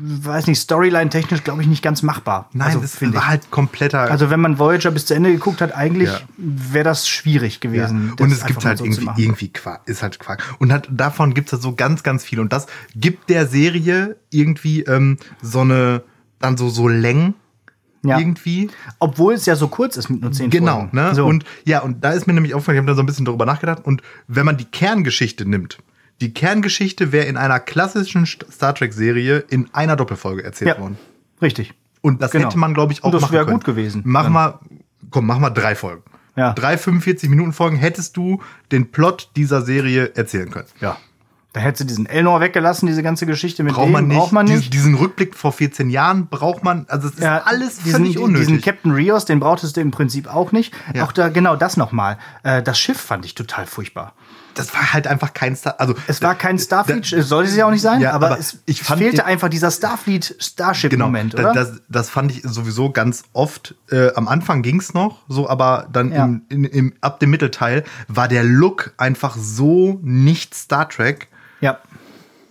weiß 0.00 0.46
nicht, 0.46 0.58
Storyline-technisch, 0.60 1.42
glaube 1.44 1.62
ich, 1.62 1.68
nicht 1.68 1.82
ganz 1.82 2.02
machbar. 2.02 2.48
Nein, 2.52 2.68
also, 2.68 2.80
das 2.80 2.96
finde 2.96 3.14
war 3.16 3.22
ich. 3.22 3.28
halt 3.28 3.50
kompletter. 3.50 4.00
Also, 4.10 4.28
wenn 4.28 4.40
man 4.40 4.58
Voyager 4.58 4.90
bis 4.90 5.06
zu 5.06 5.14
Ende 5.14 5.30
geguckt 5.32 5.60
hat, 5.60 5.74
eigentlich 5.74 6.10
Ja. 6.10 6.20
wäre 6.36 6.84
das 6.84 7.08
schwierig 7.08 7.54
ja. 7.54 7.60
gewesen. 7.60 8.12
Und 8.18 8.30
das 8.30 8.40
es 8.40 8.46
gibt 8.46 8.64
halt 8.64 8.78
so 8.78 8.84
irgendwie, 8.84 9.22
irgendwie 9.22 9.48
Quark, 9.52 9.82
ist 9.86 10.02
halt 10.02 10.18
Quark. 10.18 10.42
Und 10.58 10.72
hat, 10.72 10.88
davon 10.90 11.32
gibt 11.34 11.48
es 11.48 11.52
halt 11.54 11.62
so 11.62 11.74
ganz, 11.74 12.02
ganz 12.02 12.24
viel. 12.24 12.40
Und 12.40 12.52
das 12.52 12.66
gibt 12.96 13.30
der 13.30 13.46
Serie 13.46 14.16
irgendwie 14.30 14.82
ähm, 14.82 15.16
so 15.40 15.60
eine, 15.60 16.02
dann 16.40 16.56
so, 16.56 16.68
so 16.68 16.88
Längen 16.88 17.34
Ja. 18.04 18.18
irgendwie. 18.18 18.70
Obwohl 18.98 19.34
es 19.34 19.46
ja 19.46 19.54
so 19.56 19.68
kurz 19.68 19.96
ist 19.96 20.08
mit 20.10 20.20
nur 20.22 20.32
zehn 20.32 20.50
Genau, 20.50 20.78
Folgen. 20.80 20.96
ne? 20.96 21.14
So. 21.14 21.24
Und 21.26 21.44
ja, 21.64 21.80
und 21.80 22.02
da 22.04 22.10
ist 22.12 22.26
mir 22.26 22.32
nämlich 22.32 22.54
aufgefallen, 22.54 22.76
ich 22.76 22.80
habe 22.80 22.88
da 22.90 22.94
so 22.96 23.02
ein 23.02 23.06
bisschen 23.06 23.24
drüber 23.24 23.46
nachgedacht. 23.46 23.84
Und 23.84 24.02
wenn 24.26 24.44
man 24.44 24.56
die 24.56 24.64
Kerngeschichte 24.64 25.44
nimmt, 25.48 25.78
die 26.20 26.34
Kerngeschichte 26.34 27.12
wäre 27.12 27.26
in 27.26 27.36
einer 27.36 27.60
klassischen 27.60 28.24
St- 28.26 28.50
Star 28.52 28.74
Trek-Serie 28.74 29.44
in 29.48 29.68
einer 29.72 29.96
Doppelfolge 29.96 30.42
erzählt 30.44 30.76
ja, 30.76 30.80
worden. 30.80 30.98
richtig. 31.40 31.74
Und 32.00 32.20
das 32.22 32.32
Genau. 32.32 32.46
hätte 32.48 32.58
man, 32.58 32.74
glaube 32.74 32.92
ich, 32.92 33.00
auch 33.02 33.06
Und 33.06 33.14
das 33.14 33.22
machen 33.22 33.32
wäre 33.34 33.44
können. 33.44 33.58
gut 33.58 33.64
gewesen. 33.64 34.02
Mach 34.04 34.24
Dann. 34.24 34.32
mal, 34.32 34.58
komm, 35.10 35.26
mach 35.26 35.38
mal 35.38 35.50
drei 35.50 35.74
Folgen. 35.76 36.02
Ja. 36.34 36.52
Drei 36.54 36.74
45-Minuten-Folgen 36.76 37.76
hättest 37.76 38.16
du 38.16 38.40
den 38.72 38.90
Plot 38.90 39.30
dieser 39.36 39.62
Serie 39.62 40.12
erzählen 40.16 40.50
können. 40.50 40.66
Ja. 40.80 40.96
Da 41.54 41.60
hättest 41.60 41.80
du 41.82 41.84
diesen 41.84 42.06
Elnor 42.06 42.40
weggelassen, 42.40 42.86
diese 42.86 43.02
ganze 43.02 43.26
Geschichte 43.26 43.62
mit 43.62 43.74
Braucht 43.74 43.86
dem 43.86 43.92
man 43.92 44.06
nicht. 44.08 44.16
braucht 44.18 44.32
man 44.32 44.46
nicht. 44.46 44.72
Diesen 44.72 44.94
Rückblick 44.94 45.36
vor 45.36 45.52
14 45.52 45.90
Jahren 45.90 46.28
braucht 46.28 46.64
man, 46.64 46.86
also 46.88 47.08
es 47.08 47.14
ist 47.14 47.20
Ja, 47.22 47.42
alles 47.44 47.76
diesen, 47.78 47.92
völlig 48.00 48.18
unnötig. 48.18 48.46
Diesen 48.48 48.60
Captain 48.62 48.92
Rios, 48.92 49.26
den 49.26 49.38
brauchtest 49.38 49.76
du 49.76 49.82
im 49.82 49.90
Prinzip 49.90 50.32
auch 50.32 50.52
nicht. 50.52 50.72
Ja. 50.94 51.04
Auch 51.04 51.12
da, 51.12 51.28
genau 51.28 51.56
das 51.56 51.76
nochmal. 51.76 52.16
Äh, 52.42 52.62
das 52.62 52.78
Schiff 52.78 52.98
fand 52.98 53.26
ich 53.26 53.34
total 53.34 53.66
furchtbar. 53.66 54.14
das 54.54 54.72
war 54.72 54.94
halt 54.94 55.06
einfach 55.06 55.34
kein 55.34 55.54
Star. 55.54 55.74
Also 55.78 55.94
Es 56.06 56.22
war 56.22 56.34
kein 56.36 56.58
Starfleet, 56.58 57.12
es 57.12 57.28
sollte 57.28 57.50
es 57.50 57.56
ja 57.56 57.66
auch 57.66 57.70
nicht 57.70 57.82
sein, 57.82 58.00
Ja, 58.00 58.12
aber, 58.12 58.28
aber 58.28 58.38
es, 58.38 58.58
ich 58.64 58.82
fand 58.82 59.02
fehlte 59.02 59.26
einfach 59.26 59.50
dieser 59.50 59.70
Starfleet-Starship-Moment, 59.70 61.34
Genau, 61.36 61.50
oder? 61.50 61.54
das, 61.64 61.82
das 61.88 62.10
fand 62.10 62.32
ich 62.32 62.42
sowieso 62.44 62.90
ganz 62.90 63.24
oft. 63.32 63.74
Äh, 63.90 64.12
am 64.14 64.28
Anfang 64.28 64.62
ging's 64.62 64.94
noch, 64.94 65.18
so, 65.28 65.48
aber 65.48 65.86
dann 65.92 66.12
im, 66.12 66.42
in, 66.48 66.64
im, 66.64 66.92
ab 67.00 67.20
dem 67.20 67.30
Mittelteil 67.30 67.84
war 68.08 68.28
der 68.28 68.44
Look 68.44 68.92
einfach 68.96 69.36
so 69.36 69.98
nicht 70.02 70.54
Star 70.54 70.88
Trek. 70.88 71.28
Ja. 71.62 71.78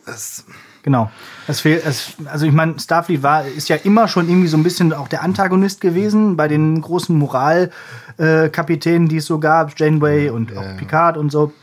Das, 0.06 0.46
Genau. 0.84 1.12
Es 1.48 1.60
fehlt, 1.60 1.86
es, 1.86 2.14
also 2.26 2.46
ich 2.46 2.52
meine, 2.52 2.80
Starfleet 2.80 3.22
war, 3.24 3.46
ist 3.46 3.70
ja 3.70 3.76
immer 3.76 4.08
schon 4.08 4.28
irgendwie 4.28 4.48
so 4.48 4.58
ein 4.58 4.64
bisschen 4.64 4.94
auch 4.94 5.08
der 5.08 5.22
Antagonist 5.24 5.82
gewesen 5.82 6.38
bei 6.38 6.48
den 6.48 6.82
großen 6.82 7.16
Moralkapitänen, 7.16 9.06
äh, 9.06 9.10
die 9.10 9.18
es 9.18 9.26
so 9.26 9.40
gab, 9.40 9.78
Janeway 9.80 10.30
und 10.30 10.56
auch 10.58 10.78
Picard 10.78 11.18
und 11.18 11.32
so. 11.32 11.54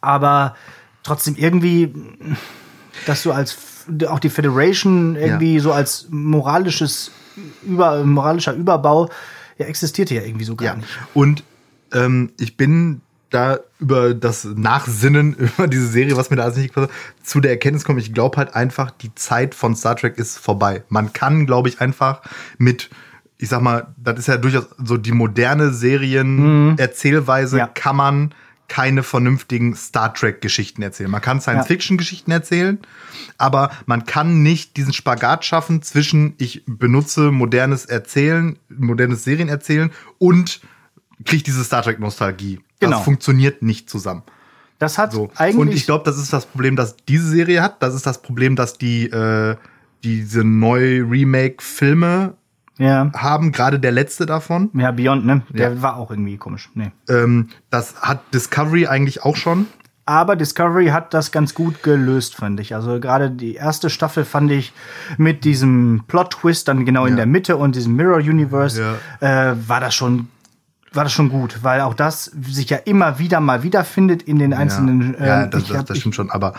Aber 0.00 0.56
trotzdem 1.02 1.36
irgendwie, 1.36 1.94
dass 3.06 3.22
du 3.22 3.32
als 3.32 3.56
auch 4.08 4.18
die 4.18 4.30
Federation 4.30 5.16
irgendwie 5.16 5.58
so 5.58 5.72
als 5.72 6.08
moralisches 6.10 7.12
über, 7.62 8.04
moralischer 8.04 8.52
Überbau 8.52 9.08
ja 9.58 9.66
existierte 9.66 10.14
ja 10.14 10.22
irgendwie 10.22 10.44
so 10.44 10.56
gar 10.56 10.68
ja. 10.68 10.74
nicht. 10.76 10.88
Und 11.14 11.44
ähm, 11.92 12.32
ich 12.38 12.56
bin 12.56 13.00
da 13.30 13.60
über 13.78 14.14
das 14.14 14.44
Nachsinnen 14.44 15.34
über 15.56 15.66
diese 15.68 15.86
Serie, 15.88 16.16
was 16.16 16.30
mir 16.30 16.36
da 16.36 16.44
alles 16.44 16.56
nicht 16.56 16.74
gepasst 16.74 16.90
hat, 16.92 17.26
zu 17.26 17.40
der 17.40 17.52
Erkenntnis 17.52 17.84
kommen, 17.84 17.98
ich 17.98 18.12
glaube 18.12 18.36
halt 18.36 18.54
einfach, 18.54 18.90
die 18.90 19.14
Zeit 19.14 19.54
von 19.54 19.74
Star 19.74 19.96
Trek 19.96 20.18
ist 20.18 20.38
vorbei. 20.38 20.82
Man 20.88 21.12
kann, 21.12 21.46
glaube 21.46 21.68
ich, 21.68 21.80
einfach 21.80 22.22
mit, 22.58 22.90
ich 23.38 23.48
sag 23.48 23.62
mal, 23.62 23.94
das 23.96 24.18
ist 24.18 24.28
ja 24.28 24.36
durchaus 24.36 24.66
so 24.84 24.96
die 24.96 25.12
moderne 25.12 25.72
Serien-Erzählweise, 25.72 27.58
Ja. 27.58 27.66
kann 27.66 27.96
man 27.96 28.34
keine 28.68 29.02
vernünftigen 29.02 29.74
Star 29.74 30.14
Trek-Geschichten 30.14 30.80
erzählen. 30.82 31.10
Man 31.10 31.20
kann 31.20 31.40
Science-Fiction-Geschichten 31.40 32.30
erzählen, 32.30 32.78
aber 33.36 33.72
man 33.86 34.04
kann 34.06 34.44
nicht 34.44 34.76
diesen 34.76 34.92
Spagat 34.92 35.44
schaffen 35.44 35.82
zwischen 35.82 36.34
ich 36.38 36.62
benutze 36.66 37.32
modernes 37.32 37.84
Erzählen, 37.84 38.58
modernes 38.68 39.24
Serienerzählen 39.24 39.90
und 40.18 40.60
kriege 41.24 41.42
diese 41.42 41.64
Star 41.64 41.82
Trek-Nostalgie. 41.82 42.60
Genau. 42.80 42.96
Das 42.96 43.04
funktioniert 43.04 43.62
nicht 43.62 43.88
zusammen. 43.90 44.22
Das 44.78 44.96
hat 44.98 45.12
So. 45.12 45.30
eigentlich. 45.36 45.56
Und 45.60 45.72
ich 45.74 45.84
glaube, 45.84 46.04
das 46.04 46.16
ist 46.18 46.32
das 46.32 46.46
Problem, 46.46 46.74
das 46.76 46.96
diese 47.06 47.28
Serie 47.28 47.62
hat. 47.62 47.82
Das 47.82 47.94
ist 47.94 48.06
das 48.06 48.22
Problem, 48.22 48.56
dass 48.56 48.78
die 48.78 49.04
äh, 49.10 49.56
diese 50.02 50.42
neu 50.44 51.02
Remake-Filme 51.04 52.34
ja. 52.78 53.10
haben, 53.14 53.52
gerade 53.52 53.78
der 53.78 53.92
letzte 53.92 54.24
davon. 54.24 54.70
ja, 54.74 54.90
Beyond, 54.90 55.26
ne? 55.26 55.42
Der 55.50 55.74
Ja. 55.74 55.82
war 55.82 55.96
auch 55.96 56.10
irgendwie 56.10 56.38
komisch. 56.38 56.70
Nee. 56.74 56.90
Ähm, 57.08 57.48
das 57.68 58.00
hat 58.00 58.20
Discovery 58.32 58.86
eigentlich 58.86 59.22
auch 59.22 59.36
schon. 59.36 59.66
Aber 60.06 60.34
Discovery 60.34 60.86
hat 60.88 61.12
das 61.14 61.30
ganz 61.30 61.54
gut 61.54 61.82
gelöst, 61.82 62.34
fand 62.34 62.58
ich. 62.58 62.74
Also 62.74 62.98
gerade 62.98 63.30
die 63.30 63.54
erste 63.54 63.90
Staffel 63.90 64.24
fand 64.24 64.50
ich 64.50 64.72
mit 65.18 65.44
diesem 65.44 66.02
Plot-Twist 66.08 66.66
dann 66.66 66.84
genau 66.86 67.04
in 67.04 67.10
Ja. 67.12 67.16
der 67.18 67.26
Mitte 67.26 67.56
und 67.58 67.76
diesem 67.76 67.94
Mirror 67.94 68.18
Universe 68.18 68.98
äh, 69.20 69.52
war 69.68 69.78
das 69.80 69.94
schon 69.94 70.28
war 70.92 71.04
das 71.04 71.12
schon 71.12 71.28
gut, 71.28 71.60
weil 71.62 71.80
auch 71.82 71.94
das 71.94 72.24
sich 72.24 72.68
ja 72.70 72.76
immer 72.78 73.18
wieder 73.18 73.40
mal 73.40 73.62
wiederfindet 73.62 74.22
in 74.22 74.38
den 74.38 74.52
einzelnen. 74.52 75.14
ja, 75.18 75.26
ja 75.26 75.42
ähm, 75.44 75.50
das, 75.50 75.64
das, 75.68 75.76
hab- 75.78 75.86
das 75.86 75.98
stimmt 75.98 76.14
schon, 76.14 76.30
aber 76.30 76.54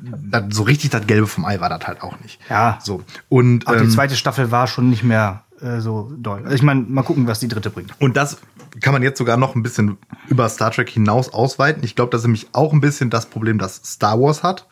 das, 0.00 0.44
so 0.50 0.62
richtig 0.64 0.90
das 0.90 1.06
Gelbe 1.06 1.26
vom 1.26 1.44
Ei 1.44 1.60
war 1.60 1.68
das 1.68 1.86
halt 1.86 2.02
auch 2.02 2.18
nicht. 2.20 2.40
Ja. 2.48 2.78
So. 2.82 3.02
Und, 3.28 3.66
Auch 3.66 3.72
die 3.72 3.78
ähm, 3.84 3.90
zweite 3.90 4.16
Staffel 4.16 4.50
war 4.50 4.66
schon 4.66 4.90
nicht 4.90 5.02
mehr 5.04 5.44
äh, 5.60 5.80
so 5.80 6.12
doll. 6.16 6.40
Also 6.44 6.54
ich 6.54 6.62
meine, 6.62 6.80
mal 6.82 7.02
gucken, 7.02 7.26
was 7.26 7.40
die 7.40 7.48
dritte 7.48 7.70
bringt. 7.70 7.92
Und 8.00 8.16
das 8.16 8.38
kann 8.80 8.92
man 8.92 9.02
jetzt 9.02 9.18
sogar 9.18 9.36
noch 9.36 9.54
ein 9.54 9.62
bisschen 9.62 9.98
über 10.28 10.48
Star 10.48 10.70
Trek 10.70 10.88
hinaus 10.90 11.32
ausweiten. 11.32 11.84
Ich 11.84 11.94
glaube, 11.94 12.10
das 12.10 12.22
ist 12.22 12.26
nämlich 12.26 12.48
auch 12.52 12.72
ein 12.72 12.80
bisschen 12.80 13.10
das 13.10 13.26
Problem, 13.26 13.58
das 13.58 13.76
Star 13.84 14.18
Wars 14.20 14.42
hat. 14.42 14.66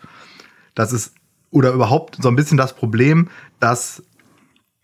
Das 0.74 0.92
ist, 0.92 1.14
oder 1.50 1.72
überhaupt 1.72 2.18
so 2.20 2.28
ein 2.28 2.36
bisschen 2.36 2.56
das 2.56 2.74
Problem, 2.74 3.28
dass, 3.60 4.02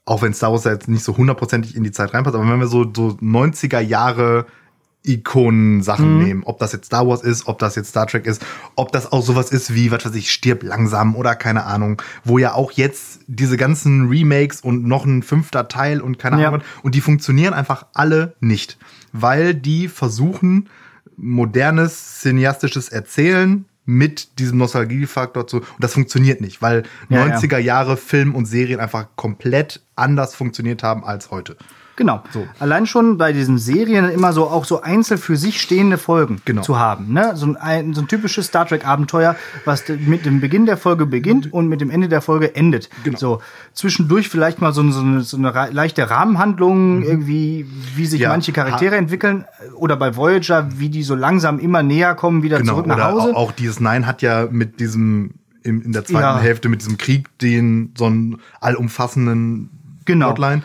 auch 0.06 0.22
wenn 0.22 0.32
Star 0.32 0.52
Wars 0.52 0.64
ja 0.64 0.72
jetzt 0.72 0.88
nicht 0.88 1.04
so 1.04 1.16
hundertprozentig 1.16 1.76
in 1.76 1.84
die 1.84 1.92
Zeit 1.92 2.14
reinpasst, 2.14 2.34
aber 2.36 2.48
wenn 2.48 2.58
wir 2.60 2.68
so, 2.68 2.84
so 2.84 3.18
90er 3.20 3.80
Jahre 3.80 4.46
Ikonen-Sachen 5.04 6.18
nehmen, 6.18 6.42
ob 6.44 6.58
das 6.58 6.72
jetzt 6.72 6.86
Star 6.86 7.06
Wars 7.06 7.22
ist, 7.22 7.46
ob 7.46 7.58
das 7.60 7.76
jetzt 7.76 7.90
Star 7.90 8.06
Trek 8.06 8.26
ist, 8.26 8.44
ob 8.74 8.90
das 8.92 9.12
auch 9.12 9.22
sowas 9.22 9.50
ist 9.50 9.72
wie, 9.74 9.90
was 9.90 10.04
weiß 10.04 10.14
ich, 10.14 10.32
stirb 10.32 10.62
langsam 10.64 11.14
oder 11.14 11.34
keine 11.36 11.64
Ahnung, 11.64 12.02
wo 12.24 12.38
ja 12.38 12.54
auch 12.54 12.72
jetzt 12.72 13.20
diese 13.28 13.56
ganzen 13.56 14.08
Remakes 14.08 14.60
und 14.60 14.84
noch 14.84 15.04
ein 15.04 15.22
fünfter 15.22 15.68
Teil 15.68 16.00
und 16.00 16.18
keine 16.18 16.40
Ja. 16.42 16.48
Ahnung, 16.48 16.62
und 16.82 16.94
die 16.94 17.00
funktionieren 17.00 17.54
einfach 17.54 17.86
alle 17.94 18.34
nicht, 18.40 18.78
weil 19.12 19.54
die 19.54 19.86
versuchen, 19.88 20.68
modernes 21.16 22.20
cineastisches 22.20 22.88
Erzählen 22.88 23.64
mit 23.86 24.38
diesem 24.38 24.58
Nostalgiefaktor 24.58 25.46
zu. 25.46 25.58
Und 25.58 25.66
das 25.78 25.94
funktioniert 25.94 26.40
nicht, 26.40 26.60
weil 26.60 26.82
Ja, 27.08 27.26
ja. 27.26 27.38
90er 27.38 27.58
Jahre 27.58 27.96
Film 27.96 28.34
und 28.34 28.44
Serien 28.44 28.80
einfach 28.80 29.06
komplett 29.16 29.80
anders 29.94 30.34
funktioniert 30.34 30.82
haben 30.82 31.04
als 31.04 31.30
heute. 31.30 31.56
Genau. 31.96 32.22
So. 32.30 32.46
Allein 32.58 32.86
schon 32.86 33.16
bei 33.16 33.32
diesen 33.32 33.56
Serien 33.58 34.08
immer 34.10 34.32
so 34.34 34.44
auch 34.44 34.66
so 34.66 34.82
einzeln 34.82 35.18
für 35.18 35.36
sich 35.36 35.60
stehende 35.62 35.96
Folgen 35.96 36.42
Genau. 36.44 36.60
zu 36.62 36.78
haben. 36.78 37.12
Ne? 37.12 37.32
So, 37.36 37.54
ein, 37.58 37.94
so 37.94 38.02
ein 38.02 38.08
typisches 38.08 38.46
Star 38.48 38.66
Trek-Abenteuer, 38.66 39.34
was 39.64 39.84
mit 39.88 40.26
dem 40.26 40.40
Beginn 40.40 40.66
der 40.66 40.76
Folge 40.76 41.06
beginnt 41.06 41.52
und 41.52 41.68
mit 41.68 41.80
dem 41.80 41.88
Ende 41.90 42.08
der 42.08 42.20
Folge 42.20 42.54
endet. 42.54 42.90
Genau. 43.02 43.18
So 43.18 43.40
zwischendurch 43.72 44.28
vielleicht 44.28 44.60
mal 44.60 44.72
so, 44.74 44.82
eine- 44.82 44.92
so, 44.92 45.00
eine, 45.00 45.20
so 45.22 45.36
eine 45.38 45.70
leichte 45.72 46.08
Rahmenhandlung, 46.10 47.02
irgendwie, 47.02 47.66
wie 47.94 48.06
sich 48.06 48.20
Mhm. 48.20 48.22
Ja. 48.24 48.28
manche 48.28 48.52
Charaktere 48.52 48.96
entwickeln. 48.96 49.46
Oder 49.74 49.96
bei 49.96 50.16
Voyager, 50.16 50.68
wie 50.78 50.90
die 50.90 51.02
so 51.02 51.14
langsam 51.14 51.58
immer 51.58 51.82
näher 51.82 52.14
kommen, 52.14 52.42
wieder 52.42 52.58
Genau. 52.58 52.74
zurück 52.74 52.86
nach 52.86 52.96
Oder 52.96 53.12
Hause. 53.12 53.30
auch, 53.36 53.48
auch 53.48 53.52
DS9 53.52 54.04
hat 54.04 54.20
ja 54.20 54.46
mit 54.50 54.80
diesem, 54.80 55.30
im, 55.62 55.80
in 55.82 55.92
der 55.92 56.04
zweiten 56.04 56.20
Ja. 56.22 56.38
Hälfte 56.38 56.68
mit 56.68 56.82
diesem 56.82 56.98
Krieg 56.98 57.26
den 57.38 57.92
so 57.96 58.04
einen 58.04 58.38
allumfassenden 58.60 59.70
Genau. 60.04 60.32
Plotline. 60.32 60.62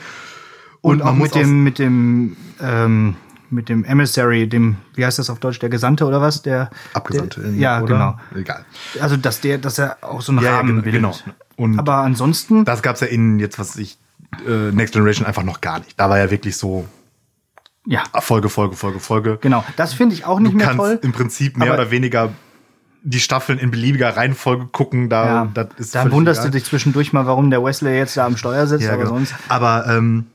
Und, 0.81 1.01
auch 1.01 1.05
man 1.05 1.17
muss 1.19 1.33
mit 1.33 1.35
dem, 1.43 1.63
mit 1.63 1.79
dem, 1.79 2.37
ähm, 2.59 3.15
mit 3.49 3.69
dem 3.69 3.83
Emissary, 3.83 4.47
dem, 4.47 4.77
wie 4.95 5.05
heißt 5.05 5.19
das 5.19 5.29
auf 5.29 5.39
Deutsch, 5.39 5.59
der 5.59 5.69
Gesandte 5.69 6.05
oder 6.05 6.21
was? 6.21 6.41
Der 6.41 6.69
Abgesandte. 6.93 7.41
Der, 7.41 7.51
ja, 7.53 7.81
oder? 7.81 7.93
genau. 7.93 8.17
Egal. 8.39 8.65
Also, 8.99 9.17
dass 9.17 9.41
der, 9.41 9.57
dass 9.57 9.77
er 9.77 9.97
auch 10.01 10.21
so 10.21 10.31
einen 10.31 10.41
Ja, 10.41 10.51
ja, 10.51 10.57
Rahmen 10.57 10.69
genau, 10.69 10.81
bildet. 10.83 11.01
genau. 11.01 11.35
Und 11.57 11.77
Aber 11.77 11.95
ansonsten, 11.97 12.65
Das 12.65 12.81
gab's 12.81 13.01
ja 13.01 13.07
in 13.07 13.37
jetzt, 13.39 13.59
was 13.59 13.75
ich, 13.75 13.97
äh, 14.47 14.71
Next 14.71 14.93
Generation 14.93 15.27
einfach 15.27 15.43
noch 15.43 15.61
gar 15.61 15.79
nicht. 15.79 15.99
Da 15.99 16.09
war 16.09 16.17
ja 16.17 16.31
wirklich 16.31 16.55
so 16.57 16.85
ja, 17.85 18.03
Folge, 18.19 18.49
Folge, 18.49 18.75
Folge, 18.75 18.99
Folge. 18.99 19.37
genau. 19.41 19.63
Das 19.75 19.93
finde 19.93 20.15
ich 20.15 20.25
auch 20.25 20.39
nicht 20.39 20.53
Du 20.53 20.57
mehr 20.57 20.67
kannst 20.67 20.79
toll. 20.79 20.99
im 21.01 21.11
Prinzip 21.11 21.57
mehr 21.57 21.73
oder 21.73 21.91
weniger 21.91 22.29
die 23.03 23.19
Staffeln 23.19 23.57
in 23.59 23.71
beliebiger 23.71 24.15
Reihenfolge 24.15 24.67
gucken. 24.67 25.09
Da, 25.09 25.25
Ja, 25.25 25.47
das 25.53 25.67
ist 25.77 25.95
da 25.95 26.09
wunderst 26.11 26.41
egal. 26.41 26.51
du 26.51 26.57
dich 26.57 26.65
zwischendurch 26.65 27.11
mal, 27.13 27.25
warum 27.25 27.49
der 27.49 27.63
Wesley 27.63 27.97
jetzt 27.97 28.15
da 28.17 28.25
am 28.27 28.37
Steuer 28.37 28.67
sitzt, 28.67 28.83
Ja, 28.85 28.93
aber 28.93 29.03
genau. 29.03 29.15
sonst. 29.15 29.33
Aber 29.49 29.85
ähm, 29.87 30.27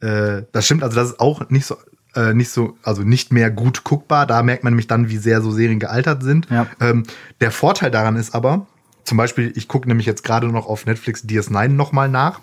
äh, 0.00 0.42
das 0.52 0.64
stimmt, 0.66 0.82
also 0.82 0.96
das 0.96 1.10
ist 1.10 1.20
auch 1.20 1.48
nicht 1.50 1.66
so, 1.66 1.76
äh, 2.14 2.34
nicht 2.34 2.50
so, 2.50 2.76
also 2.82 3.02
nicht 3.02 3.32
mehr 3.32 3.50
gut 3.50 3.84
guckbar. 3.84 4.26
Da 4.26 4.42
merkt 4.42 4.64
man 4.64 4.72
nämlich 4.72 4.86
dann, 4.86 5.08
wie 5.08 5.18
sehr 5.18 5.42
so 5.42 5.50
Serien 5.50 5.78
gealtert 5.80 6.22
sind. 6.22 6.48
Ja. 6.50 6.66
Ähm, 6.80 7.04
der 7.40 7.50
Vorteil 7.50 7.90
daran 7.90 8.16
ist 8.16 8.34
aber, 8.34 8.66
zum 9.04 9.16
Beispiel, 9.16 9.52
ich 9.56 9.68
gucke 9.68 9.88
nämlich 9.88 10.06
jetzt 10.06 10.24
gerade 10.24 10.48
noch 10.48 10.66
auf 10.66 10.86
Netflix 10.86 11.24
DS9 11.24 11.68
nochmal 11.68 12.08
nach. 12.08 12.40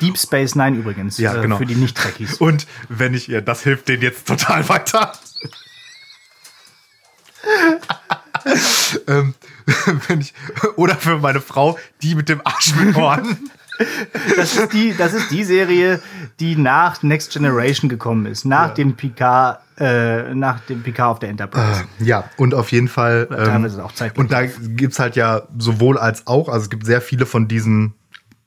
Deep 0.00 0.18
Space 0.18 0.54
Nine 0.54 0.76
übrigens, 0.76 1.18
Ja, 1.18 1.34
äh, 1.36 1.42
genau. 1.42 1.58
für 1.58 1.66
die 1.66 1.74
Nicht-Trekkies. 1.74 2.34
Und 2.38 2.66
wenn 2.88 3.14
ich, 3.14 3.26
ja, 3.26 3.40
das 3.40 3.62
hilft 3.62 3.88
denen 3.88 4.02
jetzt 4.02 4.26
total 4.26 4.68
weiter. 4.68 5.12
ähm, 9.08 9.34
wenn 10.08 10.20
ich, 10.20 10.34
oder 10.76 10.96
für 10.96 11.18
meine 11.18 11.40
Frau, 11.40 11.78
die 12.02 12.14
mit 12.14 12.28
dem 12.28 12.40
Arsch 12.44 12.74
mit 12.76 12.96
Ohren. 12.96 13.50
Das 14.36 14.56
ist 14.56 14.72
die, 14.72 14.94
das 14.96 15.12
ist 15.12 15.30
die 15.30 15.44
Serie, 15.44 16.00
die 16.40 16.56
nach 16.56 17.02
Next 17.02 17.32
Generation 17.32 17.88
gekommen 17.88 18.26
ist, 18.26 18.44
nach 18.44 18.74
dem 18.74 18.94
Picard, 18.94 19.60
äh, 19.78 20.34
nach 20.34 20.60
dem 20.60 20.82
Picard 20.82 21.10
auf 21.12 21.18
der 21.18 21.30
Enterprise. 21.30 21.84
Ja, 21.98 22.24
und 22.36 22.54
auf 22.54 22.72
jeden 22.72 22.88
Fall. 22.88 23.28
Ähm, 23.30 23.80
auch 23.80 23.92
und 24.16 24.32
da 24.32 24.46
gibt's 24.46 24.98
halt 24.98 25.16
ja 25.16 25.42
sowohl 25.58 25.98
als 25.98 26.26
auch, 26.26 26.48
also 26.48 26.64
es 26.64 26.70
gibt 26.70 26.84
sehr 26.84 27.00
viele 27.00 27.26
von 27.26 27.48
diesen 27.48 27.94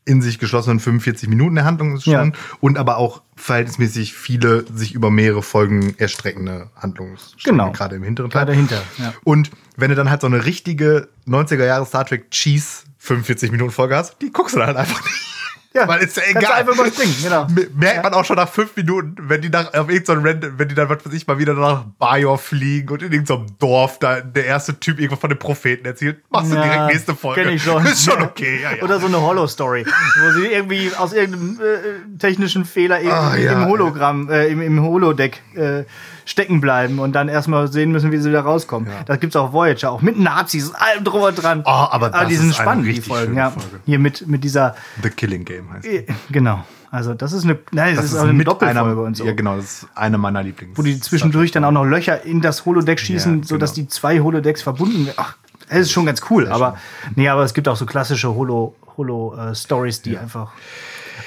in 0.06 0.24
sich 0.24 0.40
geschlossenen 0.40 0.80
45 0.80 1.30
Minuten 1.30 1.54
der 1.56 1.66
Handlungsstunden 1.66 2.34
und 2.62 2.80
aber 2.80 2.98
auch 2.98 3.22
verhältnismäßig 3.36 4.16
viele 4.16 4.66
sich 4.74 4.94
über 4.96 5.12
mehrere 5.12 5.44
Folgen 5.44 5.94
erstreckende 6.00 6.72
Handlungsstunden, 6.76 7.60
Genau. 7.60 7.72
gerade 7.72 7.98
im 7.98 8.04
hinteren 8.04 8.32
Teil. 8.32 8.46
Gerade 8.46 8.54
dahinter, 8.54 8.82
ja. 8.98 9.14
Und 9.24 9.52
wenn 9.78 9.90
du 9.92 9.96
dann 9.96 10.10
halt 10.10 10.22
so 10.22 10.28
eine 10.28 10.46
richtige 10.46 11.10
90er 11.28 11.64
Jahre 11.64 11.86
Star 11.86 12.06
Trek 12.06 12.32
Cheese 12.32 12.86
45 12.98 13.52
Minuten 13.52 13.70
Folge 13.72 13.96
hast, 13.96 14.20
die 14.22 14.32
guckst 14.32 14.56
du 14.56 14.60
dann 14.60 14.68
halt 14.70 14.78
einfach 14.78 15.04
nicht. 15.04 15.39
Ja, 15.72 15.88
Weil 15.88 16.02
ist 16.02 16.18
ja 16.18 16.24
kannst 16.24 16.36
du 16.36 16.40
egal. 16.40 16.60
einfach 16.62 16.74
überspringen, 16.74 17.16
genau. 17.22 17.44
M- 17.44 17.68
Merkt 17.76 18.04
man 18.04 18.14
auch 18.16 18.26
schon 18.26 18.38
nach 18.38 18.50
fünf 18.50 18.76
Minuten, 18.76 19.16
wenn 19.30 19.40
die 19.42 19.50
nach, 19.50 19.72
auf 19.76 19.88
irgendeinem 19.88 20.26
Random, 20.26 20.54
wenn 20.58 20.68
die 20.68 20.74
dann, 20.74 20.90
was 20.90 21.06
weiß 21.06 21.14
ich, 21.14 21.28
mal 21.28 21.38
wieder 21.38 21.54
nach 21.54 21.84
Bajor 22.00 22.40
fliegen 22.40 22.90
und 22.90 23.04
in 23.04 23.12
irgendeinem 23.12 23.46
Dorf 23.60 24.00
da 24.00 24.20
der 24.20 24.46
erste 24.46 24.80
Typ 24.80 24.98
irgendwas 24.98 25.20
von 25.20 25.30
den 25.30 25.38
Propheten 25.38 25.86
erzählt, 25.86 26.24
machst 26.32 26.52
du 26.52 26.56
Ja, 26.56 26.64
direkt 26.64 26.86
nächste 26.88 27.16
Folge. 27.16 27.44
Kenn 27.44 27.54
ich 27.54 27.62
schon. 27.64 27.86
Ist 27.86 28.04
schon 28.04 28.20
Ja. 28.20 28.26
okay, 28.26 28.60
ja, 28.64 28.72
ja. 28.78 28.84
Oder 28.84 29.00
so 29.00 29.06
eine 29.06 29.22
Hollow-Story, 29.22 29.86
wo 29.86 30.32
sie 30.42 30.48
irgendwie 30.48 30.92
aus 30.98 31.14
irgendeinem 31.14 31.60
äh, 31.62 32.18
technischen 32.18 32.66
Fehler 32.66 33.00
irgendwie 33.00 33.16
Ah, 33.16 33.36
ja, 33.38 33.52
im 33.64 33.66
Hologramm, 33.70 34.28
äh, 34.32 34.48
im, 34.48 34.62
im 34.64 34.82
Holodeck 34.82 35.40
äh, 35.56 35.84
stecken 36.30 36.62
bleiben 36.62 37.00
und 37.00 37.14
dann 37.14 37.28
erstmal 37.28 37.72
sehen 37.72 37.92
müssen, 37.92 38.12
wie 38.12 38.18
sie 38.18 38.30
wieder 38.30 38.42
rauskommen. 38.42 38.88
Das 39.08 39.20
gibt's 39.20 39.36
auch 39.36 39.52
Voyager, 39.52 39.92
auch 39.92 40.02
mit 40.02 40.20
Nazis 40.20 40.70
und 40.70 40.76
allem 40.76 41.04
drüber 41.04 41.32
dran. 41.32 41.64
Oh, 41.66 41.70
aber 41.70 42.12
das 42.12 42.28
die 42.28 42.36
sind 42.36 42.52
ist 42.52 42.58
spannend, 42.58 42.86
die 42.88 43.02
Folgen. 43.02 43.36
Ja. 43.36 43.50
Folge. 43.50 43.80
Hier 43.86 43.98
mit, 43.98 44.28
mit 44.28 44.44
dieser, 44.44 44.76
The 45.02 45.10
Killing 45.10 45.44
Game 45.44 45.74
heißt. 45.74 45.86
äh, 45.88 46.06
genau. 46.30 46.64
Also 46.92 47.14
das 47.16 47.34
ist 47.34 47.44
eine, 47.46 47.58
nein, 47.72 47.96
das, 47.96 48.06
Das 48.06 48.14
ist 48.14 48.18
auch 48.20 48.24
eine 48.24 48.34
mit 48.34 48.48
Doppelfolge 48.48 48.80
einer- 48.92 49.02
und 49.02 49.18
so. 49.18 49.26
Ja, 49.26 49.34
genau, 49.34 49.56
das 49.56 49.66
ist 49.66 49.88
eine 49.96 50.18
meiner 50.18 50.44
Lieblings. 50.44 50.78
wo 50.78 50.82
die 50.84 51.00
zwischendurch 51.00 51.52
dann 51.52 51.64
auch 51.64 51.72
noch 51.72 51.86
Löcher 51.86 52.24
in 52.24 52.42
das 52.42 52.66
Holodeck 52.66 53.00
schießen, 53.00 53.40
Ja, 53.40 53.44
sodass 53.48 53.74
genau. 53.74 53.86
die 53.86 53.90
zwei 53.90 54.20
Holodecks 54.20 54.62
verbunden 54.62 55.06
werden. 55.08 55.18
Ach, 55.18 55.36
das 55.68 55.80
ist 55.80 55.92
schon 55.92 56.06
ganz 56.06 56.22
cool, 56.30 56.48
aber 56.48 56.78
nee, 57.16 57.28
aber 57.28 57.44
es 57.44 57.54
gibt 57.54 57.68
auch 57.68 57.76
so 57.76 57.86
klassische 57.86 58.34
Holo 58.34 58.76
Holo 58.98 59.36
äh, 59.36 59.56
Stories, 59.56 60.02
die 60.02 60.18
einfach 60.18 60.52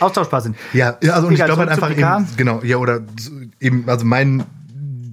austauschbar 0.01 0.41
sind. 0.41 0.57
Ja, 0.73 0.97
ja 1.03 1.15
also 1.15 1.29
und 1.29 1.35
ich 1.35 1.45
glaube 1.45 1.61
halt 1.61 1.71
einfach 1.71 1.91
eben, 1.91 2.27
genau, 2.37 2.61
ja, 2.63 2.77
oder 2.77 3.01
eben, 3.61 3.85
also 3.89 4.05
mein 4.05 4.45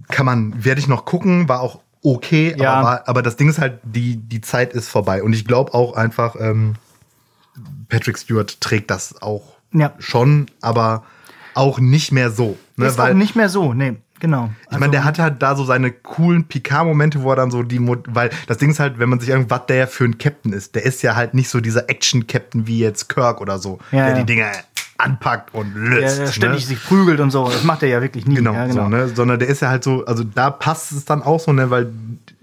kann 0.09 0.25
man, 0.25 0.63
werde 0.65 0.81
ich 0.81 0.87
noch 0.87 1.05
gucken, 1.05 1.47
war 1.47 1.61
auch 1.61 1.79
okay, 2.03 2.53
Ja. 2.57 2.73
aber, 2.73 2.87
war, 2.87 3.07
aber 3.07 3.21
das 3.21 3.35
Ding 3.37 3.49
ist 3.49 3.59
halt, 3.59 3.79
die, 3.83 4.17
die 4.17 4.41
Zeit 4.41 4.73
ist 4.73 4.89
vorbei. 4.89 5.23
Und 5.23 5.33
ich 5.33 5.45
glaube 5.45 5.73
auch 5.73 5.93
einfach, 5.95 6.35
ähm, 6.39 6.75
Patrick 7.89 8.17
Stewart 8.17 8.59
trägt 8.61 8.89
das 8.91 9.21
auch 9.21 9.55
Ja. 9.73 9.93
schon, 9.99 10.47
aber 10.61 11.03
auch 11.55 11.79
nicht 11.79 12.11
mehr 12.11 12.31
so. 12.31 12.57
Ne? 12.77 12.85
ist 12.87 12.99
auch 12.99 13.13
nicht 13.13 13.35
mehr 13.35 13.49
so, 13.49 13.73
nee, 13.73 13.97
genau. 14.19 14.49
Ich 14.71 14.77
meine, 14.79 14.91
der 14.91 15.03
hat 15.03 15.19
halt 15.19 15.41
da 15.41 15.55
so 15.55 15.65
seine 15.65 15.91
coolen 15.91 16.45
Picard-Momente, 16.45 17.21
wo 17.21 17.31
er 17.31 17.35
dann 17.35 17.51
so 17.51 17.63
die, 17.63 17.79
Mo 17.79 17.97
weil 18.07 18.29
das 18.47 18.57
Ding 18.59 18.69
ist 18.69 18.79
halt, 18.79 18.97
wenn 18.99 19.09
man 19.09 19.19
sich 19.19 19.29
irgendwas 19.29 19.65
der 19.67 19.87
für 19.87 20.05
ein 20.05 20.17
Captain 20.17 20.53
ist, 20.53 20.75
der 20.75 20.83
ist 20.85 21.01
ja 21.01 21.15
halt 21.15 21.33
nicht 21.33 21.49
so 21.49 21.59
dieser 21.59 21.89
Action-Captain 21.89 22.65
wie 22.67 22.79
jetzt 22.79 23.09
Kirk 23.09 23.41
oder 23.41 23.59
so, 23.59 23.79
Ja, 23.91 24.05
der 24.05 24.09
ja. 24.09 24.19
die 24.19 24.25
Dinge 24.25 24.45
anpackt 24.99 25.53
und 25.53 25.73
der, 25.73 25.81
löst. 26.01 26.19
der 26.19 26.27
ständig 26.27 26.61
ne? 26.61 26.67
sich 26.67 26.83
prügelt 26.83 27.19
und 27.19 27.31
so. 27.31 27.45
Das 27.49 27.63
macht 27.63 27.83
er 27.83 27.89
ja 27.89 28.01
wirklich 28.01 28.25
nie. 28.25 28.35
Genau, 28.35 28.53
ja, 28.53 28.69
So, 28.71 28.87
ne? 28.87 29.07
sondern 29.09 29.39
der 29.39 29.47
ist 29.47 29.61
ja 29.61 29.69
halt 29.69 29.83
so, 29.83 30.05
also 30.05 30.23
da 30.23 30.49
passt 30.49 30.91
es 30.91 31.05
dann 31.05 31.23
auch 31.23 31.39
so, 31.39 31.53
ne, 31.53 31.69
weil 31.69 31.91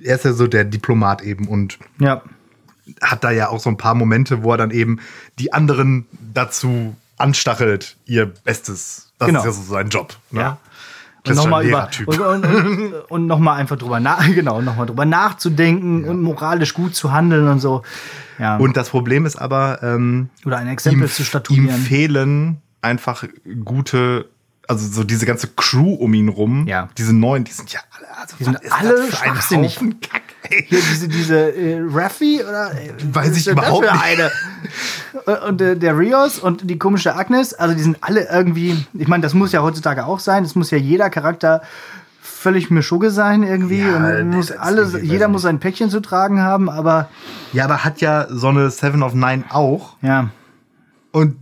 er 0.03 0.17
ist 0.17 0.25
ja 0.25 0.33
so 0.33 0.47
der 0.47 0.65
Diplomat 0.65 1.23
eben 1.23 1.49
und 1.49 1.79
ja. 1.99 2.23
hat 3.03 3.25
da 3.25 3.31
ja 3.31 3.49
auch 3.49 3.61
so 3.61 3.71
ein 3.71 3.77
paar 3.77 3.95
Momente, 3.95 4.43
wo 4.43 4.53
er 4.53 4.59
dann 4.59 4.71
eben 4.71 4.99
die 5.39 5.53
anderen 5.53 6.07
dazu 6.35 6.97
anstachelt, 7.19 7.97
ihr 8.07 8.27
Bestes. 8.27 9.13
Das 9.19 9.29
Genau. 9.29 9.41
ist 9.41 9.47
ja 9.47 9.53
so 9.53 9.63
sein 9.63 9.89
Job. 9.89 10.15
Ne? 10.31 10.41
Ja. 10.41 10.59
Und 11.29 11.37
nochmal 11.37 11.67
über 11.67 11.89
und, 12.07 12.21
und, 12.21 12.45
und, 12.45 12.95
und 13.09 13.27
noch 13.27 13.39
mal 13.39 13.55
einfach 13.55 13.77
drüber 13.77 14.01
nach, 14.01 14.27
genau, 14.35 14.61
noch 14.61 14.77
mal 14.77 14.87
drüber 14.87 15.05
nachzudenken 15.05 16.05
und 16.05 16.23
moralisch 16.23 16.75
gut 16.75 16.95
zu 16.95 17.13
handeln 17.13 17.49
und 17.49 17.61
so. 17.61 17.83
Ja. 18.39 18.57
Und 18.57 18.77
das 18.77 18.91
Problem 18.91 19.27
ist 19.27 19.37
aber, 19.37 19.83
ähm, 19.83 20.29
Oder 20.45 20.59
ein 20.59 20.69
Exempel 20.69 21.09
zu 21.09 21.23
ihm 21.23 21.27
statuieren. 21.27 21.71
fehlen 21.71 22.63
einfach 22.83 23.25
gute, 23.65 24.29
also 24.69 24.87
so 24.89 25.05
diese 25.05 25.27
ganze 25.27 25.49
Crew 25.49 25.95
um 25.95 26.13
ihn 26.15 26.29
rum. 26.29 26.67
Ja. 26.67 26.89
Diese 26.99 27.13
neuen, 27.15 27.45
die 27.45 27.53
sind 27.53 27.73
ja 27.73 27.81
alle, 27.97 28.07
also 28.21 28.37
Die 28.39 28.45
sind 28.45 28.59
alle 28.73 28.95
das 28.97 29.17
schwachsinnig. 29.19 29.79
Kack, 30.11 30.23
ey. 30.51 30.65
Hier 30.69 30.81
diese, 30.81 31.09
diese 31.09 31.55
äh, 31.57 31.81
Raffi 31.89 32.41
oder 32.43 32.73
äh, 32.73 32.93
Weiß 33.13 33.37
ich 33.37 33.45
das 33.45 33.53
überhaupt 33.53 33.83
nicht. 33.91 34.03
eine? 34.03 34.31
Und 35.49 35.61
äh, 35.61 35.77
der 35.77 35.99
Rios 35.99 36.39
und 36.39 36.69
die 36.71 36.79
komische 36.79 37.15
Agnes, 37.17 37.55
also 37.55 37.75
die 37.75 37.83
sind 37.83 37.99
alle 38.03 38.29
irgendwie, 38.31 38.85
ich 38.95 39.09
meine, 39.09 39.23
das 39.23 39.35
muss 39.35 39.53
ja 39.53 39.63
heutzutage 39.63 40.05
auch 40.07 40.19
sein, 40.21 40.45
es 40.45 40.55
muss 40.55 40.71
ja 40.71 40.79
jeder 40.79 41.11
Charakter 41.11 41.63
völlig 42.21 42.71
Mischugge 42.71 43.11
sein 43.11 43.43
irgendwie 43.43 43.81
Ja, 43.81 43.97
und 44.21 44.31
muss 44.31 44.49
das- 44.49 44.59
alle, 44.59 44.83
ich 44.87 44.95
weiß 44.95 45.01
jeder 45.03 45.29
muss 45.29 45.43
sein 45.43 45.59
Päckchen 45.59 45.91
zu 45.91 46.01
tragen 46.01 46.41
haben, 46.43 46.69
aber 46.69 47.09
Ja, 47.53 47.65
aber 47.65 47.85
hat 47.85 48.01
ja 48.01 48.27
so 48.31 48.49
eine 48.49 48.71
Seven 48.71 49.03
of 49.03 49.15
Nine 49.15 49.45
auch. 49.49 49.97
ja, 50.03 50.31
Und 51.13 51.37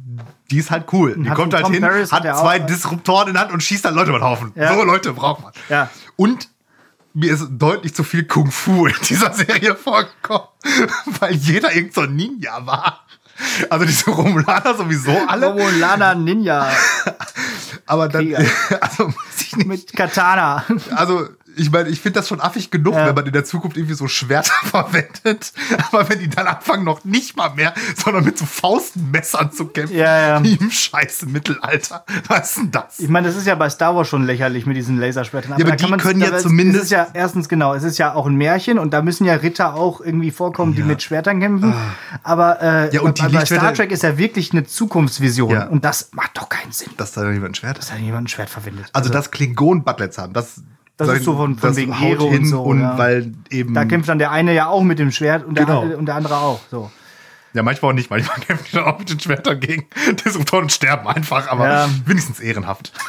die 0.54 0.60
ist 0.60 0.70
halt 0.70 0.86
cool. 0.92 1.16
Die 1.18 1.28
Hat 1.28 1.36
kommt 1.36 1.52
halt 1.52 1.64
Tom 1.64 1.72
hin, 1.72 1.82
Paris 1.82 2.12
hat 2.12 2.24
hat 2.24 2.38
zwei 2.38 2.62
auch- 2.62 2.66
Disruptoren 2.66 3.26
in 3.28 3.34
der 3.34 3.42
Hand 3.42 3.52
und 3.52 3.60
schießt 3.60 3.84
dann 3.84 3.94
Leute 3.96 4.10
über 4.10 4.20
den 4.20 4.24
Haufen. 4.24 4.52
Ja. 4.54 4.72
So 4.72 4.84
Leute 4.84 5.12
braucht 5.12 5.42
man. 5.42 5.52
Ja. 5.68 5.90
Und 6.14 6.48
mir 7.12 7.32
ist 7.32 7.46
deutlich 7.50 7.92
zu 7.92 8.04
viel 8.04 8.24
Kung 8.24 8.52
Fu 8.52 8.86
in 8.86 8.94
dieser 9.08 9.32
Serie 9.32 9.74
vorgekommen, 9.74 10.46
weil 11.20 11.34
jeder 11.34 11.74
irgend 11.74 11.92
so 11.94 12.02
ein 12.02 12.14
Ninja 12.14 12.64
war. 12.66 13.04
Also 13.68 13.84
diese 13.84 14.10
Romulaner 14.12 14.76
sowieso 14.76 15.10
alle. 15.26 15.48
Romulaner 15.48 16.14
Ninja 16.14 16.68
Aber 17.86 18.08
dann, 18.08 18.22
Krieger. 18.22 18.38
also 18.80 19.08
weiß 19.08 19.40
ich 19.40 19.56
nicht. 19.56 19.66
mit 19.66 19.92
Katana. 19.92 20.64
Also, 20.94 21.28
ich 21.56 21.70
meine, 21.70 21.88
ich 21.88 22.00
finde 22.00 22.20
das 22.20 22.28
schon 22.28 22.40
affig 22.40 22.70
genug, 22.70 22.94
Ja. 22.94 23.06
wenn 23.06 23.14
man 23.14 23.26
in 23.26 23.32
der 23.32 23.44
Zukunft 23.44 23.76
irgendwie 23.76 23.94
so 23.94 24.08
Schwerter 24.08 24.52
verwendet. 24.64 25.52
Aber 25.90 26.08
wenn 26.08 26.18
die 26.18 26.28
dann 26.28 26.46
anfangen, 26.46 26.84
noch 26.84 27.04
nicht 27.04 27.36
mal 27.36 27.50
mehr, 27.54 27.74
sondern 27.96 28.24
mit 28.24 28.38
so 28.38 28.44
Faustmessern 28.46 29.52
zu 29.52 29.66
kämpfen, 29.66 29.96
Ja, 29.96 30.28
ja. 30.38 30.42
wie 30.44 30.54
im 30.54 30.70
scheißen 30.70 31.30
Mittelalter. 31.30 32.04
Was 32.28 32.50
ist 32.50 32.56
denn 32.58 32.70
das? 32.70 32.98
Ich 32.98 33.08
meine, 33.08 33.26
das 33.28 33.36
ist 33.36 33.46
ja 33.46 33.54
bei 33.54 33.68
Star 33.70 33.94
Wars 33.96 34.08
schon 34.08 34.24
lächerlich 34.24 34.66
mit 34.66 34.76
diesen 34.76 34.98
Laserschwertern. 34.98 35.52
aber 35.54 35.64
da 35.64 35.70
die 35.76 35.82
kann 35.82 35.90
man- 35.90 36.00
können 36.00 36.20
ja 36.20 36.36
zumindest- 36.38 36.78
Es 36.78 36.84
ist 36.84 36.90
ja 36.90 37.06
erstens 37.14 37.48
genau, 37.48 37.74
es 37.74 37.82
ist 37.84 37.98
ja 37.98 38.14
auch 38.14 38.26
ein 38.26 38.34
Märchen 38.36 38.78
und 38.78 38.92
da 38.92 39.02
müssen 39.02 39.24
ja 39.24 39.34
Ritter 39.34 39.74
auch 39.74 40.00
irgendwie 40.00 40.30
vorkommen, 40.30 40.74
die 40.74 40.80
Ja. 40.80 40.86
mit 40.86 41.02
Schwertern 41.02 41.40
kämpfen. 41.40 41.74
Aber 42.22 42.60
äh, 42.62 42.94
Ja, 42.94 43.00
und 43.02 43.18
die 43.18 43.22
bei, 43.22 43.28
bei 43.28 43.44
Star 43.46 43.72
Trek 43.74 43.90
ist 43.92 44.02
ja 44.02 44.18
wirklich 44.18 44.52
eine 44.52 44.64
Zukunftsvision 44.64 45.50
Ja. 45.50 45.66
und 45.66 45.84
das 45.84 46.10
macht 46.12 46.36
doch 46.36 46.48
keinen 46.48 46.72
Sinn, 46.72 46.90
Dass 46.96 47.12
da 47.12 47.30
jemand 47.30 47.52
ein 47.52 47.54
Schwert 47.54 47.78
dass 47.78 47.88
da 47.88 47.96
jemand 47.96 48.24
ein 48.24 48.28
Schwert 48.28 48.50
verwendet. 48.50 48.86
Also, 48.92 49.10
dass 49.10 49.30
Klingonen 49.30 49.84
Butlets 49.84 50.18
haben, 50.18 50.32
das, 50.32 50.62
Das 50.96 51.08
ist 51.08 51.24
so 51.24 51.36
von- 51.36 51.58
von 51.58 51.76
wegen 51.76 51.92
Ehre 51.92 52.22
und 52.24 52.44
so, 52.46 52.62
Und 52.62 52.80
ja. 52.80 52.96
weil 52.96 53.32
eben. 53.50 53.74
da 53.74 53.84
kämpft 53.84 54.08
dann 54.08 54.18
der 54.20 54.30
eine 54.30 54.54
ja 54.54 54.68
auch 54.68 54.82
mit 54.82 54.98
dem 54.98 55.10
Schwert 55.10 55.44
und 55.44 55.56
der, 55.56 55.66
Genau. 55.66 55.82
andere- 55.82 55.98
und 55.98 56.06
der 56.06 56.14
andere 56.14 56.36
auch. 56.36 56.60
So. 56.70 56.90
ja, 57.52 57.62
manchmal 57.64 57.90
auch 57.90 57.94
nicht. 57.94 58.10
Manchmal 58.10 58.38
kämpfen 58.40 58.64
die 58.70 58.76
dann 58.76 58.84
auch 58.84 58.98
mit 58.98 59.10
den 59.10 59.18
Schwertern 59.18 59.58
gegen 59.58 59.86
Disruptoren 60.24 60.64
und 60.64 60.72
sterben 60.72 61.06
einfach, 61.08 61.48
aber 61.48 61.66
Ja. 61.68 61.88
wenigstens 62.06 62.38
ehrenhaft. 62.40 62.92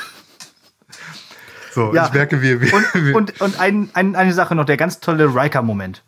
So, 1.74 1.94
Ja. 1.94 2.06
ich 2.08 2.14
merke, 2.14 2.42
wir. 2.42 2.62
wir, 2.62 2.74
Und, 2.74 2.86
wir 2.94 3.16
und, 3.16 3.42
und 3.42 3.60
ein, 3.60 3.90
ein, 3.94 4.16
eine 4.16 4.32
Sache 4.34 4.56
noch, 4.56 4.64
der 4.64 4.78
ganz 4.78 5.02
tolle 5.02 5.26
Riker-Moment. 5.36 6.04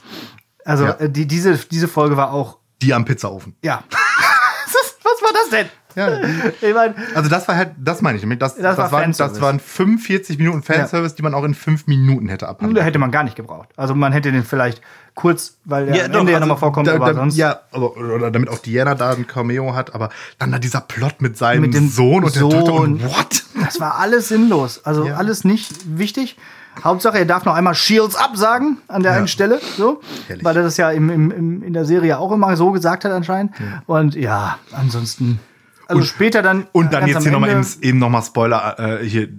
Also 0.63 0.85
Ja. 0.85 0.91
äh, 0.93 1.09
die, 1.09 1.27
diese, 1.27 1.57
diese 1.57 1.89
Folge 1.89 2.15
war 2.15 2.31
auch, 2.31 2.57
die 2.81 2.93
am 2.93 3.03
Pizzaofen. 3.05 3.55
ja. 3.61 3.83
Was 5.03 5.21
war 5.23 5.33
das 5.33 5.49
denn? 5.49 5.67
Ja, 5.97 6.19
Ich 6.61 6.73
meine, 6.73 6.95
Also 7.15 7.29
das 7.29 7.47
war 7.47 7.55
halt, 7.57 7.71
das 7.77 8.01
meine 8.01 8.15
ich. 8.17 8.21
damit. 8.21 8.41
Das, 8.41 8.55
das, 8.55 8.77
war 8.77 8.91
waren, 8.91 9.11
das 9.11 9.41
waren 9.41 9.59
45 9.59 10.37
Minuten 10.37 10.61
Fanservice, 10.63 11.15
die 11.15 11.23
man 11.23 11.33
auch 11.33 11.43
in 11.43 11.53
fünf 11.55 11.87
Minuten 11.87 12.29
hätte 12.29 12.45
da 12.45 12.51
abhandeln 12.51 12.83
hätte 12.85 12.99
man 12.99 13.11
gar 13.11 13.23
nicht 13.23 13.35
gebraucht. 13.35 13.69
Also 13.75 13.95
man 13.95 14.13
hätte 14.13 14.31
den 14.31 14.43
vielleicht 14.43 14.81
kurz, 15.15 15.57
weil 15.65 15.87
der 15.87 16.05
am 16.05 16.11
doch, 16.11 16.19
Ende 16.19 16.31
ja 16.33 16.37
also 16.37 16.47
nochmal 16.47 16.59
vorkommt, 16.59 16.87
da, 16.87 16.93
aber 16.95 17.07
da, 17.07 17.13
sonst. 17.15 17.35
Ja, 17.37 17.61
aber, 17.71 17.97
oder 17.97 18.29
damit 18.29 18.49
auch 18.49 18.59
Diana 18.59 18.93
da 18.93 19.09
ein 19.11 19.25
Cameo 19.25 19.73
hat, 19.75 19.95
aber 19.95 20.09
dann 20.37 20.51
da 20.51 20.59
dieser 20.59 20.81
Plot 20.81 21.21
mit 21.21 21.35
seinem 21.37 21.61
Mit 21.71 21.73
Sohn 21.91 22.23
und 22.23 22.35
der 22.35 22.41
Sohn. 22.41 22.51
Tochter 22.51 22.73
und 22.75 23.03
what? 23.03 23.43
Das 23.65 23.79
war 23.79 23.97
alles 23.97 24.27
sinnlos. 24.27 24.85
Also 24.85 25.05
Ja. 25.07 25.15
alles 25.15 25.43
nicht 25.43 25.97
wichtig. 25.97 26.37
Hauptsache, 26.83 27.17
er 27.17 27.25
darf 27.25 27.43
noch 27.43 27.55
einmal 27.55 27.73
Shields 27.73 28.15
up 28.15 28.37
sagen 28.37 28.77
an 28.87 29.01
der 29.01 29.13
Ja. 29.13 29.17
einen 29.17 29.27
Stelle, 29.27 29.59
so, 29.77 29.99
Herrlich. 30.27 30.45
weil 30.45 30.55
er 30.57 30.61
das 30.61 30.77
ja 30.77 30.91
im, 30.91 31.09
im, 31.09 31.31
im, 31.31 31.63
in 31.63 31.73
der 31.73 31.85
Serie 31.85 32.19
auch 32.19 32.31
immer 32.31 32.55
so 32.55 32.71
gesagt 32.71 33.03
hat 33.03 33.11
anscheinend. 33.11 33.53
Und 33.87 34.13
ja, 34.13 34.59
ansonsten. 34.71 35.39
Also 35.87 36.03
später 36.03 36.41
dann. 36.41 36.67
Und 36.71 36.93
dann 36.93 37.07
jetzt 37.07 37.23
hier 37.23 37.31
nochmal 37.31 37.51
eben, 37.51 37.65
eben 37.81 37.99
nochmal 37.99 38.23
Spoiler, 38.23 38.99
äh, 39.01 39.05
hier, 39.05 39.29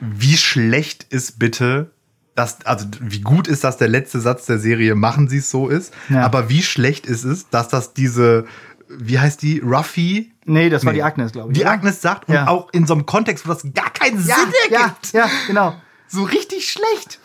wie 0.00 0.36
schlecht 0.36 1.04
ist 1.04 1.38
bitte 1.38 1.90
das, 2.34 2.58
also 2.66 2.86
wie 3.00 3.22
gut 3.22 3.48
ist 3.48 3.64
das 3.64 3.78
der 3.78 3.88
letzte 3.88 4.20
Satz 4.20 4.44
der 4.44 4.58
Serie, 4.58 4.94
machen 4.94 5.26
sie 5.26 5.38
es 5.38 5.50
so 5.50 5.68
ist, 5.68 5.94
Ja. 6.10 6.22
aber 6.22 6.50
wie 6.50 6.62
schlecht 6.62 7.06
ist 7.06 7.24
es, 7.24 7.48
dass 7.48 7.68
das 7.68 7.94
diese, 7.94 8.44
wie 8.90 9.18
heißt 9.18 9.40
die, 9.40 9.60
Ruffy, 9.60 10.32
Nee, 10.44 10.68
das 10.68 10.84
war 10.84 10.92
Nee. 10.92 10.98
die 10.98 11.02
Agnes, 11.02 11.32
glaube 11.32 11.50
ich. 11.52 11.58
die? 11.58 11.64
Agnes 11.66 12.02
sagt 12.02 12.28
und 12.28 12.34
Ja. 12.34 12.46
auch 12.48 12.70
in 12.74 12.86
so 12.86 12.92
einem 12.92 13.06
Kontext, 13.06 13.46
wo 13.48 13.52
das 13.54 13.62
gar 13.74 13.90
keinen 13.90 14.18
Ja, 14.26 14.36
Sinn 14.36 14.52
ja, 14.70 14.78
ergibt. 14.80 15.12
ja, 15.14 15.28
genau. 15.46 15.74
So 16.08 16.24
richtig 16.24 16.70
schlecht. 16.70 17.18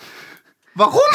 Warum? 0.76 1.02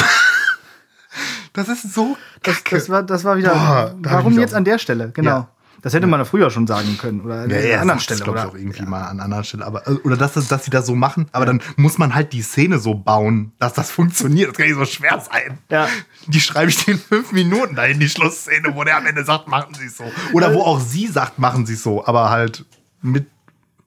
Das 1.54 1.68
ist 1.68 1.94
so 1.94 2.18
Das, 2.42 2.62
das, 2.70 2.90
war, 2.90 3.02
das 3.02 3.24
war 3.24 3.38
wieder. 3.38 3.54
Boah, 3.54 3.94
warum 4.00 4.38
jetzt 4.38 4.52
an 4.54 4.64
der 4.64 4.78
Stelle? 4.78 5.10
Genau. 5.14 5.48
Ja. 5.86 5.90
Das 5.90 5.94
hätte 5.94 6.08
man 6.08 6.18
ja 6.18 6.24
früher 6.24 6.50
schon 6.50 6.66
sagen 6.66 6.98
können. 6.98 7.20
Oder 7.20 7.42
an 7.42 7.50
Ja, 7.50 7.58
ja, 7.60 7.80
anderen 7.80 7.98
das 7.98 8.04
Stelle. 8.04 8.22
glaube 8.24 8.38
ich 8.40 8.44
auch 8.44 8.54
irgendwie 8.56 8.82
mal 8.86 9.02
an 9.04 9.20
anderer 9.20 9.44
Stelle. 9.44 9.64
Aber, 9.64 9.86
äh, 9.86 9.92
oder 10.02 10.16
dass, 10.16 10.32
das- 10.32 10.48
dass 10.48 10.64
sie 10.64 10.70
das 10.72 10.84
so 10.86 10.96
machen, 10.96 11.26
aber 11.30 11.46
dann 11.46 11.62
muss 11.76 11.96
man 11.98 12.14
halt 12.14 12.32
die 12.32 12.42
Szene 12.42 12.78
so 12.80 12.94
bauen, 12.94 13.52
dass 13.60 13.72
das 13.74 13.90
funktioniert. 13.92 14.50
Das 14.50 14.56
kann 14.56 14.66
nicht 14.66 14.76
so 14.76 14.84
schwer 14.84 15.20
sein. 15.20 15.58
Ja. 15.70 15.88
Die 16.26 16.40
schreibe 16.40 16.70
ich 16.70 16.88
in 16.88 16.98
fünf 16.98 17.30
Minuten 17.30 17.76
dahin, 17.76 18.00
die 18.00 18.08
Schlussszene, 18.08 18.74
wo 18.74 18.82
der 18.82 18.96
am 18.96 19.06
Ende 19.06 19.24
sagt, 19.24 19.46
machen 19.48 19.74
sie 19.74 19.86
es 19.86 19.96
so. 19.96 20.04
Oder 20.32 20.52
wo 20.52 20.62
auch 20.62 20.80
sie 20.80 21.06
sagt, 21.06 21.38
machen 21.38 21.66
sie 21.66 21.74
es 21.74 21.82
so, 21.84 22.04
aber 22.04 22.30
halt 22.30 22.64
mit 23.00 23.26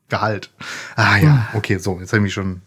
Gehalt. 0.07 0.51
Ah 0.95 1.17
ja, 1.17 1.47
okay, 1.53 1.77
so, 1.77 1.99
jetzt 1.99 2.09
habe 2.13 2.17
ich 2.19 2.23
mich 2.23 2.33
schon 2.33 2.61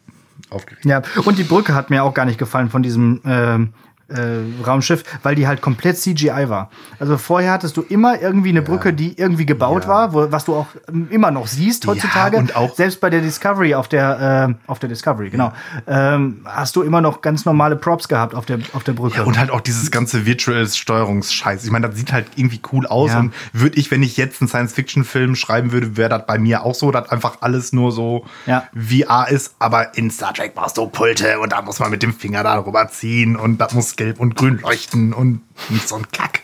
aufgeregt. 0.50 0.84
Ja, 0.84 1.02
und 1.24 1.38
die 1.38 1.44
Brücke 1.44 1.74
hat 1.74 1.88
mir 1.90 2.04
auch 2.04 2.14
gar 2.14 2.24
nicht 2.26 2.38
gefallen 2.38 2.68
von 2.70 2.82
diesem 2.82 3.20
ähm, 3.24 3.72
äh, 4.14 4.64
Raumschiff, 4.66 5.02
weil 5.22 5.34
die 5.34 5.46
halt 5.46 5.60
komplett 5.60 5.98
CGI 5.98 6.48
war. 6.48 6.70
Also 6.98 7.16
vorher 7.18 7.52
hattest 7.52 7.76
du 7.76 7.82
immer 7.82 8.20
irgendwie 8.20 8.50
eine 8.50 8.62
Brücke, 8.62 8.92
die 8.92 9.16
irgendwie 9.18 9.46
gebaut 9.46 9.84
Ja. 9.84 9.88
war, 9.88 10.12
wo, 10.14 10.30
was 10.30 10.44
du 10.44 10.54
auch 10.54 10.66
immer 11.10 11.30
noch 11.30 11.46
siehst 11.46 11.86
heutzutage. 11.86 12.36
und 12.36 12.56
auch- 12.56 12.74
Selbst 12.74 13.00
bei 13.00 13.10
der 13.10 13.20
Discovery 13.20 13.74
auf 13.74 13.88
der 13.88 14.48
äh, 14.50 14.70
auf 14.70 14.78
der 14.78 14.88
Discovery, 14.88 15.30
genau, 15.30 15.52
ähm, 15.86 16.40
hast 16.44 16.76
du 16.76 16.82
immer 16.82 17.00
noch 17.00 17.20
ganz 17.20 17.44
normale 17.44 17.76
Props 17.76 18.08
gehabt 18.08 18.34
auf 18.34 18.46
der 18.46 18.58
auf 18.72 18.84
der 18.84 18.92
Brücke. 18.92 19.24
Und 19.24 19.38
halt 19.38 19.50
auch 19.50 19.60
dieses 19.60 19.90
ganze 19.90 20.26
Virtual 20.26 20.66
Steuerungsscheiß. 20.66 21.64
Ich 21.64 21.70
meine, 21.70 21.88
das 21.88 21.96
sieht 21.96 22.12
halt 22.12 22.26
irgendwie 22.36 22.60
cool 22.72 22.86
aus. 22.86 23.10
Ja. 23.12 23.20
Und 23.20 23.34
würde 23.52 23.76
ich, 23.78 23.90
wenn 23.90 24.02
ich 24.02 24.16
jetzt 24.16 24.40
einen 24.40 24.48
Science-Fiction-Film 24.48 25.34
schreiben 25.36 25.72
würde, 25.72 25.96
wäre 25.96 26.08
das 26.10 26.26
bei 26.26 26.38
mir 26.38 26.64
auch 26.64 26.74
so, 26.74 26.90
dass 26.90 27.10
einfach 27.10 27.38
alles 27.40 27.72
nur 27.72 27.92
so 27.92 28.24
Ja. 28.46 28.64
VR 28.74 29.28
ist. 29.28 29.54
Aber 29.58 29.96
in 29.96 30.10
Star 30.10 30.32
Trek 30.34 30.54
brauchst 30.54 30.76
du 30.78 30.86
Pulte 30.86 31.38
und 31.40 31.52
da 31.52 31.62
muss 31.62 31.78
man 31.80 31.90
mit 31.90 32.02
dem 32.02 32.12
Finger 32.14 32.42
darüber 32.42 32.88
ziehen 32.88 33.36
und 33.36 33.58
das 33.58 33.74
muss 33.74 33.96
gelb 34.02 34.20
und 34.20 34.36
grün 34.36 34.58
leuchten 34.58 35.12
und 35.12 35.40
nicht 35.70 35.88
so 35.88 35.96
ein 35.96 36.06
Kack. 36.10 36.42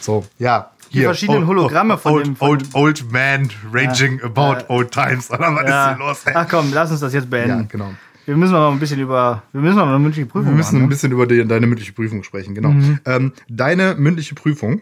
So, 0.00 0.24
ja. 0.38 0.70
Die 0.92 1.02
verschiedenen 1.02 1.46
Hologramme 1.48 1.98
von 1.98 2.12
old, 2.12 2.26
dem- 2.26 2.36
von 2.36 2.48
old, 2.50 2.74
old 2.74 3.12
man 3.12 3.50
raging 3.72 4.22
about 4.22 4.64
old 4.68 4.92
times. 4.92 5.28
Oder 5.30 5.54
was 5.54 5.68
ja. 5.68 5.90
ist 5.90 5.96
hier 5.96 6.06
los? 6.06 6.22
Ey? 6.26 6.32
Ach 6.36 6.48
komm, 6.48 6.72
lass 6.72 6.90
uns 6.92 7.00
das 7.00 7.12
jetzt 7.12 7.28
beenden. 7.28 7.62
Ja, 7.62 7.66
genau. 7.68 7.94
Wir 8.26 8.36
müssen 8.36 8.52
noch 8.52 8.72
ein 8.72 8.78
bisschen 8.78 9.00
über, 9.00 9.42
wir 9.52 9.60
müssen 9.60 9.76
noch 9.76 9.88
eine 9.88 9.98
mündliche 9.98 10.26
Prüfung 10.26 10.46
Wir 10.50 10.56
müssen 10.56 10.74
machen. 10.76 10.78
ein 10.78 10.82
ne? 10.82 10.88
bisschen 10.88 11.12
über 11.12 11.26
die, 11.26 11.44
deine 11.46 11.66
mündliche 11.66 11.92
Prüfung 11.92 12.22
sprechen, 12.22 12.54
genau. 12.54 12.70
Mhm. 12.70 13.00
Ähm, 13.04 13.32
deine 13.48 13.96
mündliche 13.96 14.34
Prüfung 14.34 14.80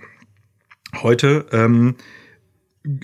heute 1.03 1.47
ähm, 1.51 1.97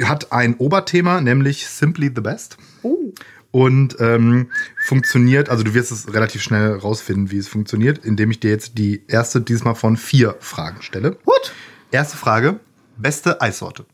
hat 0.04 0.30
ein 0.32 0.56
Oberthema, 0.56 1.20
nämlich 1.20 1.66
Simply 1.66 2.12
the 2.14 2.20
Best. 2.20 2.58
Oh. 2.82 3.12
Und 3.50 3.96
ähm, 3.98 4.50
funktioniert, 4.84 5.48
also 5.48 5.64
du 5.64 5.72
wirst 5.72 5.90
es 5.90 6.12
relativ 6.12 6.42
schnell 6.42 6.74
rausfinden, 6.74 7.30
wie 7.30 7.38
es 7.38 7.48
funktioniert, 7.48 8.04
indem 8.04 8.30
ich 8.30 8.40
dir 8.40 8.50
jetzt 8.50 8.76
die 8.76 9.02
erste 9.08 9.40
diesmal 9.40 9.74
von 9.74 9.96
vier 9.96 10.36
Fragen 10.40 10.82
stelle. 10.82 11.12
Gut. 11.24 11.52
Erste 11.90 12.18
Frage, 12.18 12.60
beste 12.98 13.40
Eissorte. 13.40 13.86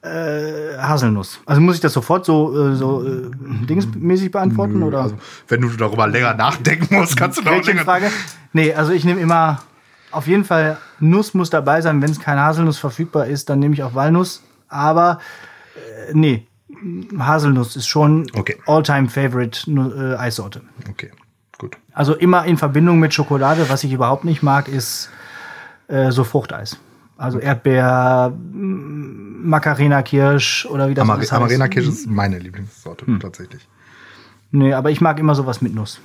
Äh, 0.00 0.78
Haselnuss. 0.78 1.40
Also 1.44 1.60
muss 1.60 1.74
ich 1.74 1.80
das 1.80 1.92
sofort 1.92 2.24
so, 2.24 2.68
äh, 2.68 2.76
so 2.76 3.04
äh, 3.04 3.30
dingsmäßig 3.66 4.30
beantworten? 4.30 4.80
oder? 4.84 5.02
Also, 5.02 5.18
wenn 5.48 5.60
du 5.60 5.70
darüber 5.70 6.06
länger 6.06 6.34
nachdenken 6.34 6.94
musst, 6.94 7.16
kannst 7.16 7.38
du 7.38 7.42
noch 7.42 7.50
länger. 7.50 7.62
Gretchenfrage? 7.62 8.10
Nee, 8.52 8.72
also 8.72 8.92
ich 8.92 9.04
nehme 9.04 9.20
immer 9.20 9.60
auf 10.10 10.26
jeden 10.26 10.44
Fall 10.44 10.78
Nuss 11.00 11.34
muss 11.34 11.50
dabei 11.50 11.80
sein. 11.80 12.00
Wenn 12.00 12.10
es 12.10 12.20
kein 12.20 12.38
Haselnuss 12.38 12.78
verfügbar 12.78 13.26
ist, 13.26 13.50
dann 13.50 13.58
nehme 13.58 13.74
ich 13.74 13.82
auch 13.82 13.94
Walnuss. 13.94 14.42
Aber 14.68 15.18
äh, 15.74 16.12
nee, 16.14 16.46
Haselnuss 17.18 17.76
ist 17.76 17.86
schon 17.88 18.26
Okay. 18.36 18.56
All-Time 18.66 19.08
Favorite 19.08 19.70
Nu- 19.70 19.92
äh, 19.92 20.16
Eissorte. 20.16 20.62
Okay, 20.88 21.10
gut. 21.58 21.76
Also 21.92 22.14
immer 22.14 22.44
in 22.44 22.56
Verbindung 22.56 22.98
mit 23.00 23.12
Schokolade. 23.14 23.68
Was 23.68 23.84
ich 23.84 23.92
überhaupt 23.92 24.24
nicht 24.24 24.42
mag, 24.42 24.68
ist 24.68 25.10
äh, 25.88 26.10
so 26.10 26.24
Fruchteis. 26.24 26.76
Also 27.16 27.38
Erdbeer, 27.40 28.30
mm, 28.36 29.48
Macarena 29.48 30.02
Kirsch 30.02 30.66
oder 30.66 30.88
wie 30.88 30.94
das 30.94 31.02
Amar 31.02 31.16
alles 31.16 31.32
heißt. 31.32 31.36
Amarena 31.36 31.68
Kirsch 31.68 31.88
ist 31.88 32.06
meine 32.06 32.38
Lieblingssorte 32.38 33.06
Hm. 33.06 33.18
tatsächlich. 33.20 33.66
Nee, 34.50 34.72
aber 34.72 34.90
ich 34.90 35.00
mag 35.00 35.18
immer 35.18 35.34
sowas 35.34 35.60
mit 35.60 35.74
Nuss. 35.74 36.00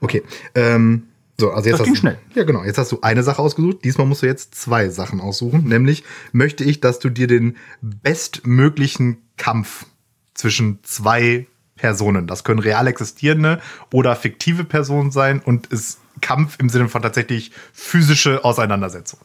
Okay. 0.00 0.22
Ähm, 0.54 1.04
so, 1.38 1.50
also 1.50 1.68
jetzt 1.68 1.74
Das 1.74 1.80
hast 1.80 1.84
ging 1.86 1.94
du, 1.94 2.00
schnell. 2.00 2.18
Ja, 2.34 2.44
genau. 2.44 2.64
Jetzt 2.64 2.78
hast 2.78 2.92
du 2.92 3.00
eine 3.02 3.22
Sache 3.22 3.42
ausgesucht. 3.42 3.84
Diesmal 3.84 4.06
musst 4.06 4.22
du 4.22 4.26
jetzt 4.26 4.54
zwei 4.54 4.88
Sachen 4.88 5.20
aussuchen. 5.20 5.64
Nämlich 5.64 6.04
möchte 6.32 6.64
ich, 6.64 6.80
dass 6.80 6.98
du 6.98 7.10
dir 7.10 7.26
den 7.26 7.56
bestmöglichen 7.82 9.18
Kampf 9.36 9.86
zwischen 10.34 10.80
zwei 10.82 11.46
Personen, 11.76 12.26
das 12.26 12.42
können 12.42 12.58
real 12.58 12.86
existierende 12.86 13.60
oder 13.92 14.16
fiktive 14.16 14.64
Personen 14.64 15.10
sein 15.10 15.40
und 15.44 15.66
ist 15.66 15.98
Kampf 16.22 16.56
im 16.58 16.70
Sinne 16.70 16.88
von 16.88 17.02
tatsächlich 17.02 17.52
physische 17.72 18.44
Auseinandersetzung, 18.44 19.20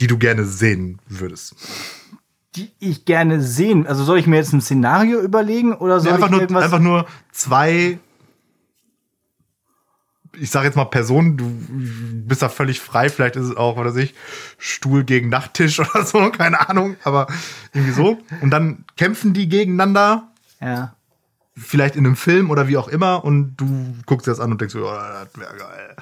die 0.00 0.06
du 0.06 0.18
gerne 0.18 0.44
sehen 0.44 1.00
würdest. 1.08 1.56
Die 2.54 2.70
ich 2.78 3.04
gerne 3.04 3.42
sehen. 3.42 3.88
Also 3.88 4.04
soll 4.04 4.18
ich 4.18 4.28
mir 4.28 4.36
jetzt 4.36 4.52
ein 4.52 4.60
Szenario 4.60 5.20
überlegen 5.20 5.74
oder 5.74 5.98
soll 5.98 6.12
einfach, 6.12 6.28
ich 6.28 6.30
nur, 6.30 6.40
irgendwas 6.42 6.64
einfach 6.64 6.78
nur 6.78 7.06
zwei, 7.32 7.98
ich 10.40 10.50
sag 10.50 10.64
jetzt 10.64 10.76
mal 10.76 10.84
Personen, 10.86 11.36
du 11.36 11.44
bist 12.26 12.42
da 12.42 12.48
völlig 12.48 12.80
frei, 12.80 13.08
vielleicht 13.08 13.36
ist 13.36 13.46
es 13.46 13.56
auch, 13.56 13.76
was 13.76 13.94
weiß 13.94 13.96
ich, 14.02 14.14
Stuhl 14.58 15.04
gegen 15.04 15.28
Nachttisch 15.28 15.80
oder 15.80 16.04
so, 16.04 16.30
keine 16.30 16.68
Ahnung, 16.68 16.96
aber 17.04 17.26
irgendwie 17.72 17.92
so. 17.92 18.18
Und 18.40 18.50
dann 18.50 18.84
kämpfen 18.96 19.32
die 19.32 19.48
gegeneinander, 19.48 20.28
Ja. 20.60 20.94
vielleicht 21.56 21.96
in 21.96 22.06
einem 22.06 22.16
Film 22.16 22.50
oder 22.50 22.68
wie 22.68 22.76
auch 22.76 22.88
immer, 22.88 23.24
und 23.24 23.56
du 23.56 23.94
guckst 24.06 24.26
dir 24.26 24.30
das 24.32 24.40
an 24.40 24.52
und 24.52 24.60
denkst, 24.60 24.74
oh, 24.76 24.84
das 24.84 25.28
wäre 25.40 25.56
geil. 25.56 25.96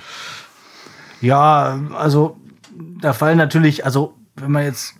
Ja, 1.20 1.78
also 1.94 2.38
da 3.00 3.12
fallen 3.12 3.38
natürlich, 3.38 3.84
also 3.84 4.14
wenn 4.36 4.52
man 4.52 4.64
jetzt 4.64 4.94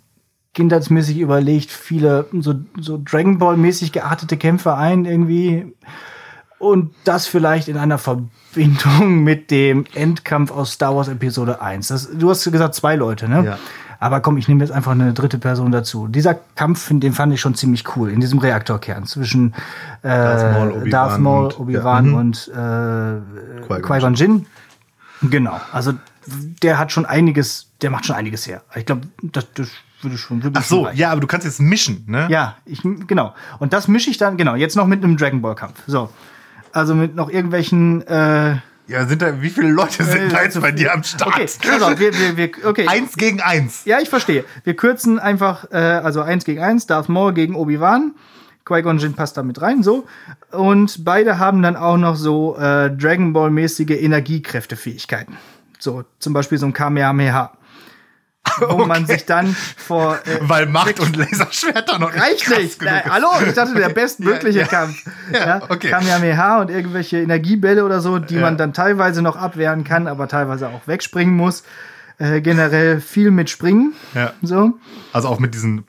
kindheitsmäßig 0.53 1.19
überlegt, 1.19 1.69
viele 1.69 2.27
so, 2.39 2.55
so 2.79 2.99
Dragon 3.03 3.37
Ball-mäßig 3.37 3.91
geartete 3.91 4.37
Kämpfe 4.37 4.73
ein 4.73 5.05
irgendwie. 5.05 5.75
Und 6.59 6.93
das 7.03 7.27
vielleicht 7.27 7.67
in 7.67 7.77
einer 7.77 7.97
Verbindung 7.97 9.19
mit 9.23 9.51
dem 9.51 9.85
Endkampf 9.93 10.51
aus 10.51 10.73
Star 10.73 10.95
Wars 10.95 11.07
Episode 11.07 11.61
1. 11.61 11.87
Das, 11.89 12.09
du 12.11 12.29
hast 12.29 12.43
gesagt, 12.51 12.75
zwei 12.75 12.95
Leute, 12.95 13.29
ne? 13.29 13.45
Ja. 13.45 13.57
Aber 13.99 14.19
komm, 14.19 14.37
ich 14.37 14.47
nehme 14.47 14.63
jetzt 14.63 14.71
einfach 14.71 14.91
eine 14.91 15.13
dritte 15.13 15.39
Person 15.39 15.71
dazu. 15.71 16.07
Dieser 16.07 16.35
Kampf, 16.55 16.89
den 16.91 17.13
fand 17.13 17.33
ich 17.33 17.41
schon 17.41 17.55
ziemlich 17.55 17.83
cool, 17.95 18.11
in 18.11 18.19
diesem 18.19 18.37
Reaktorkern 18.37 19.05
zwischen 19.05 19.55
äh, 20.03 20.51
Maul, 20.53 20.71
Obi-Wan 20.71 20.89
Darth 20.91 21.19
Maul, 21.19 21.45
und- 21.45 21.59
Obi-Wan 21.59 22.05
ja, 22.05 22.11
mhm. 22.11 22.17
und 22.17 22.47
äh, 22.53 23.81
Qui-Gon 23.81 24.13
Jinn. 24.13 24.45
Genau, 25.23 25.59
also 25.71 25.93
der 26.61 26.77
hat 26.77 26.91
schon 26.91 27.07
einiges, 27.07 27.71
der 27.81 27.89
macht 27.89 28.05
schon 28.05 28.15
einiges 28.15 28.45
her. 28.45 28.61
Ich 28.75 28.85
glaube, 28.85 29.07
das, 29.23 29.47
das 29.55 29.69
würde 30.01 30.17
schon 30.17 30.43
würde 30.43 30.59
Ach 30.59 30.63
so, 30.63 30.83
reichen. 30.83 30.99
ja, 30.99 31.11
aber 31.11 31.21
du 31.21 31.27
kannst 31.27 31.45
jetzt 31.45 31.59
mischen, 31.59 32.03
ne? 32.07 32.27
Ja, 32.29 32.57
ich, 32.65 32.81
genau. 33.07 33.33
Und 33.57 33.73
das 33.73 33.87
mische 33.87 34.11
ich 34.11 34.17
dann, 34.17 34.37
genau, 34.37 34.53
jetzt 34.53 34.75
noch 34.75 34.85
mit 34.85 35.03
einem 35.03 35.17
Dragon 35.17 35.41
Ball 35.41 35.55
Kampf. 35.55 35.81
So. 35.87 36.09
Also 36.77 36.93
mit 36.93 37.15
noch 37.15 37.31
irgendwelchen, 37.31 38.05
äh, 38.05 38.57
Ja, 38.85 39.05
sind 39.07 39.23
da, 39.23 39.41
wie 39.41 39.49
viele 39.49 39.69
Leute 39.69 40.03
sind 40.03 40.31
da 40.31 40.43
jetzt 40.43 40.61
bei 40.61 40.71
dir 40.71 40.93
am 40.93 41.01
Start? 41.01 41.33
okay, 41.33 41.47
also 41.71 41.99
wir, 41.99 42.13
wir, 42.13 42.37
wir, 42.37 42.51
okay. 42.65 42.85
Eins 42.87 43.15
gegen 43.15 43.41
eins. 43.41 43.81
Ja, 43.85 43.97
ich 43.99 44.09
verstehe. 44.09 44.45
Wir 44.63 44.75
kürzen 44.75 45.17
einfach, 45.17 45.71
äh, 45.71 45.77
also 45.77 46.21
eins 46.21 46.45
gegen 46.45 46.61
eins, 46.61 46.85
Darth 46.85 47.09
Maul 47.09 47.33
gegen 47.33 47.55
Obi-Wan. 47.55 48.13
Qui-Gon 48.63 48.99
Jinn 48.99 49.15
passt 49.15 49.37
da 49.37 49.41
mit 49.41 49.59
rein, 49.59 49.81
so. 49.81 50.05
Und 50.51 51.03
beide 51.03 51.39
haben 51.39 51.63
dann 51.63 51.75
auch 51.75 51.97
noch 51.97 52.15
so 52.15 52.55
äh, 52.57 52.91
Dragon 52.91 53.33
Ball-mäßige 53.33 53.99
Energiekräftefähigkeiten. 53.99 55.35
So, 55.79 56.03
zum 56.19 56.33
Beispiel 56.33 56.59
so 56.59 56.67
ein 56.67 56.73
Kamehameha. 56.73 57.53
Wo 58.69 58.85
man 58.85 59.05
sich 59.05 59.25
dann 59.25 59.55
vor. 59.77 60.15
Äh, 60.25 60.39
Weil 60.41 60.65
Macht 60.67 60.99
und 60.99 61.15
Laserschwerter 61.15 61.99
noch 61.99 62.13
Reicht 62.15 62.49
nicht. 62.49 62.81
Na, 62.83 63.03
hallo, 63.05 63.27
ich 63.47 63.53
dachte, 63.53 63.75
der 63.75 63.89
bestmögliche 63.93 64.59
Ja, 64.59 64.63
ja. 64.65 64.69
Kampf. 64.69 65.05
Ja, 65.33 65.61
okay. 65.69 65.89
Kamehameha 65.89 66.61
und 66.61 66.69
irgendwelche 66.69 67.17
Energiebälle 67.21 67.83
oder 67.85 67.99
so, 68.01 68.19
die 68.19 68.35
Ja. 68.35 68.41
man 68.41 68.57
dann 68.57 68.73
teilweise 68.73 69.21
noch 69.21 69.35
abwehren 69.35 69.83
kann, 69.83 70.07
aber 70.07 70.27
teilweise 70.27 70.69
auch 70.69 70.87
wegspringen 70.87 71.35
muss. 71.35 71.63
Äh, 72.19 72.41
generell 72.41 72.99
viel 72.99 73.29
mit 73.29 73.49
Springen. 73.49 73.93
Ja. 74.15 74.33
So. 74.41 74.73
Also 75.13 75.27
auch 75.27 75.39
mit 75.39 75.53
diesen, 75.53 75.85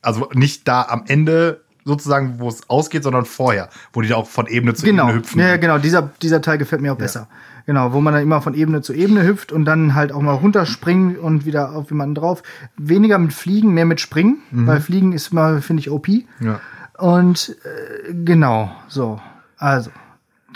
also 0.00 0.28
nicht 0.32 0.66
da 0.66 0.82
am 0.82 1.04
Ende 1.08 1.60
sozusagen, 1.84 2.34
wo 2.38 2.48
es 2.48 2.68
ausgeht, 2.70 3.02
sondern 3.02 3.24
vorher, 3.26 3.68
wo 3.92 4.00
die 4.02 4.08
da 4.08 4.16
auch 4.16 4.26
von 4.28 4.46
Ebene 4.46 4.74
zu 4.74 4.84
Genau. 4.86 5.04
Ebene 5.04 5.18
hüpfen. 5.20 5.40
Ja, 5.40 5.56
genau. 5.58 5.78
Dieser, 5.78 6.10
dieser 6.22 6.40
Teil 6.42 6.56
gefällt 6.58 6.80
mir 6.82 6.92
auch 6.92 6.98
besser. 6.98 7.28
Genau, 7.68 7.92
wo 7.92 8.00
man 8.00 8.14
dann 8.14 8.22
immer 8.22 8.40
von 8.40 8.54
Ebene 8.54 8.80
zu 8.80 8.94
Ebene 8.94 9.26
hüpft 9.26 9.52
und 9.52 9.66
dann 9.66 9.94
halt 9.94 10.10
auch 10.10 10.22
mal 10.22 10.32
runterspringen 10.32 11.18
und 11.18 11.44
wieder 11.44 11.72
auf 11.72 11.90
jemanden 11.90 12.14
drauf. 12.14 12.42
Weniger 12.78 13.18
mit 13.18 13.34
Fliegen, 13.34 13.74
mehr 13.74 13.84
mit 13.84 14.00
Springen, 14.00 14.38
weil 14.50 14.80
Fliegen 14.80 15.12
ist 15.12 15.34
mal, 15.34 15.60
finde 15.60 15.82
ich, 15.82 15.90
OP. 15.90 16.08
Mhm. 16.08 16.24
Ja. 16.40 16.60
Und 16.96 17.58
äh, 17.64 18.14
genau, 18.24 18.74
so. 18.88 19.20
Also, 19.58 19.90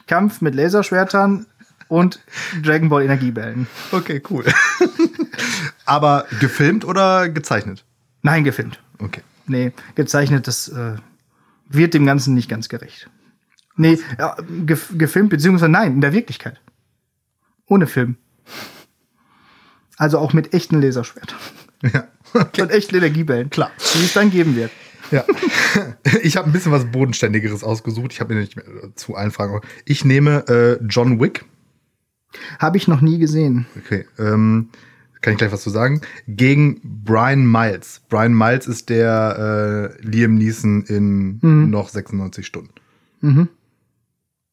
Kampf 0.07 0.41
mit 0.41 0.55
Laserschwertern 0.55 1.45
und 1.87 2.19
Dragon 2.63 2.89
Ball 2.89 3.03
Energiebällen. 3.03 3.67
Okay, 3.91 4.23
cool. 4.31 4.47
Aber 5.85 6.25
gefilmt 6.41 6.87
oder 6.87 7.29
gezeichnet? 7.29 7.85
Nein, 8.23 8.43
gefilmt. 8.43 8.81
Okay. 9.01 9.21
Nee, 9.47 9.73
gezeichnet, 9.97 10.47
das 10.47 10.69
äh, 10.69 10.95
wird 11.69 11.93
dem 11.93 12.07
Ganzen 12.07 12.33
nicht 12.33 12.49
ganz 12.49 12.71
gerecht. 12.71 13.11
Nee, 13.77 13.99
ja, 14.19 14.35
gef 14.65 14.95
gefilmt, 14.97 15.29
beziehungsweise 15.29 15.71
nein, 15.71 15.93
in 15.93 16.01
der 16.01 16.15
Wirklichkeit. 16.15 16.59
Ohne 17.73 17.87
Film. 17.87 18.17
Also 19.97 20.19
auch 20.19 20.35
mit 20.35 20.53
echten 20.53 20.83
Laserschwertern 20.83 21.39
Ja. 21.91 22.07
und 22.63 22.71
echten 22.71 22.97
Energiebällen. 22.97 23.49
Klar. 23.49 23.71
Die 23.95 24.05
es 24.05 24.13
dann 24.13 24.31
geben 24.31 24.57
wird. 24.57 24.71
ja. 25.11 25.25
Ich 26.23 26.37
habe 26.37 26.51
ein 26.51 26.53
bisschen 26.53 26.71
was 26.71 26.85
Bodenständigeres 26.85 27.65
ausgesucht. 27.65 28.13
Ich 28.13 28.21
habe 28.21 28.35
mir 28.35 28.41
nicht 28.41 28.57
mehr 28.57 28.67
zu 28.95 29.15
allen 29.15 29.31
Fragen. 29.31 29.59
Ich 29.87 30.05
nehme 30.05 30.47
äh, 30.49 30.85
John 30.85 31.19
Wick. 31.19 31.47
Habe 32.59 32.77
ich 32.77 32.89
noch 32.89 33.01
nie 33.01 33.19
gesehen. 33.19 33.65
Okay. 33.79 34.05
Ähm, 34.19 34.69
kann 35.23 35.33
ich 35.33 35.39
gleich 35.39 35.53
was 35.53 35.63
zu 35.63 35.71
sagen? 35.71 36.03
Gegen 36.29 36.79
Brian 36.85 37.51
Miles. 37.51 38.03
Brian 38.11 38.35
Miles 38.35 38.67
ist 38.67 38.91
der 38.91 39.95
äh, 39.99 40.07
Liam 40.07 40.35
Neeson 40.35 40.83
in 40.83 41.71
noch 41.71 41.89
96 41.89 42.45
Stunden. 42.47 43.49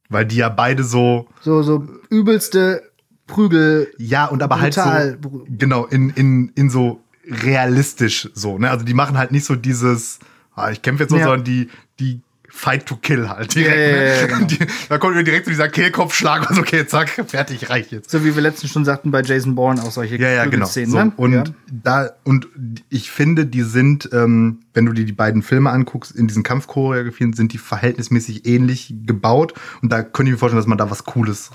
Weil 0.07 0.26
die 0.26 0.38
ja 0.38 0.47
beide 0.49 0.84
so 0.86 1.28
So, 1.41 1.63
so 1.63 1.86
übelste 2.09 2.89
Prügel. 3.30 3.92
Ja, 3.98 4.26
und 4.26 4.44
aber 4.44 4.60
halt 4.60 4.76
brutal. 4.76 5.18
so, 5.24 5.46
genau, 5.50 5.86
in, 5.86 6.10
in, 6.12 6.52
in 6.56 6.70
so 6.70 7.02
realistisch 7.26 8.30
so, 8.34 8.58
ne? 8.58 8.70
Also 8.70 8.86
die 8.86 8.94
machen 8.94 9.18
halt 9.18 9.32
nicht 9.32 9.46
so 9.46 9.56
dieses, 9.56 10.20
ah, 10.56 10.72
ich 10.72 10.82
kämpfe 10.82 11.04
jetzt 11.04 11.12
so, 11.12 11.18
Ja. 11.18 11.26
sondern 11.26 11.44
die, 11.44 11.70
die 12.00 12.22
Fight 12.52 12.88
to 12.88 12.96
Kill 12.96 13.30
halt 13.30 13.54
direkt. 13.54 14.22
Ja, 14.22 14.28
ne? 14.28 14.34
genau. 14.34 14.48
die, 14.48 14.58
da 14.90 14.98
kommt 14.98 15.16
mir 15.16 15.24
direkt 15.24 15.46
so 15.46 15.52
dieser 15.52 15.70
Kehlkopfschlag 15.70 16.50
und 16.50 16.56
so, 16.56 16.62
okay, 16.64 16.86
zack, 16.88 17.10
fertig, 17.28 17.70
reicht 17.70 17.92
jetzt. 17.92 18.10
So 18.10 18.26
wie 18.26 18.34
wir 18.34 18.42
letztens 18.42 18.72
schon 18.72 18.84
sagten 18.86 19.12
bei 19.12 19.22
Jason 19.22 19.54
Bourne 19.54 19.82
auch 19.84 19.92
solche 19.92 20.16
Ja, 20.18 20.30
ja, 20.30 20.46
genau. 20.46 20.66
Prügelszenen, 20.66 20.90
So, 20.90 20.98
ne? 20.98 21.12
und 21.16 21.34
ja. 21.34 21.44
da, 21.72 22.10
und 22.24 22.48
ich 22.90 23.12
finde, 23.12 23.46
die 23.46 23.62
sind, 23.62 24.10
ähm, 24.14 24.62
wenn 24.74 24.88
du 24.88 24.94
dir 24.94 25.06
die 25.06 25.14
beiden 25.14 25.44
Filme 25.44 25.70
anguckst, 25.70 26.12
in 26.16 26.28
diesen 26.28 26.42
Kampfchoreografien, 26.42 27.34
sind 27.34 27.54
die 27.54 27.60
verhältnismäßig 27.60 28.48
ähnlich 28.48 28.96
gebaut. 29.06 29.54
Und 29.84 29.92
da 29.92 30.02
könnte 30.02 30.32
ich 30.32 30.34
mir 30.34 30.40
vorstellen, 30.40 30.60
dass 30.60 30.68
man 30.68 30.80
da 30.80 30.90
was 30.90 31.04
Cooles 31.06 31.52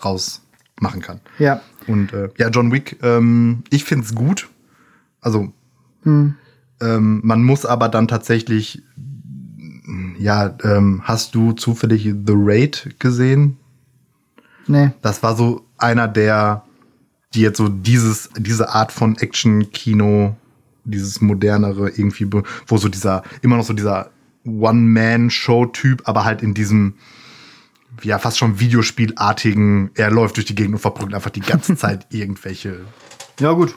rausmachen 0.77 1.03
kann. 1.03 1.21
ja. 1.39 1.61
Und 1.87 2.13
äh, 2.15 2.31
ja, 2.39 2.49
John 2.49 2.73
Wick, 2.73 2.99
ähm, 3.03 3.63
ich 3.71 3.85
find's 3.85 4.15
gut. 4.15 4.49
Also, 5.21 5.53
Hm. 6.03 6.35
ähm, 6.81 7.21
man 7.23 7.43
muss 7.43 7.67
aber 7.67 7.89
dann 7.91 8.09
tatsächlich, 8.09 8.83
ja, 10.19 10.57
ähm, 10.63 11.03
hast 11.05 11.35
du 11.35 11.53
zufällig 11.53 12.05
The 12.05 12.33
Raid 12.35 12.97
gesehen? 12.99 13.59
Nee. 14.67 14.93
Das 15.03 15.23
war 15.23 15.37
so 15.37 15.67
einer 15.77 16.09
der, 16.09 16.65
die 17.35 17.43
jetzt 17.43 17.59
so 17.59 17.69
dieses, 17.69 18.31
diese 18.39 18.71
Art 18.71 18.93
von 18.93 19.17
Action-Kino, 19.17 20.37
dieses 20.85 21.21
modernere 21.21 21.91
irgendwie, 21.91 22.31
wo 22.67 22.77
so 22.79 22.89
dieser, 22.89 23.25
immer 23.43 23.57
noch 23.59 23.65
so 23.65 23.75
dieser 23.75 24.11
One-Man-Show-Typ, 24.47 26.03
aber 26.09 26.25
halt 26.25 26.43
in 26.43 26.55
diesem, 26.55 26.95
ja, 28.05 28.19
fast 28.19 28.39
schon 28.39 28.61
Videospielartigen, 28.61 29.91
er 29.95 30.11
läuft 30.11 30.37
durch 30.37 30.47
die 30.47 30.55
Gegend 30.55 30.75
und 30.75 30.81
verprügelt 30.81 31.15
einfach 31.15 31.31
die 31.31 31.41
ganze 31.41 31.77
Zeit 31.77 32.07
irgendwelche. 32.11 32.81
Ja, 33.41 33.53
gut. 33.53 33.75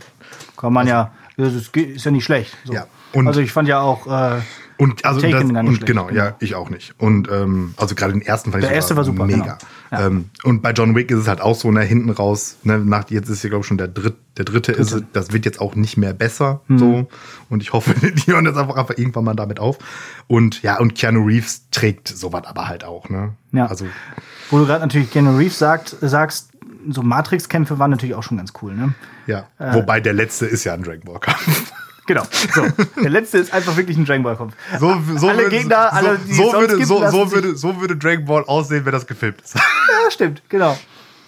Kann 0.55 0.73
man 0.73 0.87
ja. 0.87 1.11
Das 1.37 1.53
ist, 1.53 1.75
ist 1.75 2.03
ja 2.05 2.11
nicht 2.11 2.23
schlecht. 2.25 2.55
So. 2.63 2.73
Ja, 2.73 2.87
und- 3.13 3.27
also 3.27 3.39
ich 3.41 3.51
fand 3.51 3.67
ja 3.67 3.79
auch, 3.79 4.07
äh, 4.07 4.41
Und 4.77 5.03
also 5.05 5.21
das, 5.21 5.43
und 5.43 5.85
genau, 5.87 6.09
ja, 6.11 6.35
ich 6.39 6.53
auch 6.53 6.69
nicht. 6.69 6.93
Und 6.99 7.29
ähm, 7.31 7.73
also 7.77 7.95
gerade 7.95 8.13
den 8.13 8.21
ersten 8.21 8.51
fand 8.51 8.63
ich 8.63 8.67
Der 8.69 8.75
erste 8.75 8.95
war 8.95 9.03
super, 9.03 9.25
mega. 9.25 9.39
genau. 9.41 9.55
Ja. 9.91 10.05
Ähm, 10.07 10.29
und 10.43 10.61
bei 10.61 10.71
John 10.71 10.95
Wick 10.95 11.09
ist 11.09 11.17
es 11.19 11.27
halt 11.27 11.41
auch 11.41 11.55
so, 11.55 11.71
ne, 11.71 11.81
hinten 11.81 12.09
raus, 12.11 12.57
ne, 12.63 12.77
nach 12.77 13.09
jetzt 13.09 13.27
ist 13.29 13.41
ja 13.43 13.49
glaube 13.49 13.61
ich 13.61 13.67
schon 13.67 13.77
der 13.79 13.87
dritte, 13.87 14.17
der 14.37 14.45
dritte, 14.45 14.71
ist 14.73 14.91
es, 14.91 15.03
das 15.13 15.31
wird 15.31 15.45
jetzt 15.45 15.59
auch 15.61 15.73
nicht 15.75 15.97
mehr 15.97 16.13
besser, 16.13 16.61
Mhm. 16.67 16.77
so. 16.77 17.07
Und 17.49 17.63
ich 17.63 17.73
hoffe, 17.73 17.93
die 18.01 18.31
hören 18.31 18.45
jetzt 18.45 18.57
einfach, 18.57 18.75
einfach 18.75 18.97
irgendwann 18.97 19.23
mal 19.23 19.33
damit 19.35 19.59
auf. 19.59 19.79
Und 20.27 20.61
ja, 20.61 20.77
und 20.79 20.93
Keanu 20.93 21.25
Reeves 21.25 21.69
trägt 21.71 22.07
sowas 22.09 22.43
aber 22.45 22.67
halt 22.67 22.83
auch, 22.83 23.09
ne? 23.09 23.33
Ja. 23.53 23.65
Also 23.65 23.85
wo 24.51 24.59
du 24.59 24.65
gerade 24.67 24.81
natürlich 24.81 25.09
Keanu 25.11 25.35
Reeves 25.37 25.57
sagt, 25.57 25.95
sagst, 26.01 26.49
so 26.89 27.01
Matrix-Kämpfe 27.01 27.79
waren 27.79 27.91
natürlich 27.91 28.15
auch 28.15 28.23
schon 28.23 28.37
ganz 28.37 28.53
cool, 28.61 28.73
ne? 28.75 28.93
ja, 29.25 29.47
Äh. 29.59 29.73
wobei 29.73 29.99
der 29.99 30.13
letzte 30.13 30.45
ist 30.45 30.63
ja 30.63 30.73
ein 30.73 30.83
Dragon 30.83 31.01
Ball 31.03 31.19
Kampf. 31.19 31.66
Genau. 32.07 32.23
So. 32.55 32.65
Der 33.01 33.09
letzte 33.09 33.37
ist 33.37 33.53
einfach 33.53 33.75
wirklich 33.77 33.97
ein 33.97 34.05
Dragon 34.05 34.23
Ball 34.23 34.37
Kampf. 34.37 34.55
So, 34.79 34.95
so 35.17 35.27
Alle 35.27 35.43
würde, 35.43 35.57
Gegner, 35.57 35.89
so, 35.91 35.95
alle, 35.97 36.17
die 36.17 36.33
so, 36.33 36.43
sonst 36.43 36.53
würde, 36.61 36.75
gibt, 36.77 36.87
so, 36.87 37.07
so, 37.09 37.31
würde, 37.31 37.55
so 37.55 37.81
würde 37.81 37.97
Dragon 37.97 38.25
Ball 38.25 38.43
aussehen, 38.45 38.85
wenn 38.85 38.93
das 38.93 39.05
gefilmt 39.05 39.41
ist. 39.41 39.55
Ja, 40.05 40.11
stimmt, 40.11 40.41
genau. 40.47 40.77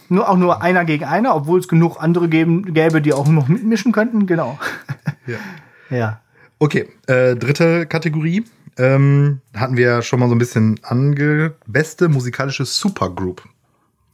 Nur 0.08 0.30
auch 0.30 0.38
nur 0.38 0.62
einer 0.62 0.86
gegen 0.86 1.04
einer, 1.04 1.36
obwohl 1.36 1.60
es 1.60 1.68
genug 1.68 2.02
andere 2.02 2.30
geben, 2.30 2.74
gäbe, 2.74 3.02
die 3.02 3.14
auch 3.14 3.28
noch 3.28 3.48
mitmischen 3.50 3.92
könnten, 3.92 4.26
genau. 4.26 4.58
ja. 5.28 5.38
Ja. 5.90 6.22
Okay, 6.60 6.88
äh, 7.08 7.36
dritte 7.36 7.88
Kategorie. 7.88 8.46
Ähm, 8.78 9.42
hatten 9.56 9.76
wir 9.76 9.86
ja 9.86 10.02
schon 10.04 10.20
mal 10.20 10.30
so 10.30 10.36
ein 10.36 10.38
bisschen 10.38 10.80
ange... 10.84 11.56
Beste 11.66 12.10
musikalische 12.10 12.64
Supergroup. 12.64 13.44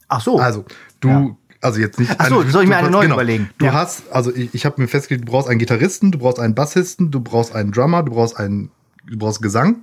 Ach 0.08 0.20
so. 0.20 0.38
Also, 0.38 0.64
du... 1.00 1.08
Ja. 1.08 1.36
Also 1.66 1.80
jetzt 1.80 1.98
nicht. 1.98 2.14
Ach 2.18 2.28
so, 2.28 2.42
du- 2.42 2.50
soll 2.50 2.62
ich 2.62 2.68
mir 2.68 2.76
eine 2.76 2.90
neue 2.90 3.02
genau. 3.02 3.14
überlegen? 3.16 3.50
Du 3.58 3.66
Ja. 3.66 3.72
hast, 3.72 4.04
also 4.12 4.34
ich, 4.34 4.54
ich 4.54 4.64
habe 4.64 4.80
mir 4.80 4.88
festgelegt, 4.88 5.26
du 5.28 5.32
brauchst 5.32 5.48
einen 5.48 5.58
Gitarristen, 5.58 6.12
du 6.12 6.18
brauchst 6.18 6.38
einen 6.38 6.54
Bassisten, 6.54 7.10
du 7.10 7.20
brauchst 7.20 7.54
einen 7.54 7.72
Drummer, 7.72 8.02
du 8.02 8.12
brauchst 8.12 8.36
einen, 8.38 8.70
du 9.06 9.18
brauchst 9.18 9.42
Gesang. 9.42 9.76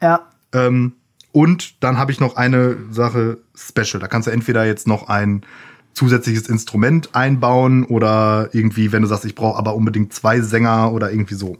ja. 0.00 0.20
Ähm, 0.52 0.92
und 1.32 1.82
dann 1.82 1.98
habe 1.98 2.12
ich 2.12 2.20
noch 2.20 2.36
eine 2.36 2.76
Sache 2.92 3.38
Special. 3.56 3.98
Da 4.00 4.06
kannst 4.06 4.28
du 4.28 4.30
entweder 4.30 4.64
jetzt 4.64 4.86
noch 4.86 5.08
ein 5.08 5.42
zusätzliches 5.92 6.48
Instrument 6.48 7.08
einbauen 7.12 7.82
oder 7.84 8.50
irgendwie, 8.52 8.92
wenn 8.92 9.02
du 9.02 9.08
sagst, 9.08 9.24
ich 9.24 9.34
brauche 9.34 9.58
aber 9.58 9.74
unbedingt 9.74 10.12
zwei 10.12 10.40
Sänger 10.40 10.92
oder 10.92 11.10
irgendwie 11.10 11.34
so. 11.34 11.56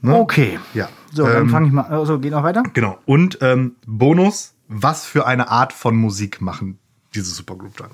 Ne? 0.00 0.14
Okay. 0.14 0.58
Ja. 0.74 0.88
So, 1.12 1.26
dann 1.26 1.42
Ähm, 1.44 1.48
fange 1.50 1.66
ich 1.66 1.72
mal. 1.72 1.82
Also 1.86 2.18
geht 2.20 2.30
noch 2.32 2.44
weiter. 2.44 2.62
Genau. 2.72 2.98
Und 3.06 3.38
ähm, 3.40 3.72
Bonus, 3.86 4.54
was 4.68 5.06
für 5.06 5.26
eine 5.26 5.48
Art 5.50 5.72
von 5.72 5.96
Musik 5.96 6.40
machen 6.40 6.78
diese 7.14 7.30
Supergroup 7.32 7.76
dann? 7.76 7.90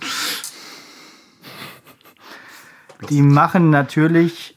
Die 3.08 3.22
machen 3.22 3.70
natürlich 3.70 4.56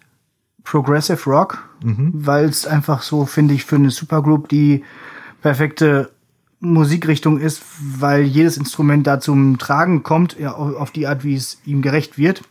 Progressive 0.63 1.29
Rock, 1.29 1.63
Mhm. 1.83 2.11
weil 2.13 2.45
es 2.45 2.65
einfach 2.65 3.01
so, 3.01 3.25
finde 3.25 3.53
ich, 3.53 3.65
für 3.65 3.75
eine 3.75 3.91
Supergroup 3.91 4.49
die 4.49 4.83
perfekte 5.41 6.11
Musikrichtung 6.59 7.39
ist, 7.39 7.61
weil 7.81 8.23
jedes 8.23 8.55
Instrument 8.57 9.05
da 9.05 9.19
zum 9.19 9.57
Tragen 9.57 10.03
kommt, 10.03 10.37
ja, 10.39 10.53
au- 10.55 10.77
auf 10.77 10.91
die 10.91 11.07
Art, 11.07 11.23
wie 11.25 11.35
es 11.35 11.59
ihm 11.65 11.81
gerecht 11.81 12.17
wird. 12.17 12.41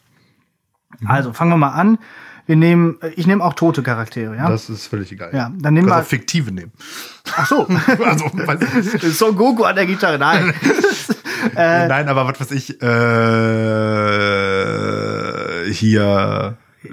Mhm. 1.01 1.07
Also 1.07 1.33
fangen 1.33 1.51
wir 1.51 1.57
mal 1.57 1.71
an. 1.71 1.99
Wir 2.45 2.57
nehmen, 2.57 2.99
ich 3.17 3.27
nehme 3.27 3.43
auch 3.43 3.55
tote 3.55 3.83
Charaktere, 3.83 4.37
ja. 4.37 4.49
Das 4.51 4.69
ist 4.69 4.87
völlig 4.89 5.13
egal. 5.13 5.31
Ja, 5.33 5.51
dann 5.59 5.73
nehmen 5.75 5.89
wir- 5.89 5.97
auch 5.99 6.05
fiktive 6.05 6.53
nehmen. 6.53 6.73
Ach 7.37 7.47
so, 7.49 7.67
also, 8.05 9.11
Son 9.11 9.37
Goku 9.37 9.63
an 9.65 9.77
der 9.77 9.87
Gitarre, 9.87 10.19
nein. 10.19 10.53
Äh. 11.57 11.89
Nein, 11.89 12.09
aber 12.09 12.27
was 12.27 12.41
weiß 12.41 12.51
ich, 12.53 12.81
äh, 12.83 12.87
hier, 15.73 16.57
äh, 16.85 16.89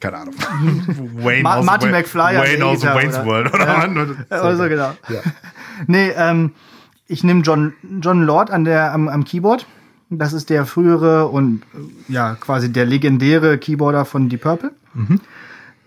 keine 0.00 0.16
Ahnung. 0.18 0.34
Wayne 1.22 1.42
Ma- 1.42 1.56
aus 1.56 1.64
Marty 1.64 1.86
Wa- 1.86 1.90
McFly 1.90 2.36
Wayne 2.38 2.64
aus 2.64 2.80
Gitarre, 2.80 2.98
Wayne's 3.02 3.16
oder? 3.16 3.26
World, 3.26 3.54
oder? 3.54 3.66
Ja. 3.66 3.76
Mann? 3.86 4.24
Also 4.30 4.68
genau. 4.68 4.92
Ja. 5.08 5.20
Nee, 5.86 6.10
ähm, 6.16 6.52
ich 7.06 7.22
nehme 7.24 7.42
John, 7.42 7.72
John 8.00 8.22
Lord 8.22 8.50
an 8.50 8.64
der, 8.64 8.92
am, 8.92 9.08
am 9.08 9.24
Keyboard. 9.24 9.66
Das 10.08 10.32
ist 10.32 10.50
der 10.50 10.66
frühere 10.66 11.26
und 11.28 11.62
äh, 11.74 12.12
ja, 12.12 12.34
quasi 12.36 12.70
der 12.72 12.84
legendäre 12.86 13.58
Keyboarder 13.58 14.04
von 14.04 14.28
Deep 14.28 14.42
Purple. 14.42 14.70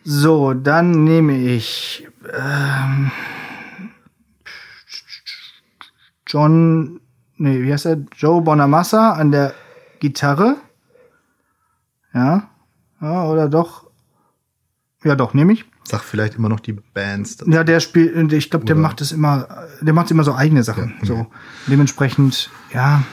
So, 0.04 0.54
dann 0.54 1.04
nehme 1.06 1.38
ich 1.38 2.06
ähm, 2.34 3.12
John, 6.28 7.00
nee, 7.40 7.62
wie 7.64 7.74
heißt 7.74 7.86
er? 7.86 7.98
Joe 8.16 8.42
Bonamassa 8.42 9.14
an 9.14 9.32
der 9.32 9.54
Gitarre. 10.00 10.58
Ja, 12.14 12.50
ja 13.02 13.26
oder 13.26 13.50
doch? 13.50 13.90
Ja, 15.04 15.16
doch, 15.16 15.34
nehme 15.34 15.54
ich. 15.54 15.66
Sag 15.84 16.04
vielleicht 16.04 16.36
immer 16.36 16.50
noch 16.50 16.60
die 16.60 16.74
Bands. 16.74 17.38
dazu. 17.38 17.50
Ja, 17.50 17.64
der 17.64 17.80
spielt, 17.80 18.32
ich 18.32 18.50
glaube, 18.50 18.66
der 18.66 18.76
macht 18.76 19.02
es 19.02 19.12
immer, 19.12 19.48
der 19.82 19.94
macht 19.94 20.12
immer 20.12 20.24
so 20.24 20.36
eigene 20.36 20.64
Sachen. 20.64 20.96
Ja, 21.00 21.06
So 21.06 21.28
dementsprechend, 21.68 22.52
ja, 22.74 23.04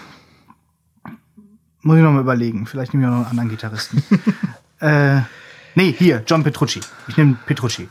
muss 1.83 1.97
ich 1.97 2.03
noch 2.03 2.13
mal 2.13 2.21
überlegen. 2.21 2.67
Vielleicht 2.67 2.93
nehme 2.93 3.07
ich 3.07 3.09
auch 3.09 3.19
noch 3.19 3.31
einen 3.31 3.39
anderen 3.39 3.49
Gitarristen. 3.49 4.03
äh, 4.81 5.21
nee, 5.77 5.93
hier 5.93 6.23
John 6.27 6.43
Petrucci. 6.43 6.81
Ich 7.07 7.17
nehme 7.17 7.39
Petrucci, 7.47 7.87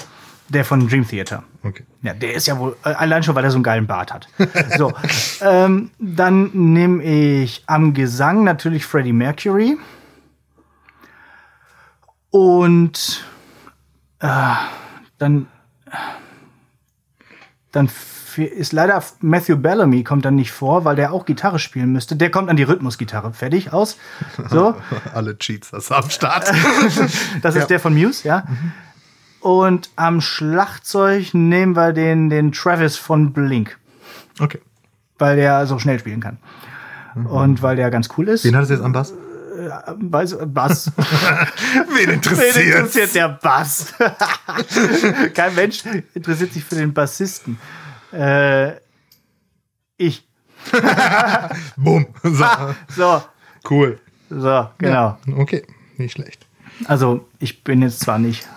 der 0.49 0.63
von 0.65 0.87
Dream 0.87 1.07
Theater. 1.07 1.43
Okay. 1.63 1.83
Ja, 2.01 2.13
der 2.13 2.33
ist 2.35 2.45
ja 2.47 2.57
wohl 2.59 2.75
äh, 2.83 2.89
allein 2.89 3.23
schon, 3.23 3.33
weil 3.35 3.43
er 3.43 3.51
so 3.51 3.57
einen 3.57 3.63
geilen 3.63 3.87
Bart 3.87 4.13
hat. 4.13 4.27
So, 4.77 4.93
ähm, 5.41 5.89
dann 5.99 6.51
nehme 6.53 7.03
ich 7.03 7.63
am 7.67 7.93
Gesang 7.93 8.43
natürlich 8.43 8.85
Freddie 8.85 9.13
Mercury 9.13 9.77
und 12.29 13.23
äh, 14.19 14.27
dann 15.17 15.47
dann 17.71 17.89
ist 18.37 18.73
leider 18.73 19.01
Matthew 19.21 19.55
Bellamy 19.57 20.03
kommt 20.03 20.25
dann 20.25 20.35
nicht 20.35 20.51
vor, 20.51 20.83
weil 20.83 20.95
der 20.97 21.13
auch 21.13 21.25
Gitarre 21.25 21.57
spielen 21.59 21.91
müsste. 21.93 22.15
Der 22.17 22.29
kommt 22.31 22.49
an 22.49 22.57
die 22.57 22.63
Rhythmusgitarre. 22.63 23.33
Fertig 23.33 23.71
aus. 23.71 23.97
So. 24.49 24.75
Alle 25.13 25.37
Cheats 25.37 25.71
du 25.71 25.93
am 25.95 26.09
Start. 26.09 26.51
Das 27.41 27.55
Ja. 27.55 27.61
ist 27.61 27.69
der 27.69 27.79
von 27.79 27.93
Muse, 27.93 28.27
ja. 28.27 28.45
Und 29.45 29.91
am 29.95 30.21
Schlagzeug 30.21 31.35
nehmen 31.35 31.75
wir 31.75 31.93
den, 31.93 32.31
den 32.31 32.51
Travis 32.51 32.97
von 32.97 33.31
Blink, 33.31 33.77
okay. 34.39 34.59
weil 35.19 35.35
der 35.35 35.67
so 35.67 35.77
schnell 35.77 35.99
spielen 35.99 36.19
kann. 36.19 36.39
Und 37.13 37.61
weil 37.61 37.75
der 37.75 37.91
ganz 37.91 38.09
cool 38.17 38.27
ist. 38.27 38.43
Wen 38.43 38.55
hat 38.55 38.63
es 38.63 38.71
jetzt 38.71 38.81
am 38.81 38.91
Bass? 38.91 39.13
Weiß, 39.99 40.35
Bass. 40.47 40.91
Wen 40.97 41.95
Wen 41.95 42.09
interessiert? 42.15 42.55
interessiert 42.55 43.13
der 43.13 43.29
Bass? 43.29 43.93
Kein 45.35 45.53
Mensch 45.53 45.83
interessiert 46.15 46.51
sich 46.51 46.63
für 46.63 46.77
den 46.77 46.91
Bassisten. 46.91 47.59
Äh, 48.11 48.77
ich. 49.97 50.27
Bumm. 51.77 52.07
So. 52.23 52.45
So, 52.95 53.23
Cool. 53.69 53.99
so, 54.31 54.69
genau. 54.79 55.19
Okay, 55.37 55.67
nicht 55.97 56.13
schlecht. 56.13 56.47
Also, 56.85 57.27
ich 57.37 57.63
bin 57.63 57.83
jetzt 57.83 57.99
zwar 57.99 58.17
nicht 58.17 58.47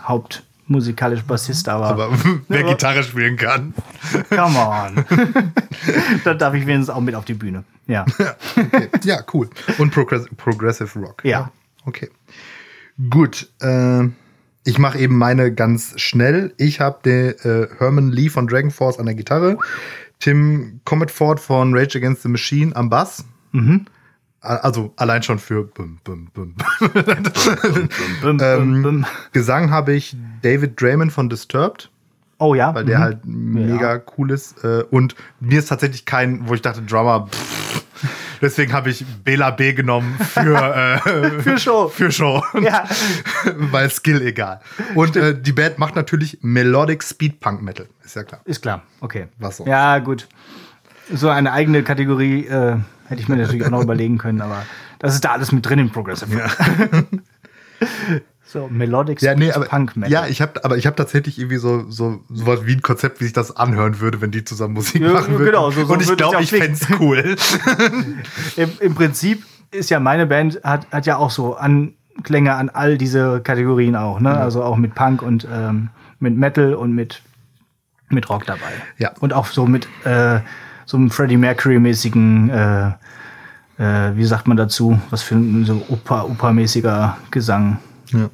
musikalisch 0.68 1.22
Bassist, 1.22 1.68
aber, 1.68 1.86
Aber 1.86 2.10
wer 2.48 2.60
aber- 2.60 2.70
Gitarre 2.70 3.02
spielen 3.02 3.36
kann. 3.36 3.74
come 4.30 4.58
on. 4.58 5.04
Dann 6.24 6.38
darf 6.38 6.54
ich 6.54 6.66
wenigstens 6.66 6.90
auch 6.94 7.00
mit 7.00 7.14
auf 7.14 7.24
die 7.24 7.34
Bühne. 7.34 7.64
Ja. 7.86 8.04
Okay. 8.56 8.88
Ja, 9.04 9.20
cool. 9.32 9.48
Und 9.78 9.92
Progress 9.92 10.26
Progressive 10.36 10.98
Rock. 10.98 11.24
Ja. 11.24 11.50
Okay. 11.86 12.10
Gut. 13.10 13.48
Äh, 13.60 14.08
ich 14.64 14.78
mache 14.78 14.98
eben 14.98 15.16
meine 15.16 15.52
ganz 15.54 15.98
schnell. 15.98 16.52
Ich 16.58 16.80
habe 16.80 16.98
den 17.04 17.30
äh, 17.50 17.68
Herman 17.78 18.10
Lee 18.10 18.28
von 18.28 18.46
Dragon 18.46 18.70
Force 18.70 18.98
an 18.98 19.06
der 19.06 19.14
Gitarre, 19.14 19.56
Tim 20.18 20.80
Cometford 20.84 21.40
von 21.40 21.74
Rage 21.74 21.96
Against 21.98 22.22
the 22.22 22.28
Machine 22.28 22.74
am 22.76 22.90
Bass. 22.90 23.24
Mhm. 23.52 23.86
Also 24.40 24.92
allein 24.96 25.22
schon 25.22 25.38
für 25.38 25.64
bum, 25.64 25.98
bum, 26.04 26.28
bum. 26.32 26.54
Ähm. 28.40 29.06
Gesang 29.32 29.70
habe 29.70 29.94
ich 29.94 30.16
David 30.42 30.80
Draymond 30.80 31.12
von 31.12 31.28
Disturbed, 31.28 31.90
Oh 32.38 32.54
ja. 32.54 32.72
weil 32.74 32.84
der 32.84 32.98
mhm. 32.98 33.02
halt 33.02 33.18
mega 33.24 34.02
cool 34.16 34.30
ist. 34.30 34.62
Äh, 34.62 34.84
und 34.90 35.16
mir 35.40 35.58
ist 35.58 35.66
tatsächlich 35.66 36.04
kein, 36.04 36.48
wo 36.48 36.54
ich 36.54 36.62
dachte, 36.62 36.82
Drummer. 36.82 37.26
Pff. 37.26 37.84
Deswegen 38.40 38.72
habe 38.72 38.90
ich 38.90 39.04
Bela 39.24 39.50
B 39.50 39.72
genommen 39.72 40.16
für, 40.18 40.56
äh, 41.04 41.42
Für 41.42 41.58
Show. 41.58 41.88
Für 41.88 42.10
Show. 42.10 42.42
Ja. 42.60 42.84
Weil 43.56 43.90
Skill 43.90 44.22
egal. 44.22 44.60
Und 44.94 45.16
äh, 45.16 45.40
die 45.40 45.52
Band 45.52 45.78
macht 45.78 45.96
natürlich 45.96 46.38
Melodic 46.42 47.02
Speed 47.02 47.40
Punk 47.40 47.62
Metal. 47.62 47.86
Ist 48.04 48.16
ja 48.16 48.24
klar. 48.24 48.40
Ist 48.44 48.62
klar, 48.62 48.82
okay. 49.00 49.28
Was 49.38 49.58
sonst? 49.58 49.68
Ja, 49.68 49.98
gut. 49.98 50.28
So 51.14 51.28
eine 51.28 51.52
eigene 51.52 51.82
Kategorie 51.82 52.46
äh, 52.46 52.76
hätte 53.08 53.20
ich 53.20 53.28
mir 53.28 53.36
natürlich 53.36 53.64
auch 53.64 53.70
noch 53.70 53.82
überlegen 53.82 54.18
können, 54.18 54.40
aber 54.40 54.62
das 54.98 55.14
ist 55.14 55.24
da 55.24 55.32
alles 55.32 55.52
mit 55.52 55.64
drin 55.66 55.78
in 55.78 55.90
Progressive. 55.90 56.42
so, 58.44 58.68
Melodic 58.70 59.20
Ja, 59.22 59.34
nee, 59.34 59.52
aber, 59.52 59.66
Punk 59.66 59.96
Metal. 59.96 60.10
ja, 60.12 60.26
ich 60.26 60.40
habe, 60.40 60.64
aber 60.64 60.76
ich 60.76 60.86
habe 60.86 60.96
tatsächlich 60.96 61.38
irgendwie 61.38 61.58
so, 61.58 61.88
so 61.90 62.20
sowas 62.30 62.60
wie 62.64 62.72
ein 62.74 62.82
Konzept, 62.82 63.20
wie 63.20 63.24
sich 63.24 63.32
das 63.32 63.56
anhören 63.56 64.00
würde, 64.00 64.20
wenn 64.20 64.30
die 64.30 64.44
zusammen 64.44 64.74
Musik 64.74 65.02
Ja, 65.02 65.12
machen 65.12 65.32
würden. 65.34 65.46
genau, 65.46 65.70
so- 65.70 65.84
so 65.84 65.92
Und 65.94 66.02
ich 66.02 66.16
glaube, 66.16 66.36
ja 66.36 66.40
ich 66.40 66.48
klingen. 66.48 66.76
fänd's 66.76 67.00
cool. 67.00 67.36
Im, 68.56 68.70
Im 68.80 68.94
Prinzip 68.94 69.44
ist 69.70 69.90
ja 69.90 70.00
meine 70.00 70.26
Band, 70.26 70.60
hat, 70.64 70.86
hat 70.90 71.06
ja 71.06 71.16
auch 71.18 71.30
so 71.30 71.54
Anklänge 71.56 72.54
an 72.54 72.70
all 72.70 72.96
diese 72.98 73.40
Kategorien 73.42 73.96
auch, 73.96 74.18
ne? 74.18 74.34
Also 74.36 74.62
auch 74.62 74.76
mit 74.76 74.94
Punk 74.94 75.20
und 75.22 75.46
ähm, 75.52 75.90
mit 76.20 76.36
Metal 76.36 76.74
und 76.74 76.94
mit, 76.94 77.22
mit 78.08 78.28
Rock 78.30 78.46
dabei. 78.46 78.72
Ja. 78.96 79.12
Und 79.20 79.32
auch 79.34 79.46
so 79.46 79.66
mit 79.66 79.86
äh, 80.04 80.40
so 80.88 80.96
einem 80.96 81.10
Freddie 81.10 81.36
Mercury-mäßigen, 81.36 82.48
äh, 82.48 82.86
äh, 83.78 84.16
wie 84.16 84.24
sagt 84.24 84.48
man 84.48 84.56
dazu, 84.56 84.98
was 85.10 85.22
für 85.22 85.34
ein 85.34 85.66
so 85.66 85.84
Oper, 85.90 86.24
Opermäßiger 86.30 87.18
Gesang. 87.30 87.78
Ja. 88.10 88.30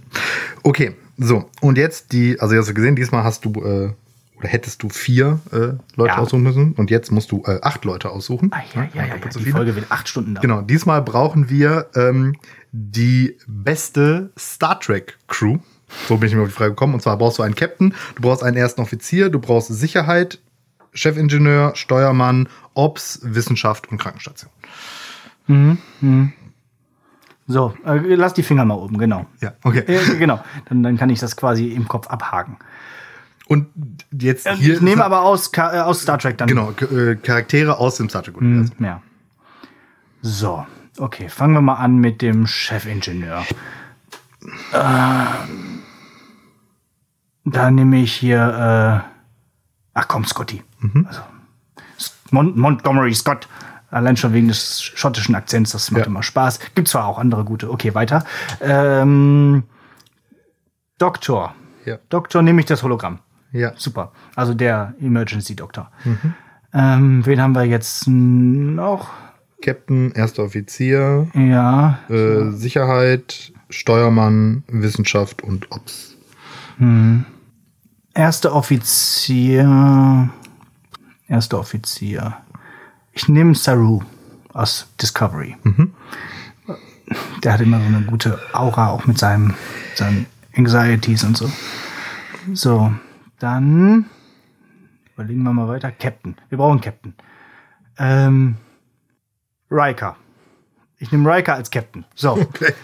Okay, 0.63 0.95
so. 1.19 1.51
Und 1.61 1.79
jetzt 1.79 2.13
die, 2.13 2.39
also 2.41 2.55
hast 2.57 2.69
du 2.69 2.75
gesehen, 2.75 2.95
diesmal 2.95 3.25
hast 3.25 3.45
du, 3.45 3.51
äh, 3.51 3.93
oder 4.39 4.49
hättest 4.49 4.85
du 4.85 4.89
vier 4.89 5.41
äh, 5.51 5.57
Leute 5.97 6.15
Ja. 6.15 6.19
aussuchen 6.19 6.45
müssen. 6.45 6.73
Und 6.75 6.93
jetzt 6.93 7.11
musst 7.11 7.33
du 7.33 7.43
äh, 7.45 7.59
acht 7.61 7.85
Leute 7.85 8.11
aussuchen. 8.11 8.53
Ah, 8.55 8.61
ja, 8.73 8.83
ja, 8.95 9.05
ja, 9.05 9.17
ja. 9.17 9.31
so 9.31 9.41
Die 9.41 9.47
viele. 9.47 9.57
Folge 9.57 9.75
wird 9.75 9.87
acht 9.91 10.09
Stunden 10.09 10.35
dauern. 10.37 10.43
Genau, 10.43 10.61
diesmal 10.61 11.03
brauchen 11.03 11.51
wir 11.51 11.87
ähm, 11.97 12.37
die 12.71 13.37
beste 13.49 14.31
Star 14.39 14.79
Trek 14.79 15.19
Crew. 15.27 15.59
So 16.09 16.17
bin 16.19 16.29
ich 16.29 16.37
mir 16.37 16.43
auf 16.43 16.49
die 16.49 16.55
Frage 16.55 16.71
gekommen. 16.71 16.95
Und 16.95 17.01
zwar 17.01 17.19
brauchst 17.19 17.39
du 17.39 17.43
einen 17.43 17.57
Captain, 17.57 17.95
du 18.15 18.23
brauchst 18.23 18.45
einen 18.45 18.57
ersten 18.57 18.81
Offizier, 18.81 19.29
du 19.29 19.41
brauchst 19.41 19.69
Sicherheit, 19.75 20.39
Chefingenieur, 20.95 21.75
Steuermann, 21.75 22.49
Ops, 22.75 23.21
Wissenschaft 23.23 23.91
und 23.91 23.99
Krankenstation. 23.99 24.51
So, 27.47 27.75
äh, 27.85 27.99
lass 28.15 28.33
die 28.35 28.43
Finger 28.43 28.65
mal 28.65 28.75
oben, 28.75 28.97
genau. 28.97 29.27
Ja, 29.41 29.53
okay. 29.65 29.81
Äh, 29.87 30.17
genau, 30.19 30.43
dann, 30.69 30.83
dann 30.83 30.97
kann 30.97 31.11
ich 31.11 31.21
das 31.21 31.37
quasi 31.37 31.69
im 31.69 31.87
Kopf 31.89 32.07
abhaken. 32.09 32.57
Und 33.47 33.67
jetzt 34.11 34.47
Äh, 34.47 34.57
hier. 34.57 34.75
ich 34.75 34.81
nehme 34.81 35.05
aber 35.05 35.21
aus, 35.23 35.51
äh, 35.55 35.61
aus 35.61 36.01
Star 36.01 36.17
Trek 36.19 36.39
dann. 36.39 36.49
Genau, 36.49 36.71
äh, 36.71 37.17
Charaktere 37.17 37.77
aus 37.79 37.97
dem 37.99 38.09
Star 38.09 38.23
Trek-Universum. 38.23 38.75
Ja. 38.83 39.03
So, 40.23 40.65
okay, 40.99 41.29
fangen 41.29 41.53
wir 41.53 41.61
mal 41.61 41.75
an 41.75 41.97
mit 41.99 42.23
dem 42.23 42.47
Chefingenieur. 42.47 43.45
Ähm, 44.73 45.83
da 47.45 47.71
nehme 47.71 48.01
ich 48.01 48.15
hier, 48.15 49.05
ach 49.95 50.09
komm, 50.09 50.25
Scotty. 50.25 50.63
Also, 51.07 51.21
S- 51.97 52.15
Mon 52.31 52.59
Montgomery 52.59 53.15
Scott. 53.15 53.49
Allein 53.91 54.17
schon 54.17 54.33
wegen 54.33 54.49
des 54.49 54.83
schottischen 54.83 55.37
Akzents, 55.37 55.71
das 55.71 55.91
macht 55.93 56.01
Ja. 56.03 56.07
immer 56.07 56.23
Spaß. 56.25 56.59
Gibt 56.75 56.89
zwar 56.89 57.07
auch 57.07 57.17
andere 57.19 57.45
gute. 57.45 57.71
Okay, 57.71 57.95
weiter. 57.95 58.25
Ähm, 58.61 59.63
Doktor. 60.99 61.55
Ja. 61.85 61.99
Doktor 62.09 62.43
nehme 62.43 62.61
ich 62.61 62.67
das 62.67 62.83
Hologramm. 62.83 63.21
Ja. 63.53 63.73
Super. 63.77 64.11
Also 64.35 64.53
der 64.55 64.95
Emergency 65.01 65.55
Doktor. 65.55 65.91
Ähm, 66.73 67.25
wen 67.25 67.41
haben 67.41 67.55
wir 67.55 67.65
jetzt 67.65 68.09
noch? 68.09 69.11
Captain, 69.63 70.11
erster 70.13 70.43
Offizier, 70.43 71.29
Ja, 71.35 71.99
äh, 72.11 72.51
Sicherheit, 72.51 73.53
Steuermann, 73.71 74.65
Wissenschaft 74.69 75.43
und 75.43 75.71
Ops. 75.73 76.17
Erster 78.15 78.55
Offizier. 78.55 80.31
Erster 81.29 81.59
Offizier. 81.59 82.37
Ich 83.13 83.29
nehme 83.29 83.55
Saru 83.55 84.03
aus 84.53 84.89
Discovery. 85.01 85.57
Der 87.43 87.53
hat 87.53 87.61
immer 87.61 87.81
so 87.81 87.87
eine 87.87 88.03
gute 88.03 88.39
Aura, 88.53 88.91
auch 88.91 89.07
mit 89.07 89.19
seinem, 89.19 89.55
seinen 89.95 90.27
Anxieties 90.57 91.25
und 91.25 91.37
so. 91.37 91.51
So, 92.53 92.93
dann 93.39 94.07
überlegen 95.15 95.43
wir 95.43 95.53
mal 95.53 95.69
weiter. 95.69 95.91
Captain. 95.91 96.37
Wir 96.49 96.59
brauchen 96.59 96.81
Captain. 96.81 97.15
Ähm, 97.99 98.57
Riker. 99.71 100.17
Ich 100.99 101.11
nehme 101.13 101.33
Riker 101.33 101.55
als 101.55 101.71
Captain. 101.71 102.05
So. 102.15 102.33
Okay. 102.33 102.75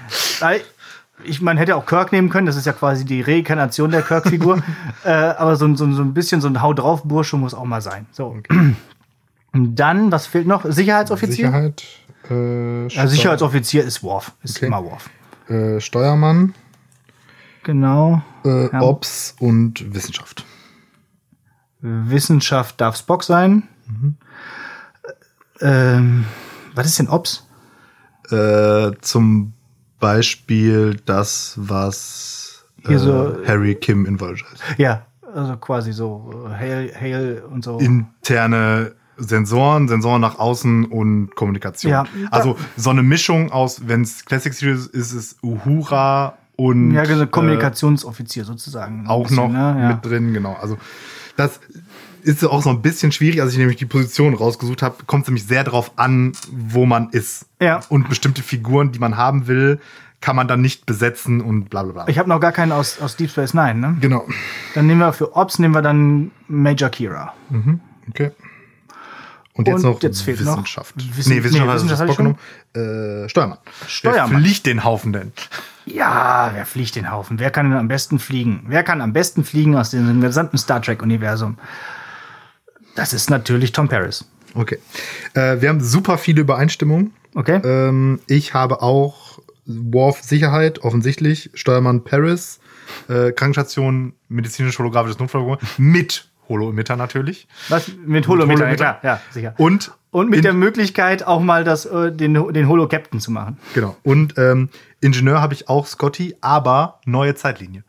Ich, 1.24 1.40
man 1.40 1.56
hätte 1.56 1.76
auch 1.76 1.86
Kirk 1.86 2.12
nehmen 2.12 2.28
können, 2.30 2.46
das 2.46 2.56
ist 2.56 2.66
ja 2.66 2.72
quasi 2.72 3.04
die 3.04 3.20
Reinkarnation 3.22 3.90
der 3.90 4.02
Kirk-Figur. 4.02 4.62
äh, 5.04 5.10
aber 5.10 5.56
so, 5.56 5.64
ein- 5.66 5.76
so, 5.76 5.90
so 5.92 6.02
ein 6.02 6.14
bisschen 6.14 6.40
so 6.40 6.48
ein 6.48 6.60
Hau 6.62 6.72
drauf 6.74 7.02
Bursche 7.04 7.36
muss 7.36 7.54
auch 7.54 7.64
mal 7.64 7.80
sein. 7.82 8.06
So. 8.12 8.36
Und 9.52 9.76
dann, 9.76 10.10
was 10.12 10.26
fehlt 10.26 10.46
noch? 10.46 10.64
Sicherheitsoffizier? 10.64 11.46
Sicherheit. 11.48 11.84
Äh, 12.30 12.86
Ja, 12.88 13.06
Sicherheitsoffizier 13.06 13.84
ist 13.84 14.02
Worf. 14.02 14.32
Ist 14.42 14.56
Okay. 14.58 14.66
immer 14.66 14.84
Worf. 14.84 15.10
äh, 15.48 15.80
Steuermann, 15.80 16.54
Genau. 17.64 18.22
äh, 18.44 18.70
Ja. 18.72 18.80
Ops 18.82 19.34
und 19.40 19.92
Wissenschaft. 19.94 20.44
Wissenschaft 21.80 22.80
darf 22.80 22.96
Spock 22.96 23.24
sein. 23.24 23.64
Ähm, 25.60 26.24
was 26.74 26.86
ist 26.86 26.98
denn 26.98 27.08
Ops? 27.08 27.46
Äh, 28.30 28.92
zum 29.00 29.54
Beispiel 30.00 30.96
das, 31.04 31.54
was 31.56 32.64
äh, 32.88 32.96
so- 32.96 33.36
Harry 33.46 33.74
Kim 33.74 34.06
in 34.06 34.20
Voyager 34.20 34.46
ist. 34.52 34.62
Ja, 34.78 35.06
also 35.34 35.56
quasi 35.56 35.92
so 35.92 36.46
äh, 36.46 36.54
Hail, 36.54 36.92
Hail 36.98 37.42
und 37.48 37.64
so. 37.64 37.78
Interne 37.78 38.92
Sensoren, 39.16 39.86
Sensoren 39.86 40.20
nach 40.20 40.38
außen 40.38 40.86
und 40.86 41.34
Kommunikation. 41.36 41.92
Ja. 41.92 42.04
Also 42.30 42.56
so 42.76 42.90
eine 42.90 43.02
Mischung 43.02 43.52
aus, 43.52 43.86
wenn 43.86 44.02
es 44.02 44.24
Classic 44.24 44.52
Series 44.52 44.86
ist, 44.86 44.94
ist 44.94 45.12
es 45.12 45.36
Uhura 45.42 46.38
und 46.56 46.92
ja, 46.92 47.02
äh, 47.02 47.26
Kommunikationsoffizier 47.26 48.44
sozusagen. 48.44 49.06
Auch 49.06 49.24
bisschen, 49.24 49.36
noch 49.36 49.48
ne? 49.48 49.76
ja. 49.78 49.88
mit 49.88 50.04
drin, 50.04 50.32
genau. 50.32 50.56
Also 50.60 50.78
das 51.36 51.60
ist 52.22 52.44
auch 52.44 52.62
so 52.62 52.70
ein 52.70 52.82
bisschen 52.82 53.12
schwierig, 53.12 53.40
als 53.40 53.52
ich 53.52 53.58
nämlich 53.58 53.78
die 53.78 53.86
Position 53.86 54.34
rausgesucht 54.34 54.82
habe, 54.82 55.04
kommt 55.06 55.22
es 55.24 55.28
nämlich 55.28 55.46
sehr 55.46 55.64
darauf 55.64 55.92
an, 55.98 56.32
wo 56.50 56.84
man 56.86 57.08
ist. 57.10 57.46
Ja. 57.60 57.80
Und 57.88 58.08
bestimmte 58.08 58.42
Figuren, 58.42 58.92
die 58.92 58.98
man 58.98 59.16
haben 59.16 59.46
will, 59.46 59.80
kann 60.20 60.36
man 60.36 60.46
dann 60.46 60.60
nicht 60.60 60.84
besetzen 60.84 61.40
und 61.40 61.70
bla 61.70 61.82
bla 61.82 61.92
bla. 61.92 62.08
Ich 62.08 62.18
habe 62.18 62.28
noch 62.28 62.40
gar 62.40 62.52
keinen 62.52 62.72
aus, 62.72 63.00
aus 63.00 63.16
Deep 63.16 63.30
Space 63.30 63.54
Nine, 63.54 63.74
ne? 63.74 63.96
genau. 64.00 64.26
Dann 64.74 64.86
nehmen 64.86 65.00
wir 65.00 65.12
für 65.14 65.34
Ops 65.34 65.58
nehmen 65.58 65.74
wir 65.74 65.80
dann 65.82 66.30
Major 66.46 66.90
Kira. 66.90 67.32
Okay. 68.10 68.32
Und 69.54 69.66
jetzt 69.66 69.76
Und 69.76 69.82
noch 69.90 70.02
jetzt 70.02 70.22
fehlt 70.22 70.40
noch 70.42 70.52
Wissenschaft. 70.52 70.94
Wissen- 71.16 71.32
nee, 71.34 71.42
Wissenschaft 71.42 71.54
nee, 71.54 71.68
hat 71.68 71.74
das 71.76 71.84
Wissenschaft 71.84 72.12
Spock 72.12 72.26
hatte 72.26 72.38
genommen. 72.74 73.24
Äh, 73.24 73.28
Steuermann. 73.28 73.58
Steuermann. 73.86 74.30
Wer 74.32 74.38
fliegt 74.40 74.66
den 74.66 74.84
Haufen 74.84 75.12
denn? 75.12 75.32
Ja, 75.92 76.50
wer 76.54 76.66
fliegt 76.66 76.96
den 76.96 77.10
Haufen? 77.10 77.38
Wer 77.38 77.50
kann 77.50 77.68
denn 77.68 77.78
am 77.78 77.88
besten 77.88 78.18
fliegen? 78.18 78.64
Wer 78.66 78.82
kann 78.82 79.00
am 79.00 79.12
besten 79.12 79.44
fliegen 79.44 79.76
aus 79.76 79.90
dem 79.90 80.20
gesamten 80.20 80.58
Star 80.58 80.80
Trek-Universum? 80.80 81.58
Das 82.94 83.12
ist 83.12 83.30
natürlich 83.30 83.72
Tom 83.72 83.88
Paris. 83.88 84.24
Okay. 84.54 84.78
Äh, 85.34 85.60
wir 85.60 85.68
haben 85.68 85.80
super 85.80 86.18
viele 86.18 86.40
Übereinstimmungen. 86.42 87.12
Okay? 87.34 87.60
Ähm, 87.64 88.20
ich 88.26 88.54
habe 88.54 88.82
auch 88.82 89.40
Worf 89.66 90.22
Sicherheit, 90.22 90.82
offensichtlich. 90.82 91.50
Steuermann 91.54 92.04
Paris. 92.04 92.60
Äh, 93.08 93.32
Krankenstation, 93.32 94.14
medizinisch-holographisches 94.28 95.20
Notfallprogramm. 95.20 95.58
Mit 95.78 96.28
Holo-Emitter 96.48 96.96
natürlich. 96.96 97.46
Was? 97.68 97.90
Mit 98.04 98.26
Holometer, 98.26 98.60
ja, 98.60 98.66
Holometer. 98.66 98.94
klar, 99.00 99.00
ja, 99.02 99.20
sicher. 99.30 99.54
Und, 99.56 99.92
Und 100.10 100.30
mit 100.30 100.42
der 100.42 100.52
Möglichkeit 100.52 101.24
auch 101.24 101.40
mal 101.40 101.62
das, 101.62 101.86
äh, 101.86 102.10
den, 102.10 102.34
den 102.52 102.68
Holo-Captain 102.68 103.20
zu 103.20 103.30
machen. 103.30 103.58
Genau. 103.74 103.96
Und 104.02 104.34
ähm, 104.36 104.68
Ingenieur 105.00 105.40
habe 105.40 105.54
ich 105.54 105.68
auch 105.68 105.86
Scotty, 105.86 106.36
aber 106.40 107.00
neue 107.04 107.34
Zeitlinie. 107.34 107.84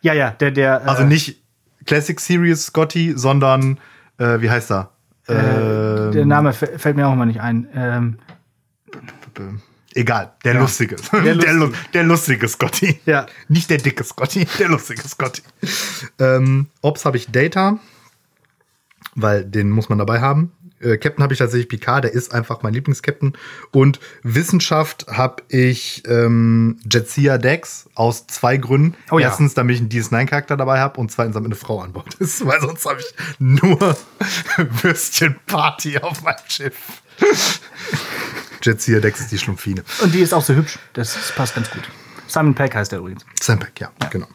Ja, 0.00 0.14
ja, 0.14 0.30
der, 0.30 0.50
der. 0.50 0.88
Also 0.88 1.04
nicht 1.04 1.42
Classic 1.86 2.18
Series 2.18 2.66
Scotty, 2.66 3.12
sondern, 3.16 3.78
äh, 4.18 4.40
wie 4.40 4.50
heißt 4.50 4.70
er? 4.72 4.90
äh, 5.28 6.10
der 6.10 6.26
Name 6.26 6.52
fällt 6.52 6.96
mir 6.96 7.06
auch 7.06 7.14
mal 7.14 7.26
nicht 7.26 7.40
ein. 7.40 7.68
Ähm, 7.74 8.18
Egal, 9.94 10.32
der 10.44 10.54
lustige. 10.54 10.96
Der, 11.12 11.22
lustige. 11.34 11.52
Lu- 11.52 11.72
der 11.92 12.02
lustige 12.04 12.48
Scotty. 12.48 12.98
Ja. 13.04 13.26
Nicht 13.48 13.68
der 13.70 13.78
dicke 13.78 14.04
Scotty, 14.04 14.46
der 14.58 14.68
lustige 14.68 15.02
Scotty. 15.02 15.42
Ähm, 16.18 16.68
Ops 16.80 17.04
habe 17.04 17.18
ich 17.18 17.30
Data, 17.30 17.78
weil 19.14 19.44
den 19.44 19.70
muss 19.70 19.88
man 19.90 19.98
dabei 19.98 20.20
haben. 20.20 20.52
Äh, 20.82 20.98
Captain 20.98 21.22
habe 21.22 21.32
ich 21.32 21.38
tatsächlich 21.38 21.68
Picard, 21.68 22.04
der 22.04 22.12
ist 22.12 22.34
einfach 22.34 22.62
mein 22.62 22.74
Lieblingscaptain. 22.74 23.34
Und 23.70 24.00
Wissenschaft 24.22 25.06
habe 25.08 25.42
ich 25.48 26.02
ähm, 26.06 26.78
Jetsia 26.90 27.38
Dex 27.38 27.88
aus 27.94 28.26
zwei 28.26 28.56
Gründen. 28.56 28.96
Oh 29.10 29.18
ja. 29.18 29.28
Erstens, 29.28 29.54
damit 29.54 29.76
ich 29.76 29.80
einen 29.80 29.90
DS9-Charakter 29.90 30.56
dabei 30.56 30.80
habe 30.80 31.00
und 31.00 31.10
zweitens, 31.10 31.34
damit 31.34 31.48
eine 31.48 31.56
Frau 31.56 31.80
an 31.80 31.92
Bord 31.92 32.14
ist, 32.14 32.44
weil 32.46 32.60
sonst 32.60 32.84
habe 32.86 33.00
ich 33.00 33.14
nur 33.38 33.78
Würstchenparty 34.82 35.98
auf 35.98 36.22
meinem 36.22 36.36
Schiff. 36.48 37.02
Jetsia 38.62 39.00
Dex 39.00 39.20
ist 39.20 39.32
die 39.32 39.38
Schlumpfine. 39.38 39.82
und 40.02 40.14
die 40.14 40.20
ist 40.20 40.32
auch 40.32 40.42
so 40.42 40.54
hübsch. 40.54 40.78
Das, 40.92 41.14
das 41.14 41.32
passt 41.34 41.54
ganz 41.54 41.70
gut. 41.70 41.82
Simon 42.26 42.54
Peck 42.54 42.74
heißt 42.74 42.92
der 42.92 43.00
übrigens. 43.00 43.24
Sampack, 43.40 43.78
ja, 43.80 43.90
genau. 44.10 44.26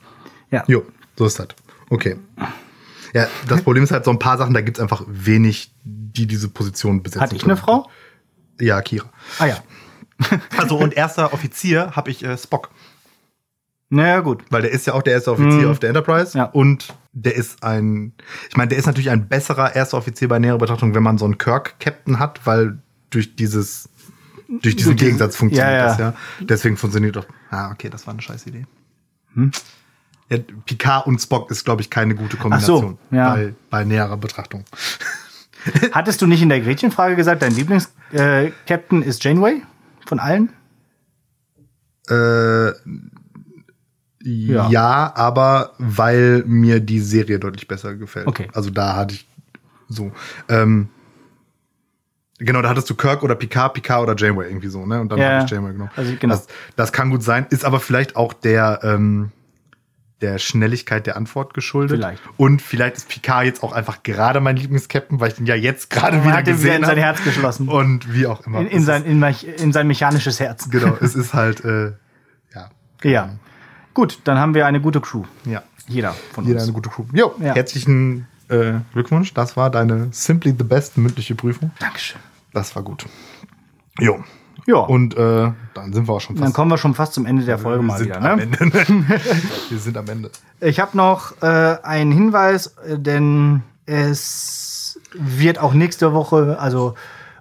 Ja. 0.51 0.63
Jo, 0.67 0.85
so 1.17 1.25
ist 1.25 1.39
das. 1.39 1.47
Okay. 1.89 2.17
Ja, 3.13 3.27
das 3.47 3.61
Problem 3.61 3.83
ist 3.83 3.91
halt 3.91 4.05
so 4.05 4.11
ein 4.11 4.19
paar 4.19 4.37
Sachen, 4.37 4.53
da 4.53 4.61
gibt 4.61 4.77
es 4.77 4.81
einfach 4.81 5.03
wenig, 5.07 5.71
die 5.83 6.25
diese 6.27 6.49
Position 6.49 7.03
besetzen. 7.03 7.21
Hatte 7.21 7.35
ich 7.35 7.43
eine. 7.43 7.57
Frau? 7.57 7.89
Ja, 8.59 8.81
Kira. 8.81 9.09
Ah 9.39 9.45
ja. 9.45 9.57
Also 10.57 10.77
und 10.77 10.95
erster 10.95 11.31
Offizier 11.33 11.91
habe 11.95 12.09
ich 12.09 12.23
äh, 12.23 12.35
Spock, 12.37 12.71
Naja, 13.89 14.19
gut. 14.21 14.43
weil 14.49 14.63
der 14.63 14.71
ist 14.71 14.87
ja 14.87 14.93
auch 14.93 15.03
der 15.03 15.13
erste 15.13 15.31
Offizier 15.31 15.63
Mhm. 15.65 15.69
auf 15.71 15.79
der 15.79 15.89
Enterprise 15.89 16.37
Ja. 16.37 16.45
und 16.45 16.93
der 17.13 17.35
ist 17.35 17.63
ein, 17.63 18.13
ich 18.49 18.57
meine, 18.57 18.69
der 18.69 18.77
ist 18.79 18.85
natürlich 18.87 19.09
ein 19.11 19.27
besserer 19.27 19.75
erster 19.75 19.97
Offizier 19.97 20.27
bei 20.27 20.39
näherer 20.39 20.57
Betrachtung, 20.57 20.93
wenn 20.95 21.03
man 21.03 21.17
so 21.17 21.25
einen 21.25 21.37
Kirk-Captain 21.37 22.17
hat, 22.19 22.45
weil 22.45 22.79
durch 23.11 23.35
dieses, 23.35 23.89
durch 24.49 24.75
diesen 24.75 24.95
Gegensatz 24.95 25.35
funktioniert 25.35 25.71
Ja, 25.71 25.77
ja. 25.77 25.85
das 25.87 25.97
ja. 25.99 26.13
Deswegen 26.41 26.77
funktioniert 26.77 27.15
doch. 27.15 27.25
Ah, 27.51 27.71
okay, 27.71 27.89
das 27.89 28.05
war 28.07 28.13
eine 28.13 28.21
scheiß 28.21 28.45
Idee. 28.47 28.65
Ja, 30.29 30.37
Picard 30.65 31.07
und 31.07 31.19
Spock 31.19 31.49
ist, 31.51 31.63
glaube 31.63 31.81
ich, 31.81 31.89
keine 31.89 32.15
gute 32.15 32.37
Kombination 32.37 32.97
ja. 33.11 33.33
bei, 33.33 33.53
bei 33.69 33.83
näherer 33.85 34.17
Betrachtung. 34.17 34.65
Hattest 35.91 36.21
du 36.21 36.27
nicht 36.27 36.41
in 36.41 36.49
der 36.49 36.61
Gretchenfrage 36.61 37.15
gesagt, 37.15 37.41
dein 37.41 37.53
Lieblings-Captain 37.53 39.01
ist 39.03 39.23
Janeway? 39.23 39.61
Von 40.05 40.19
allen? 40.19 40.49
Äh, 42.09 42.71
ja. 44.23 45.13
aber 45.15 45.73
weil 45.77 46.43
mir 46.45 46.79
die 46.79 46.99
Serie 46.99 47.39
deutlich 47.39 47.67
besser 47.67 47.95
gefällt. 47.95 48.27
Okay. 48.27 48.47
Also 48.53 48.69
da 48.69 48.95
hatte 48.95 49.15
ich 49.15 49.27
so. 49.89 50.11
Ähm, 50.49 50.89
genau, 52.37 52.61
da 52.61 52.69
hattest 52.69 52.89
du 52.89 52.95
Kirk 52.95 53.23
oder 53.23 53.35
Picard, 53.35 53.73
Picard 53.73 54.03
oder 54.03 54.15
Janeway 54.17 54.47
irgendwie 54.47 54.67
so, 54.67 54.85
ne? 54.85 54.99
Und 55.01 55.11
dann 55.11 55.19
Ja, 55.19 55.31
habe 55.31 55.45
ich 55.45 55.51
Janeway 55.51 55.73
genommen. 55.73 55.91
also 55.95 56.13
genau. 56.19 56.35
das, 56.35 56.47
das 56.75 56.91
kann 56.91 57.09
gut 57.09 57.23
sein, 57.23 57.45
ist 57.49 57.65
aber 57.65 57.79
vielleicht 57.79 58.15
auch 58.15 58.33
der, 58.33 58.79
ähm, 58.83 59.31
der 60.21 60.39
Schnelligkeit 60.39 61.05
der 61.05 61.15
Antwort 61.15 61.53
geschuldet. 61.53 61.97
Vielleicht. 61.99 62.21
Und 62.37 62.61
vielleicht 62.61 62.97
ist 62.97 63.07
Picard 63.09 63.45
jetzt 63.45 63.61
auch 63.63 63.71
einfach 63.71 64.01
gerade 64.03 64.39
mein 64.39 64.55
Lieblingscaptain, 64.57 65.19
weil 65.19 65.29
ich 65.29 65.35
den 65.35 65.45
ja 65.45 65.53
jetzt 65.55 65.89
gerade 65.91 66.23
wieder 66.23 66.33
hat 66.33 66.39
ihn 66.41 66.45
wieder 66.47 66.53
gesehen 66.53 66.77
in 66.81 66.85
sein. 66.85 66.97
Herz 66.97 67.23
geschlossen. 67.23 67.67
Und 67.69 68.11
wie 68.13 68.25
auch 68.25 68.45
immer. 68.47 68.61
In, 68.61 68.67
in, 68.67 68.83
sein, 68.83 69.03
in, 69.05 69.21
in 69.23 69.73
sein 69.73 69.87
mechanisches 69.87 70.39
Herz. 70.39 70.69
genau, 70.69 70.97
es 71.01 71.13
ist 71.15 71.33
halt, 71.35 71.63
äh, 71.63 71.93
ja. 72.55 72.69
Ja. 73.03 73.29
Gut, 73.93 74.19
dann 74.23 74.37
haben 74.39 74.53
wir 74.55 74.65
eine 74.65 74.81
gute 74.81 75.01
Crew. 75.01 75.23
Ja. 75.45 75.61
Jeder 75.87 76.13
von 76.33 76.45
Jeder 76.45 76.57
uns. 76.57 76.63
eine 76.63 76.73
gute 76.73 76.89
Crew. 76.89 77.05
Jo, 77.13 77.35
Ja. 77.39 77.53
herzlichen 77.55 78.27
äh, 78.49 78.73
Glückwunsch. 78.93 79.33
Das 79.33 79.55
war 79.55 79.69
deine 79.69 80.07
Simply 80.11 80.53
the 80.57 80.63
Best 80.63 80.97
mündliche 80.97 81.35
Prüfung. 81.35 81.71
Dankeschön. 81.79 82.19
Das 82.53 82.75
war 82.75 82.81
gut. 82.83 83.05
Jo. 83.99 84.23
Ja, 84.67 84.75
Und 84.79 85.15
äh, 85.15 85.51
dann 85.73 85.93
sind 85.93 86.07
wir 86.09 86.13
auch 86.13 86.19
schon 86.19 86.35
fast. 86.35 86.45
dann 86.45 86.53
kommen 86.53 86.69
wir 86.69 86.77
schon 86.77 86.93
fast 86.93 87.13
zum 87.13 87.25
Ende 87.25 87.45
der 87.45 87.57
Folge 87.57 87.79
wir 87.81 87.87
mal 87.87 87.97
sind 87.97 88.07
wieder. 88.07 88.17
am 88.21 88.37
Ne? 88.37 88.43
Ende. 88.43 88.59
wir 89.69 89.79
sind 89.79 89.97
am 89.97 90.07
Ende. 90.09 90.29
Ich 90.59 90.79
habe 90.81 90.95
noch 90.95 91.41
äh, 91.41 91.77
einen 91.83 92.11
Hinweis, 92.11 92.75
äh, 92.85 92.99
denn 92.99 93.63
es 93.85 94.99
wird 95.13 95.57
auch 95.59 95.73
nächste 95.73 96.11
Woche, 96.13 96.57
also 96.59 96.95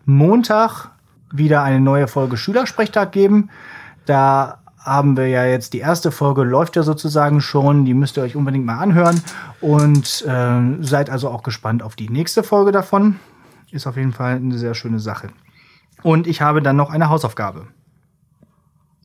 Montag, 0.04 0.90
wieder 1.32 1.62
eine 1.64 1.80
neue 1.80 2.06
Folge 2.06 2.36
Schülersprechtag 2.36 3.10
geben. 3.10 3.50
Da 4.04 4.58
haben 4.78 5.16
wir 5.16 5.26
ja 5.26 5.44
jetzt 5.44 5.72
die 5.72 5.80
erste 5.80 6.12
Folge, 6.12 6.44
läuft 6.44 6.76
ja 6.76 6.84
sozusagen 6.84 7.40
schon. 7.40 7.84
Die 7.84 7.92
müsst 7.94 8.16
ihr 8.16 8.22
euch 8.22 8.36
unbedingt 8.36 8.64
mal 8.66 8.78
anhören. 8.78 9.20
Und 9.60 10.24
ähm, 10.28 10.84
seid 10.84 11.10
also 11.10 11.28
auch 11.28 11.42
gespannt 11.42 11.82
auf 11.82 11.96
die 11.96 12.08
nächste 12.08 12.44
Folge 12.44 12.70
davon. 12.70 13.16
Ist 13.72 13.88
auf 13.88 13.96
jeden 13.96 14.12
Fall 14.12 14.36
eine 14.36 14.56
sehr 14.56 14.74
schöne 14.74 15.00
Sache. 15.00 15.30
Und 16.02 16.26
ich 16.26 16.40
habe 16.40 16.62
dann 16.62 16.76
noch 16.76 16.90
eine 16.90 17.08
Hausaufgabe. 17.08 17.66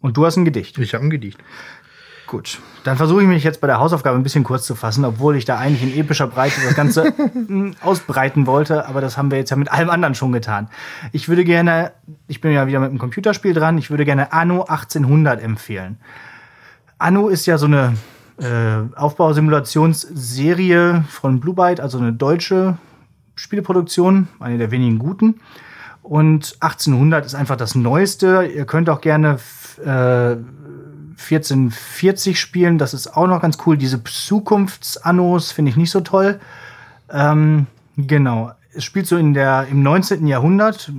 Und 0.02 0.18
du 0.18 0.26
hast 0.26 0.38
ein 0.38 0.46
Gedicht. 0.46 0.78
Ich 0.78 0.94
habe 0.94 1.06
ein 1.06 1.10
Gedicht. 1.10 1.40
Gut, 2.32 2.60
dann 2.86 2.96
versuche 2.96 3.22
ich 3.24 3.28
mich 3.28 3.44
jetzt 3.44 3.60
bei 3.60 3.68
der 3.68 3.80
Hausaufgabe 3.80 4.18
ein 4.18 4.24
bisschen 4.24 4.46
kurz 4.46 4.66
zu 4.66 4.74
fassen, 4.74 5.04
obwohl 5.04 5.36
ich 5.36 5.44
da 5.44 5.58
eigentlich 5.58 5.84
in 5.84 5.94
epischer 6.00 6.28
Breite 6.28 6.62
das 6.64 6.76
Ganze 6.76 7.12
mm, 7.12 7.72
ausbreiten 7.82 8.48
wollte, 8.48 8.88
aber 8.88 9.02
das 9.02 9.18
haben 9.18 9.32
wir 9.32 9.38
jetzt 9.38 9.50
ja 9.50 9.58
mit 9.58 9.70
allem 9.70 9.90
anderen 9.90 10.16
schon 10.16 10.32
getan. 10.32 10.70
Ich 11.12 11.28
würde 11.28 11.44
gerne, 11.44 11.92
ich 12.30 12.40
bin 12.40 12.54
ja 12.54 12.68
wieder 12.68 12.80
mit 12.80 12.90
einem 12.90 13.00
Computerspiel 13.00 13.54
dran, 13.54 13.78
ich 13.78 13.90
würde 13.90 14.06
gerne 14.06 14.32
Anno 14.32 14.62
1800 14.62 15.44
empfehlen. 15.44 15.98
Anno 17.00 17.28
ist 17.28 17.46
ja 17.48 17.58
so 17.58 17.66
eine 17.66 17.98
äh, 18.38 18.78
Aufbausimulationsserie 18.96 21.04
von 21.10 21.42
Blue 21.42 21.54
Byte, 21.54 21.82
also 21.82 21.98
eine 21.98 22.14
deutsche 22.14 22.78
Spielproduktion, 23.36 24.30
eine 24.40 24.58
der 24.58 24.72
wenigen 24.72 25.00
guten. 25.00 25.42
Und 26.04 26.56
1800 26.60 27.26
ist 27.26 27.36
einfach 27.36 27.58
das 27.58 27.76
Neueste. 27.76 28.44
Ihr 28.44 28.66
könnt 28.66 28.90
auch 28.90 29.02
gerne 29.02 29.38
äh, 29.84 30.36
1440 31.22 32.40
spielen. 32.40 32.78
Das 32.78 32.94
ist 32.94 33.16
auch 33.16 33.28
noch 33.28 33.42
ganz 33.42 33.58
cool. 33.66 33.78
Diese 33.78 34.04
Zukunftsannos 34.04 35.52
finde 35.52 35.70
ich 35.72 35.78
nicht 35.78 35.92
so 35.92 36.02
toll. 36.02 36.40
Ähm, 37.12 37.68
genau. 37.98 38.52
Es 38.74 38.84
spielt 38.84 39.06
so 39.06 39.18
in 39.18 39.34
der, 39.34 39.68
im 39.70 39.84
19. 39.84 40.26
Jahrhundert. 40.28 40.92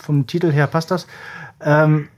Vom 0.00 0.26
Titel 0.26 0.52
her 0.52 0.66
passt 0.66 0.90
das. 0.90 1.06
Ähm, 1.60 2.08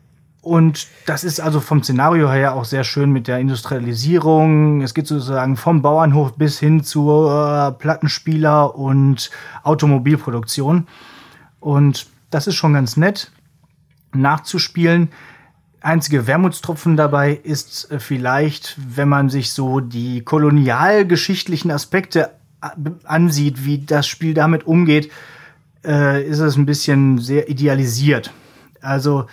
und 0.40 0.86
das 1.06 1.24
ist 1.24 1.40
also 1.40 1.60
vom 1.60 1.82
Szenario 1.82 2.30
her 2.30 2.54
auch 2.54 2.64
sehr 2.64 2.84
schön 2.84 3.10
mit 3.10 3.28
der 3.28 3.38
Industrialisierung. 3.38 4.80
Es 4.80 4.94
geht 4.94 5.06
sozusagen 5.06 5.56
vom 5.56 5.82
Bauernhof 5.82 6.36
bis 6.36 6.58
hin 6.58 6.84
zur 6.84 7.76
Plattenspieler 7.78 8.74
und 8.74 9.30
Automobilproduktion. 9.62 10.86
Und 11.60 12.06
das 12.30 12.46
ist 12.46 12.54
schon 12.56 12.74
ganz 12.74 12.96
nett 12.96 13.30
nachzuspielen. 14.14 15.08
Einzige 15.80 16.26
Wermutstropfen 16.26 16.96
dabei 16.96 17.32
ist 17.42 17.90
äh, 17.90 18.00
vielleicht, 18.00 18.76
wenn 18.96 19.08
man 19.08 19.28
sich 19.28 19.52
so 19.52 19.80
die 19.80 20.22
kolonialgeschichtlichen 20.22 21.70
Aspekte 21.70 22.30
a- 22.60 22.72
ansieht, 23.04 23.64
wie 23.64 23.78
das 23.78 24.06
Spiel 24.08 24.34
damit 24.34 24.66
umgeht, 24.66 25.10
äh, 25.84 26.24
ist 26.24 26.40
es 26.40 26.56
ein 26.56 26.66
bisschen 26.66 27.18
sehr 27.18 27.48
idealisiert. 27.48 28.32
Also 28.80 29.26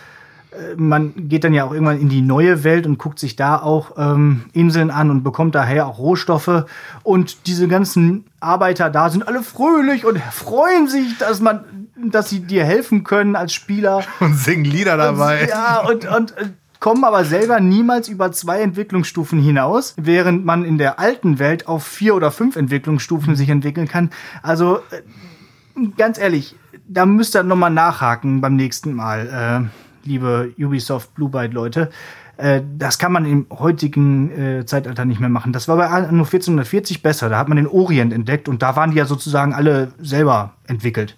äh, 0.52 0.76
man 0.76 1.30
geht 1.30 1.44
dann 1.44 1.54
ja 1.54 1.64
auch 1.64 1.74
irgendwann 1.74 2.00
in 2.00 2.10
die 2.10 2.22
neue 2.22 2.64
Welt 2.64 2.86
und 2.86 3.00
guckt 3.00 3.18
sich 3.18 3.36
da 3.36 3.60
auch 3.60 3.94
ähm, 3.98 4.46
Inseln 4.54 4.92
an 4.92 5.10
und 5.10 5.24
bekommt 5.24 5.56
daher 5.56 5.88
auch 5.88 5.98
Rohstoffe. 5.98 6.66
Und 7.02 7.48
diese 7.48 7.68
ganzen 7.68 8.26
Arbeiter 8.40 8.92
da 8.92 9.10
sind 9.10 9.28
alle 9.28 9.42
fröhlich 9.42 10.06
und 10.06 10.20
freuen 10.20 10.88
sich, 10.88 11.18
dass 11.18 11.40
man, 11.42 11.85
dass 11.96 12.30
sie 12.30 12.42
dir 12.42 12.66
helfen 12.66 13.04
können 13.04 13.36
als 13.36 13.54
Spieler. 13.54 14.04
Und 14.20 14.36
singen 14.36 14.66
Lieder 14.66 14.98
dabei. 14.98 15.48
Ja, 15.48 15.82
und, 15.82 16.06
und 16.06 16.38
äh, 16.38 16.50
kommen 16.80 17.04
aber 17.04 17.26
selber 17.26 17.60
niemals 17.60 18.08
über 18.10 18.32
zwei 18.32 18.62
Entwicklungsstufen 18.62 19.40
hinaus, 19.40 19.96
während 19.98 20.46
man 20.46 20.66
in 20.66 20.78
der 20.78 21.00
alten 21.00 21.40
Welt 21.40 21.68
auf 21.68 21.86
vier 21.86 22.16
oder 22.16 22.32
fünf 22.32 22.56
Entwicklungsstufen 22.56 23.36
sich 23.36 23.50
entwickeln 23.50 23.88
kann. 23.88 24.12
Also 24.44 24.80
äh, 24.92 25.88
ganz 25.98 26.20
ehrlich, 26.20 26.56
da 26.88 27.06
müsst 27.06 27.36
ihr 27.36 27.44
noch 27.44 27.56
mal 27.56 27.70
nachhaken 27.70 28.42
beim 28.42 28.56
nächsten 28.56 28.94
Mal, 28.94 29.70
äh, 30.04 30.08
liebe 30.08 30.54
Ubisoft 30.60 31.16
Blue 31.16 31.30
Byte 31.30 31.54
Leute. 31.54 31.90
Äh, 32.38 32.62
das 32.78 33.00
kann 33.00 33.12
man 33.12 33.26
im 33.26 33.48
heutigen 33.52 34.32
äh, 34.32 34.66
Zeitalter 34.66 35.06
nicht 35.06 35.20
mehr 35.20 35.30
machen. 35.30 35.54
Das 35.54 35.68
war 35.68 35.78
bei 35.78 35.88
Anno 35.88 36.24
1440 36.24 37.02
besser. 37.02 37.30
Da 37.30 37.38
hat 37.38 37.48
man 37.48 37.58
den 37.58 37.68
Orient 37.68 38.14
entdeckt 38.14 38.50
und 38.50 38.62
da 38.62 38.76
waren 38.76 38.92
die 38.92 38.98
ja 38.98 39.06
sozusagen 39.06 39.54
alle 39.54 39.94
selber 40.00 40.54
entwickelt. 40.68 41.18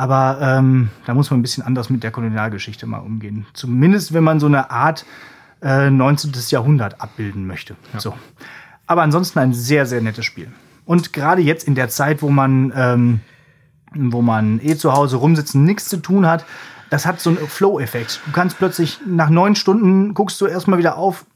Aber 0.00 0.38
ähm, 0.40 0.88
da 1.04 1.12
muss 1.12 1.30
man 1.30 1.40
ein 1.40 1.42
bisschen 1.42 1.62
anders 1.62 1.90
mit 1.90 2.02
der 2.02 2.10
Kolonialgeschichte 2.10 2.86
mal 2.86 3.00
umgehen. 3.00 3.44
Zumindest, 3.52 4.14
wenn 4.14 4.24
man 4.24 4.40
so 4.40 4.46
eine 4.46 4.70
Art 4.70 5.04
äh, 5.60 5.90
19. 5.90 6.32
Jahrhundert 6.48 7.02
abbilden 7.02 7.46
möchte. 7.46 7.76
So. 7.98 8.14
Aber 8.86 9.02
ansonsten 9.02 9.40
ein 9.40 9.52
sehr, 9.52 9.84
sehr 9.84 10.00
nettes 10.00 10.24
Spiel. 10.24 10.50
Und 10.86 11.12
gerade 11.12 11.42
jetzt 11.42 11.68
in 11.68 11.74
der 11.74 11.90
Zeit, 11.90 12.22
wo 12.22 12.30
man, 12.30 12.72
ähm, 12.74 13.20
wo 13.92 14.22
man 14.22 14.58
eh 14.62 14.74
zu 14.74 14.94
Hause 14.94 15.18
rumsitzen, 15.18 15.64
nichts 15.64 15.90
zu 15.90 15.98
tun 15.98 16.26
hat, 16.26 16.46
das 16.88 17.04
hat 17.04 17.20
so 17.20 17.28
einen 17.28 17.46
Flow-Effekt. 17.46 18.22
Du 18.24 18.32
kannst 18.32 18.56
plötzlich 18.56 19.00
nach 19.06 19.28
neun 19.28 19.54
Stunden 19.54 20.14
guckst 20.14 20.40
du 20.40 20.46
erstmal 20.46 20.78
wieder 20.78 20.96
auf 20.96 21.26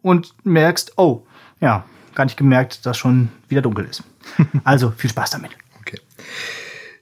und 0.00 0.32
merkst, 0.42 0.94
oh, 0.96 1.26
ja, 1.60 1.84
gar 2.14 2.24
nicht 2.24 2.38
gemerkt, 2.38 2.86
dass 2.86 2.96
schon 2.96 3.28
wieder 3.50 3.60
dunkel 3.60 3.84
ist. 3.84 4.04
Also 4.64 4.90
viel 4.96 5.10
Spaß 5.10 5.32
damit. 5.32 5.50
Okay. 5.80 6.00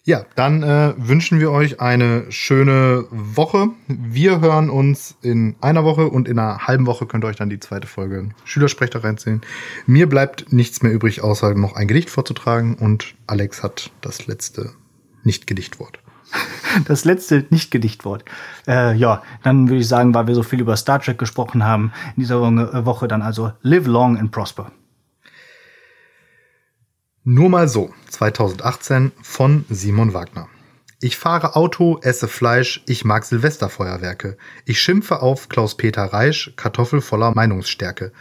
Ja, 0.06 0.26
dann 0.34 0.62
äh, 0.62 0.92
wünschen 0.98 1.40
wir 1.40 1.50
euch 1.50 1.80
eine 1.80 2.30
schöne 2.30 3.06
Woche. 3.10 3.68
Wir 3.88 4.42
hören 4.42 4.68
uns 4.68 5.16
in 5.22 5.56
einer 5.62 5.82
Woche 5.82 6.08
und 6.08 6.28
in 6.28 6.38
einer 6.38 6.66
halben 6.66 6.84
Woche 6.84 7.06
könnt 7.06 7.24
ihr 7.24 7.28
euch 7.28 7.36
dann 7.36 7.48
die 7.48 7.58
zweite 7.58 7.86
Folge 7.86 8.28
Schülersprecher 8.44 9.02
reinziehen. 9.02 9.40
Mir 9.86 10.06
bleibt 10.06 10.52
nichts 10.52 10.82
mehr 10.82 10.92
übrig, 10.92 11.22
außer 11.22 11.54
noch 11.54 11.74
ein 11.74 11.88
Gedicht 11.88 12.10
vorzutragen 12.10 12.74
und 12.74 13.14
Alex 13.26 13.62
hat 13.62 13.92
das 14.02 14.26
letzte 14.26 14.72
Nicht-Gedichtwort. 15.22 15.98
Das 16.86 17.04
letzte 17.04 17.46
Nicht-Gedichtwort. 17.50 18.24
Äh, 18.66 18.96
ja, 18.96 19.22
dann 19.44 19.68
würde 19.68 19.80
ich 19.80 19.88
sagen, 19.88 20.12
weil 20.12 20.26
wir 20.26 20.34
so 20.34 20.42
viel 20.42 20.60
über 20.60 20.76
Star 20.76 21.00
Trek 21.00 21.18
gesprochen 21.18 21.64
haben, 21.64 21.92
in 22.16 22.22
dieser 22.22 22.40
Woche 22.84 23.06
dann 23.06 23.22
also 23.22 23.52
Live 23.62 23.86
Long 23.86 24.18
and 24.18 24.32
Prosper. 24.32 24.72
Nur 27.26 27.48
mal 27.48 27.68
so, 27.68 27.88
2018 28.10 29.12
von 29.22 29.64
Simon 29.70 30.12
Wagner. 30.12 30.46
Ich 31.00 31.16
fahre 31.16 31.56
Auto, 31.56 31.98
esse 32.02 32.28
Fleisch, 32.28 32.82
ich 32.86 33.06
mag 33.06 33.24
Silvesterfeuerwerke. 33.24 34.36
Ich 34.66 34.78
schimpfe 34.78 35.22
auf 35.22 35.48
Klaus-Peter 35.48 36.04
Reisch, 36.04 36.52
Kartoffel 36.56 37.00
voller 37.00 37.34
Meinungsstärke. 37.34 38.12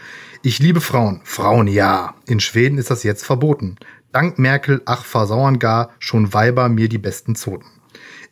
Ich 0.42 0.60
liebe 0.60 0.80
Frauen, 0.80 1.20
Frauen 1.26 1.68
ja. 1.68 2.16
In 2.28 2.40
Schweden 2.40 2.78
ist 2.78 2.92
das 2.92 3.04
jetzt 3.04 3.26
verboten. 3.26 3.76
Dank 4.14 4.40
Merkel, 4.40 4.82
ach 4.86 5.04
versauern 5.04 5.60
gar, 5.60 5.90
schon 6.00 6.34
Weiber 6.34 6.70
mir 6.70 6.88
die 6.88 6.98
besten 6.98 7.36
Zoten. 7.36 7.68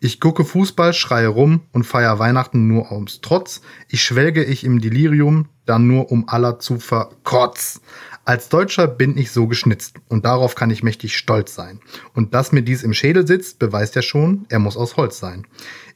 Ich 0.03 0.19
gucke 0.19 0.45
Fußball, 0.45 0.93
schreie 0.93 1.27
rum 1.27 1.61
und 1.73 1.83
feier 1.83 2.17
Weihnachten 2.17 2.67
nur 2.67 2.91
ums 2.91 3.21
Trotz. 3.21 3.61
Ich 3.87 4.01
schwelge 4.01 4.43
ich 4.43 4.63
im 4.63 4.81
Delirium, 4.81 5.49
dann 5.65 5.85
nur 5.85 6.11
um 6.11 6.27
aller 6.27 6.57
zu 6.59 6.79
verkotz. 6.79 7.81
Als 8.23 8.49
Deutscher 8.49 8.87
bin 8.87 9.17
ich 9.17 9.31
so 9.31 9.47
geschnitzt 9.47 9.95
und 10.07 10.25
darauf 10.25 10.53
kann 10.53 10.69
ich 10.69 10.83
mächtig 10.83 11.17
stolz 11.17 11.55
sein. 11.55 11.79
Und 12.13 12.35
dass 12.35 12.51
mir 12.51 12.61
dies 12.61 12.83
im 12.83 12.93
Schädel 12.93 13.25
sitzt, 13.25 13.57
beweist 13.57 13.95
ja 13.95 14.03
schon, 14.03 14.45
er 14.49 14.59
muss 14.59 14.77
aus 14.77 14.95
Holz 14.95 15.19
sein. 15.19 15.47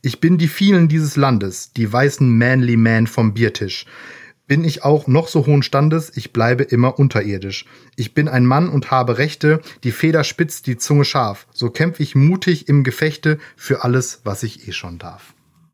Ich 0.01 0.19
bin 0.21 0.39
die 0.39 0.47
vielen 0.47 0.87
dieses 0.87 1.17
Landes, 1.17 1.71
die 1.73 1.91
weißen 1.91 2.35
Manly 2.37 2.77
Man 2.77 3.05
vom 3.05 3.35
Biertisch. 3.35 3.85
Bin 4.47 4.63
ich 4.63 4.83
auch 4.83 5.05
noch 5.05 5.27
so 5.27 5.45
hohen 5.45 5.61
Standes, 5.61 6.11
ich 6.15 6.33
bleibe 6.33 6.63
immer 6.63 6.97
unterirdisch. 6.97 7.65
Ich 7.95 8.15
bin 8.15 8.27
ein 8.27 8.45
Mann 8.45 8.69
und 8.69 8.89
habe 8.89 9.19
Rechte, 9.19 9.61
die 9.83 9.91
Feder 9.91 10.23
spitzt, 10.23 10.65
die 10.65 10.77
Zunge 10.77 11.05
scharf. 11.05 11.45
So 11.51 11.69
kämpf 11.69 11.99
ich 11.99 12.15
mutig 12.15 12.67
im 12.67 12.83
Gefechte 12.83 13.37
für 13.55 13.83
alles, 13.83 14.21
was 14.23 14.41
ich 14.41 14.67
eh 14.67 14.71
schon 14.71 14.97
darf. 14.97 15.34